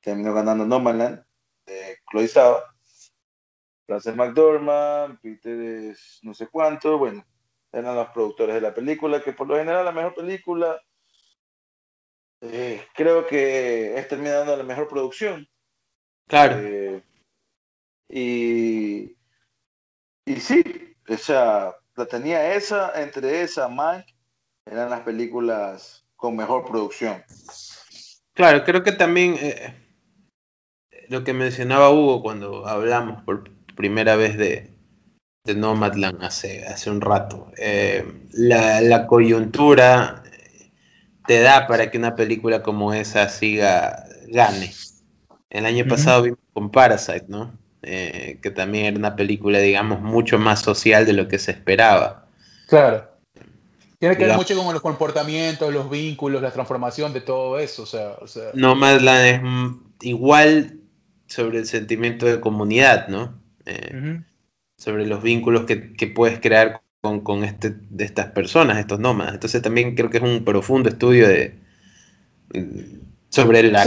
[0.00, 1.24] Terminó ganando Nomadland
[1.66, 2.62] de Chloe Zhao,
[3.90, 7.26] Frances McDormand, Peter no sé cuánto, bueno,
[7.72, 10.80] eran los productores de la película, que por lo general la mejor película
[12.40, 15.44] eh, creo que es terminando la mejor producción.
[16.28, 16.60] Claro.
[16.60, 17.02] Eh,
[18.08, 19.16] y,
[20.24, 20.62] y sí,
[21.08, 24.14] o sea, la tenía esa, entre esa, Mike,
[24.66, 27.24] eran las películas con mejor producción.
[28.34, 29.74] Claro, creo que también eh,
[31.08, 33.50] lo que mencionaba Hugo cuando hablamos por
[33.80, 34.70] primera vez de,
[35.44, 37.50] de Nomadland hace, hace un rato,
[38.32, 40.22] la, la, coyuntura
[41.26, 44.74] te da para que una película como esa siga, gane.
[45.48, 47.52] El año pasado vimos con Parasite, ¿no?
[47.82, 52.26] Eh, que también era una película, digamos, mucho más social de lo que se esperaba.
[52.68, 53.08] Claro.
[53.98, 57.84] Tiene que ver mucho con los comportamientos, los vínculos, la transformación de todo eso.
[57.84, 58.50] O sea, o sea...
[58.52, 59.40] No más la es
[60.02, 60.80] igual
[61.26, 63.39] sobre el sentimiento de comunidad, ¿no?
[63.70, 64.22] Eh,
[64.76, 69.34] sobre los vínculos que, que puedes crear con, este, de estas personas, estos nómadas.
[69.34, 71.54] Entonces también creo que es un profundo estudio de
[73.28, 73.86] sobre la,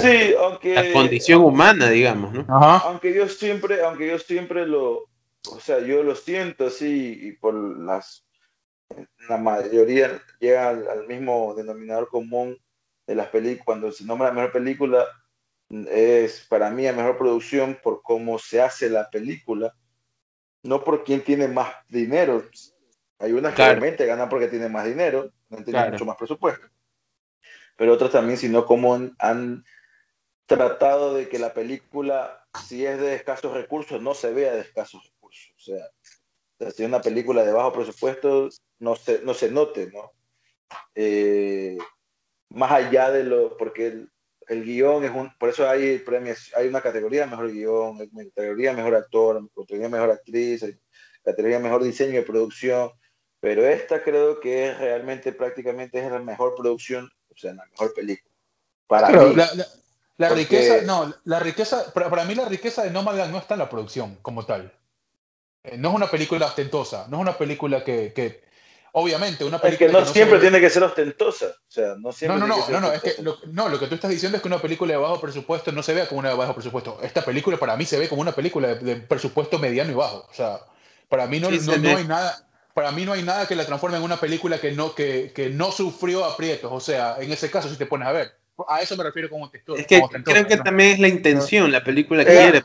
[0.93, 2.45] condición humana, digamos, ¿no?
[2.47, 5.09] Aunque yo siempre, aunque yo siempre lo,
[5.49, 8.25] o sea, yo lo siento así y por las,
[9.27, 12.57] la mayoría llega al, mismo denominador común
[13.05, 15.05] de las películas, cuando se nombra la mejor película,
[15.89, 19.75] es para mí la mejor producción por cómo se hace la película,
[20.63, 22.43] no por quién tiene más dinero,
[23.19, 25.31] hay unas que realmente ganan porque tienen más dinero,
[25.63, 26.67] tienen mucho más presupuesto.
[27.75, 29.63] Pero otras también, sino cómo han,
[30.45, 35.01] tratado de que la película, si es de escasos recursos, no se vea de escasos
[35.05, 35.53] recursos.
[35.55, 40.11] O sea, si es una película de bajo presupuesto, no se, no se note, ¿no?
[40.95, 41.77] Eh,
[42.49, 44.05] más allá de lo, porque
[44.47, 47.97] el, guion es un, por eso hay premios, hay una categoría mejor guion,
[48.35, 50.65] categoría mejor actor, categoría mejor actriz,
[51.23, 52.91] categoría mejor diseño de producción,
[53.39, 57.93] pero esta creo que es realmente prácticamente es la mejor producción, o sea, la mejor
[57.93, 58.33] película.
[58.87, 59.35] Para mí.
[60.17, 63.69] La, riqueza, no, la riqueza, para, mí la riqueza de Nomadland no está en la
[63.69, 64.71] producción como tal.
[65.63, 68.43] Eh, no es una película ostentosa, no es una película que, que
[68.93, 69.89] obviamente, una película.
[69.89, 71.47] Es que no, siempre tiene que ser ostentosa.
[71.47, 72.39] O sea, no siempre.
[72.39, 74.41] No, no, no, no, no, es que lo, no, lo que tú estás diciendo es
[74.41, 76.99] que una película de bajo presupuesto no se vea como una de bajo presupuesto.
[77.03, 80.25] Esta película para mí se ve como una película de, presupuesto mediano y bajo.
[80.29, 80.59] O sea,
[81.09, 83.97] para mí no, no, no hay nada para mí no hay nada que la transforme
[83.97, 86.71] en una película que no, que, que no sufrió aprietos.
[86.71, 88.31] O sea, en ese caso, si te pones a ver.
[88.67, 89.79] A eso me refiero como textura.
[89.81, 92.63] Es que creo que también es la intención, la película quiere.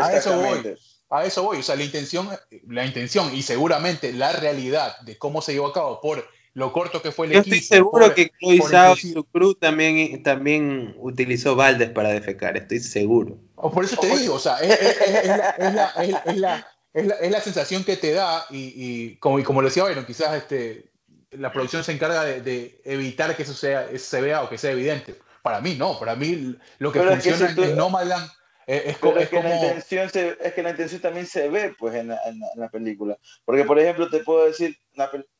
[0.00, 0.76] a eso voy.
[1.10, 1.58] A eso voy.
[1.58, 2.28] O sea, la intención,
[2.68, 6.24] la intención y seguramente la realidad de cómo se llevó a cabo por
[6.54, 10.22] lo corto que fue el Yo estoy seguro que Chloe Zhao y su crew también,
[10.22, 13.38] también utilizó baldes para defecar, estoy seguro.
[13.56, 15.26] O por eso te digo, o sea, es
[15.74, 19.84] la es la, es la, sensación que te da y, como, y como lo decía
[19.84, 20.90] bueno, quizás este,
[21.30, 25.16] la producción se encarga de, evitar que eso sea, se vea o que sea evidente.
[25.42, 28.28] Para mí no, para mí lo que funciona en Nomadland
[28.66, 32.08] es, es, es, que La intención es que la intención también se ve pues en
[32.08, 33.18] la, en la, película.
[33.44, 34.76] Porque por ejemplo te puedo decir,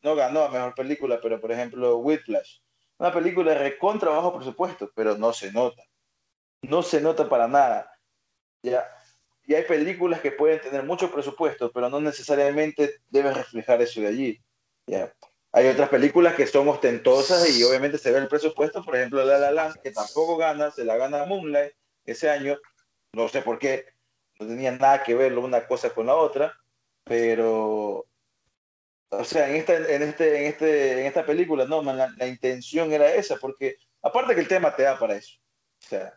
[0.02, 2.58] no ganó a mejor película, pero por ejemplo Whiplash,
[2.98, 5.82] una película recontra bajo presupuesto, pero no se nota.
[6.62, 7.90] No se nota para nada.
[8.62, 8.86] Ya,
[9.50, 14.06] y hay películas que pueden tener mucho presupuesto, pero no necesariamente deben reflejar eso de
[14.06, 14.40] allí.
[14.86, 15.12] ¿ya?
[15.52, 19.38] Hay otras películas que son ostentosas y obviamente se ve el presupuesto, por ejemplo La
[19.38, 21.72] La Land, que tampoco gana, se la gana Moonlight
[22.04, 22.58] ese año,
[23.12, 23.86] no sé por qué,
[24.38, 26.56] no tenía nada que ver una cosa con la otra,
[27.04, 28.06] pero
[29.12, 32.92] o sea, en esta, en este, en este, en esta película, no, la, la, intención
[32.92, 35.36] era esa, porque aparte que el tema te da para eso.
[35.82, 36.14] O sea,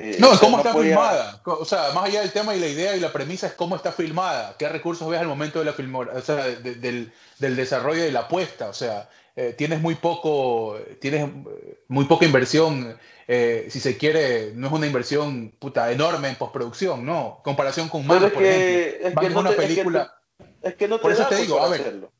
[0.00, 1.42] eh, no, cómo está filmada.
[1.44, 3.90] O sea, más allá del tema y la idea y la premisa es cómo está
[3.90, 8.20] filmada, qué recursos ves al momento de la o sea, del, del, desarrollo de la
[8.20, 8.68] apuesta.
[8.68, 9.10] O sea,
[9.40, 11.30] eh, tienes muy poco, tienes
[11.86, 12.98] muy poca inversión,
[13.28, 18.04] eh, si se quiere, no es una inversión puta enorme en postproducción, no, comparación con
[18.04, 19.08] Mank, por ejemplo.
[19.08, 20.14] Es que no una película...
[20.60, 22.10] Es que, no te por eso te digo, a ver,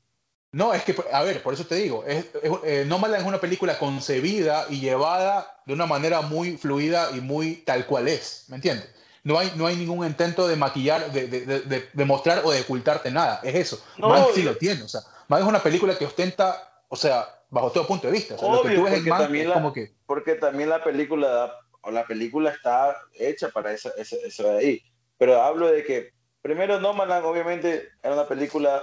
[0.52, 3.80] no, es que, a ver, por eso te digo, es, es, eh, es una película
[3.80, 8.88] concebida y llevada de una manera muy fluida y muy tal cual es, ¿me entiendes?
[9.24, 13.10] No hay, no hay ningún intento de maquillar, de, de, de, mostrar o de ocultarte
[13.10, 13.84] nada, es eso.
[13.96, 17.26] No, Mank sí lo tiene, o sea, Mank es una película que ostenta, o sea,
[17.50, 18.34] bajo todo punto de vista.
[18.34, 19.94] O sea, lo que tú ves en Mank es como que...
[20.06, 24.82] Porque también la película, o la película está hecha para eso, eso, eso de ahí.
[25.18, 26.12] Pero hablo de que,
[26.42, 28.82] primero, No Man obviamente era una película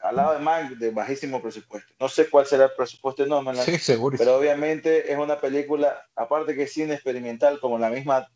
[0.00, 1.92] al lado de Mank de bajísimo presupuesto.
[1.98, 4.18] No sé cuál será el presupuesto de Nomadland, sí, seguro.
[4.18, 8.28] pero obviamente es una película, aparte que es cine experimental, como la misma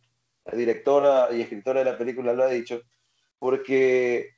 [0.53, 2.81] directora y escritora de la película lo ha dicho,
[3.39, 4.31] porque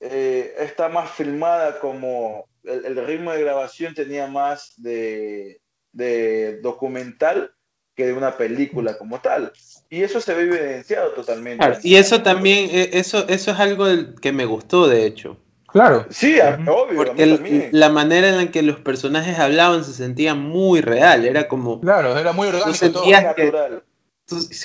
[0.00, 5.60] eh, está más filmada como el, ritmo de grabación tenía más de,
[5.92, 7.52] de, documental
[7.94, 9.52] que de una película como tal.
[9.90, 11.78] Y eso se ve evidenciado totalmente.
[11.82, 13.86] y eso también, eh, eso, eso es algo
[14.20, 15.36] que me gustó, de hecho.
[15.66, 16.06] Claro.
[16.10, 16.96] Sí, obvio.
[16.96, 21.80] Porque la manera en la que los personajes hablaban se sentía muy real, era como...
[21.80, 23.82] Claro, era muy orgánico, todo natural.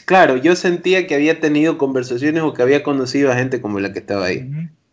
[0.06, 3.94] claro, yo sentía que había tenido conversaciones o que había conocido a gente como la
[3.94, 4.49] que estaba ahí.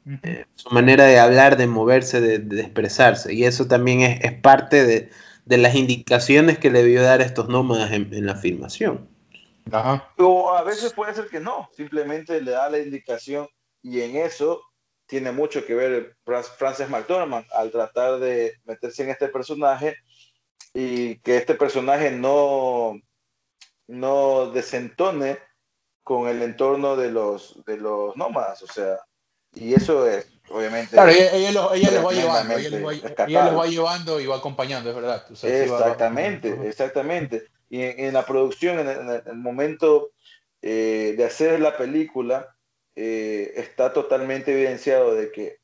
[0.06, 3.32] Eh, su manera de hablar, de moverse, de, expresarse.
[3.32, 5.10] Y eso también es, parte de,
[5.47, 9.09] las indicaciones que le debió dar a estos nómadas en, la filmación.
[9.72, 10.12] Ajá.
[10.18, 13.48] O a veces puede ser que no, simplemente le da la indicación
[13.82, 14.62] y en eso
[15.06, 16.16] tiene mucho que ver
[16.59, 19.97] Frances McDormand al tratar de meterse en este personaje
[20.74, 23.01] y que este personaje no,
[23.86, 25.39] no desentone
[26.02, 28.98] con el entorno de los, de los nómadas, o sea,
[29.55, 30.93] y eso es, obviamente...
[30.93, 31.76] Claro, ella, lo, va
[32.12, 32.70] llevando, ella,
[33.51, 35.24] lo va llevando y va acompañando, es verdad.
[35.31, 37.44] exactamente, exactamente.
[37.70, 40.10] Y en, la producción, en el, momento
[40.62, 42.55] eh, de hacer la película,
[42.97, 45.59] eh, está totalmente evidenciado de que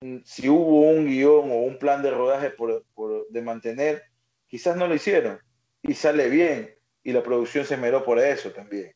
[0.00, 2.84] mm, si hubo un guion o un plan de rodaje por,
[3.28, 4.02] de mantener,
[4.46, 5.38] quizás no lo hicieron
[5.82, 8.94] y sale bien y la producción se esmeró por eso también.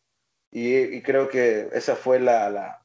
[0.50, 2.82] Y, creo que esa fue la, la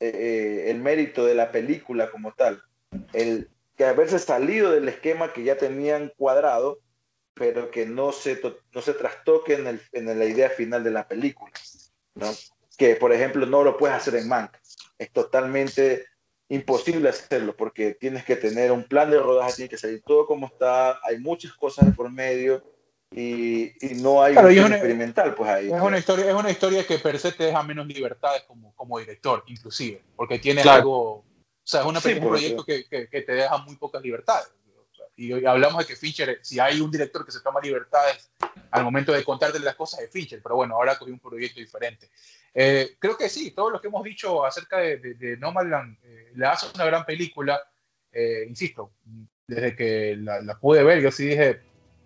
[0.00, 2.62] eh, el mérito de la película como tal.
[3.12, 6.80] El que haberse salido del esquema que ya tenían cuadrado,
[7.34, 8.40] pero que no se,
[8.74, 11.52] no se trastoque en, el, en la idea final de la película.
[12.14, 12.30] ¿no?
[12.80, 14.56] que por ejemplo no lo puedes hacer en Mank.
[14.96, 16.06] Es totalmente
[16.48, 20.46] imposible hacerlo porque tienes que tener un plan de rodaje, tiene que salir todo como
[20.46, 22.64] está, hay muchas cosas por medio
[23.12, 25.72] y, no hay un experimental pues ahí.
[25.72, 28.98] Es una, historia, es una historia que per se te deja menos libertades como, como
[28.98, 31.24] director, inclusive, porque tiene algo, o
[31.64, 34.52] sea, es una, un proyecto que, que, que, te deja muy pocas libertades.
[35.16, 38.30] Y hablamos de que Fincher, si hay un director que se toma libertades
[38.70, 42.08] al momento de contarte las cosas, es Fincher, pero bueno, ahora cogió un proyecto diferente.
[42.54, 46.46] Eh, creo que sí, todo lo que hemos dicho acerca de, de, Nomadland eh, le
[46.46, 47.60] hace una gran película.
[48.12, 48.92] Eh, insisto,
[49.46, 51.60] desde que la, pude ver, yo sí dije,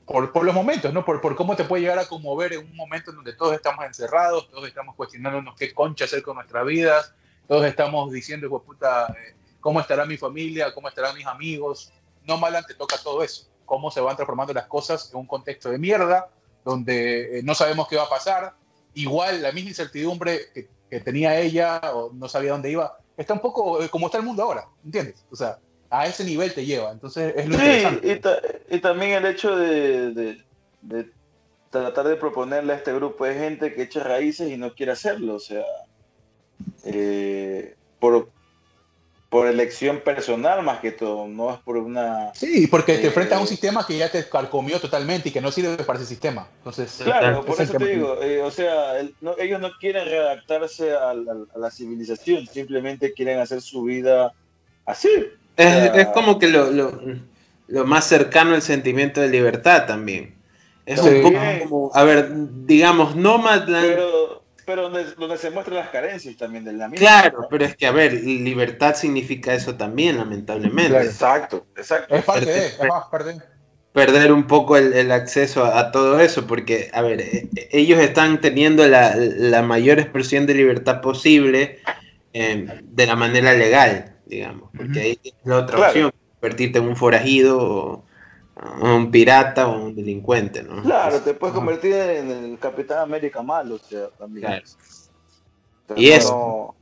[0.07, 1.05] por, por los momentos, ¿no?
[1.05, 3.85] Por, por, cómo te puede llegar a conmover en un momento en donde todos estamos
[3.85, 7.15] encerrados, todos estamos cuestionándonos qué concha hacer con nuestras vidas,
[7.49, 9.15] todos estamos diciendo, pues puta,
[9.61, 10.73] ¿cómo estará mi familia?
[10.75, 11.93] ¿Cómo estarán mis amigos?
[12.27, 15.79] Nomadland te toca todo eso, cómo se van transformando las cosas en un contexto de
[15.79, 16.29] mierda,
[16.65, 18.55] donde no sabemos qué va a pasar,
[18.95, 20.69] igual la misma incertidumbre que,
[21.01, 24.45] tenía ella o no sabía dónde iba, está un poco eh, como está el mundo
[24.45, 25.27] ahora, ¿entiendes?
[25.29, 25.59] O sea,
[25.91, 28.54] a ese nivel te lleva, entonces es lo sí, interesante.
[28.69, 30.43] Y, también el hecho de,
[31.71, 35.35] tratar de proponerle a este grupo de gente que echa raíces y no quiere hacerlo,
[35.35, 35.65] o sea,
[36.85, 38.29] eh, por,
[39.35, 42.33] por elección personal más que todo, no es por una...
[42.35, 45.41] Sí, porque te enfrentas a un eh, sistema que ya te carcomió totalmente y que
[45.41, 46.47] no sirve para ese sistema.
[46.59, 51.71] Entonces, claro, por eso te digo, eh, o sea, ellos no quieren readaptarse a, la
[51.73, 54.33] civilización, simplemente quieren hacer su vida
[54.87, 55.11] así.
[55.57, 57.01] Es, como que lo, lo,
[57.69, 60.35] lo, más cercano al sentimiento de libertad también.
[60.87, 62.29] Es un poco como, a ver,
[62.67, 63.99] digamos, Nomadland
[64.67, 65.05] pero donde,
[65.37, 67.07] se muestran las carencias también de la misma.
[67.07, 70.97] Claro, pero es que, a ver, libertad significa eso también, lamentablemente.
[70.97, 72.15] exacto, exacto.
[72.15, 72.75] Es parte de, es
[73.93, 78.41] Perder un poco el, acceso a, todo eso, porque, a ver, e, e, ellos están
[78.41, 81.79] teniendo la, mayor expresión de libertad posible
[82.33, 86.13] em, de la manera legal, digamos, porque ahí es la otra opción,
[86.45, 88.05] convertirte en un forajido o
[88.83, 90.83] un pirata o un delincuente, ¿no?
[90.83, 94.63] Claro, te puedes convertir en el Capitán América malo, o sea, también.
[95.97, 96.75] y eso.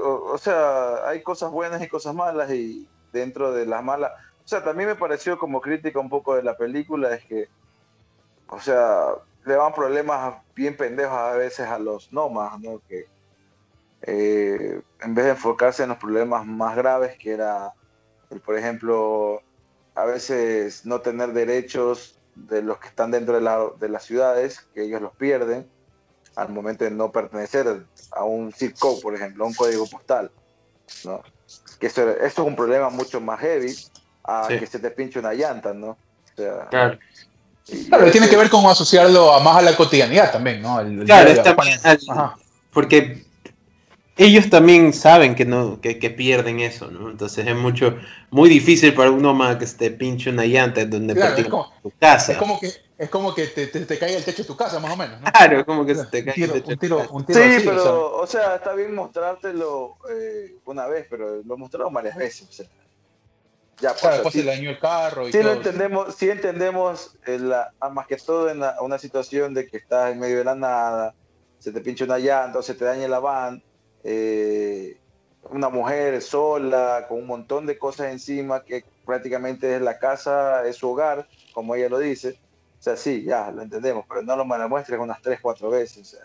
[0.00, 4.12] o, sea, hay cosas buenas y cosas malas y dentro de las malas,
[4.42, 7.48] o sea, también me pareció como crítica un poco de la película, es que,
[8.48, 9.08] o sea,
[9.44, 12.80] le van problemas bien pendejos a veces a los nómadas, ¿no?
[12.88, 13.06] Que
[14.00, 17.74] eh, en vez de enfocarse en los problemas más graves, que era,
[18.44, 19.42] por ejemplo,
[19.94, 24.84] a veces no tener derechos de los que están dentro de, de las ciudades, que
[24.84, 25.68] ellos los pierden
[26.36, 30.30] al momento de no pertenecer a un zip code, por ejemplo, a un código postal.
[31.04, 31.22] ¿no?
[31.80, 33.74] Que eso, es un problema mucho más heavy
[34.24, 35.90] a que se te pinche una llanta, ¿no?
[35.90, 36.98] O sea, claro.
[38.12, 40.78] tiene que ver con asociarlo a más a la cotidianidad también, ¿no?
[41.04, 41.32] claro,
[42.72, 43.26] porque
[44.18, 47.08] ellos también saben que no que, pierden eso, ¿no?
[47.08, 47.96] Entonces es mucho
[48.30, 52.32] muy difícil para uno más que se te pinche una llanta donde claro, tu casa.
[52.32, 54.92] Es como que es como que te, te, caiga el techo de tu casa, más
[54.92, 55.20] o menos.
[55.20, 55.30] ¿no?
[55.30, 56.72] Claro, como que se te caiga el techo.
[56.72, 61.40] Un tiro, un tiro sí, pero, o sea, está bien mostrártelo eh, una vez, pero
[61.44, 62.48] lo mostraron varias veces.
[62.48, 62.66] O sea.
[63.80, 68.08] Ya, claro, después sí, el carro y sí Lo entendemos, sí entendemos, eh, la, más
[68.08, 71.14] que todo en una situación de que estás en medio de la nada,
[71.60, 73.62] se te pincha una llanta o se te daña la van,
[74.10, 74.96] eh,
[75.50, 80.76] una mujer sola, con un montón de cosas encima, que prácticamente es la casa, es
[80.76, 82.38] su hogar, como ella lo dice.
[82.78, 86.18] O sea, sí, ya, lo entendemos, pero no lo muestres unas 3, 4 veces.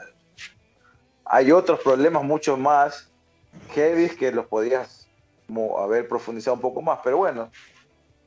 [1.25, 3.11] hay otros problemas mucho más
[3.73, 5.07] heavy que los podías
[5.77, 7.51] haber profundizado un poco más, pero bueno,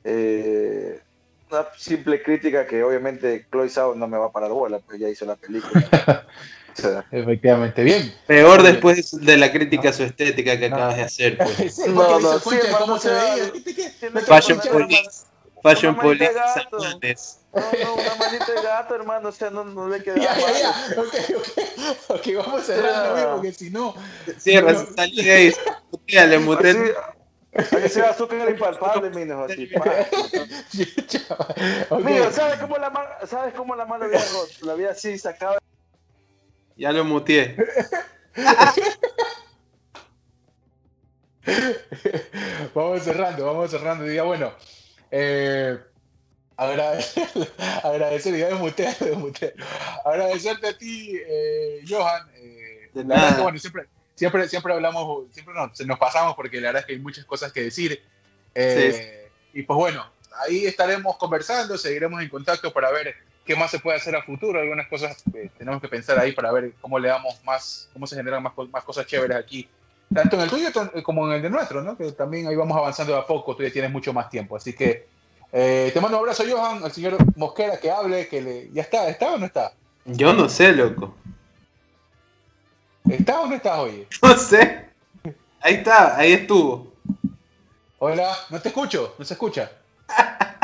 [0.03, 1.01] eh,
[1.49, 5.09] una simple crítica que obviamente Chloe Zhao no me va a parar bola, pues ya
[5.09, 6.27] hizo la película.
[7.11, 8.13] Efectivamente, bien.
[8.25, 11.37] Peor después de la crítica a su estética que acabas de hacer.
[11.37, 11.77] Pues.
[11.87, 13.51] no, no, sí, cómo se veía.
[14.25, 15.25] Fashion Police.
[15.63, 16.33] Fashion Police.
[17.53, 20.59] No, no, una manita de gato, hermano, o sea, no, no le queda ya, ya,
[20.59, 21.01] ya.
[21.01, 21.47] Ok, ok.
[22.09, 23.95] Ok, vamos a cerrar porque si no.
[24.37, 25.53] Cierra, no, salí de ahí.
[26.07, 26.93] Le muté.
[27.57, 29.69] Así sea azúcar impalpable, mijo, así.
[31.89, 32.31] okay.
[32.31, 34.21] ¿sabes cómo la mano, ¿sabes cómo la mano había,
[34.61, 35.57] la había así sacado
[36.77, 37.57] ya lo muteé.
[42.73, 44.05] vamos cerrando, vamos cerrando.
[44.05, 44.53] Diga, bueno,
[45.11, 45.77] eh,
[46.55, 47.27] agradecer,
[47.83, 48.95] agradecer, diga, mutear,
[50.05, 52.29] Agradecerte a ti, eh, Johan.
[52.35, 53.85] Eh, la verdad que, bueno, siempre,
[54.15, 57.51] siempre, siempre hablamos, siempre nos, nos pasamos porque la verdad es que hay muchas cosas
[57.51, 58.01] que decir.
[58.55, 60.05] Eh, y pues bueno,
[60.39, 63.15] ahí estaremos conversando, seguiremos en contacto para ver
[63.47, 66.51] qué más se puede hacer a futuro, algunas cosas que tenemos que pensar ahí para
[66.51, 69.67] ver cómo le damos más, cómo se generan más, más cosas chéveres aquí,
[70.13, 70.69] tanto en el tuyo
[71.01, 71.97] como en el de nuestro, ¿no?
[71.97, 74.73] Que también ahí vamos avanzando de a poco, tú ya tienes mucho más tiempo, así
[74.73, 75.07] que
[75.51, 78.69] eh, te mando un abrazo, Johan, al señor Mosquera que hable, que le...
[78.73, 79.09] ¿Ya está?
[79.09, 79.71] ¿Está o no está?
[80.05, 81.15] Yo no sé, loco.
[83.09, 84.07] ¿Está o no está, oye?
[84.21, 84.85] No sé.
[85.61, 86.93] Ahí está, ahí estuvo.
[87.99, 89.71] Hola, no te escucho, no se escucha.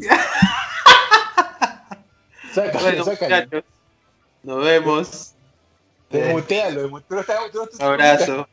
[2.54, 3.62] sácalo, sácalo.
[4.42, 5.34] Nos vemos.
[6.10, 6.90] Desmutealo, eh,
[7.80, 8.48] Abrazo.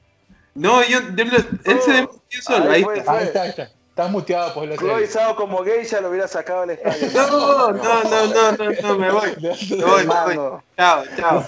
[0.53, 2.71] No, yo, yo él se desmuteó solo.
[2.71, 3.11] Ahí, está.
[3.13, 3.71] ahí está, ahí está.
[3.95, 5.07] Estás muteado por la Chloe
[5.37, 7.07] como gay ya lo hubiera sacado al estadio.
[7.13, 7.73] No, no,
[8.03, 9.29] no, no, no, no, me voy.
[9.39, 10.59] Me voy, me voy.
[10.75, 11.45] Chao, chao.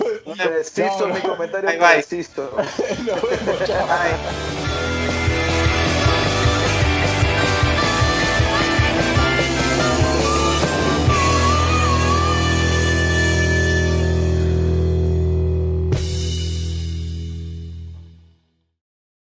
[0.56, 1.70] Desisto mi comentario.
[1.70, 1.96] Bye, bye.
[1.98, 2.50] Desisto.
[2.56, 3.88] Nos vemos, chao.
[3.88, 4.67] Bye.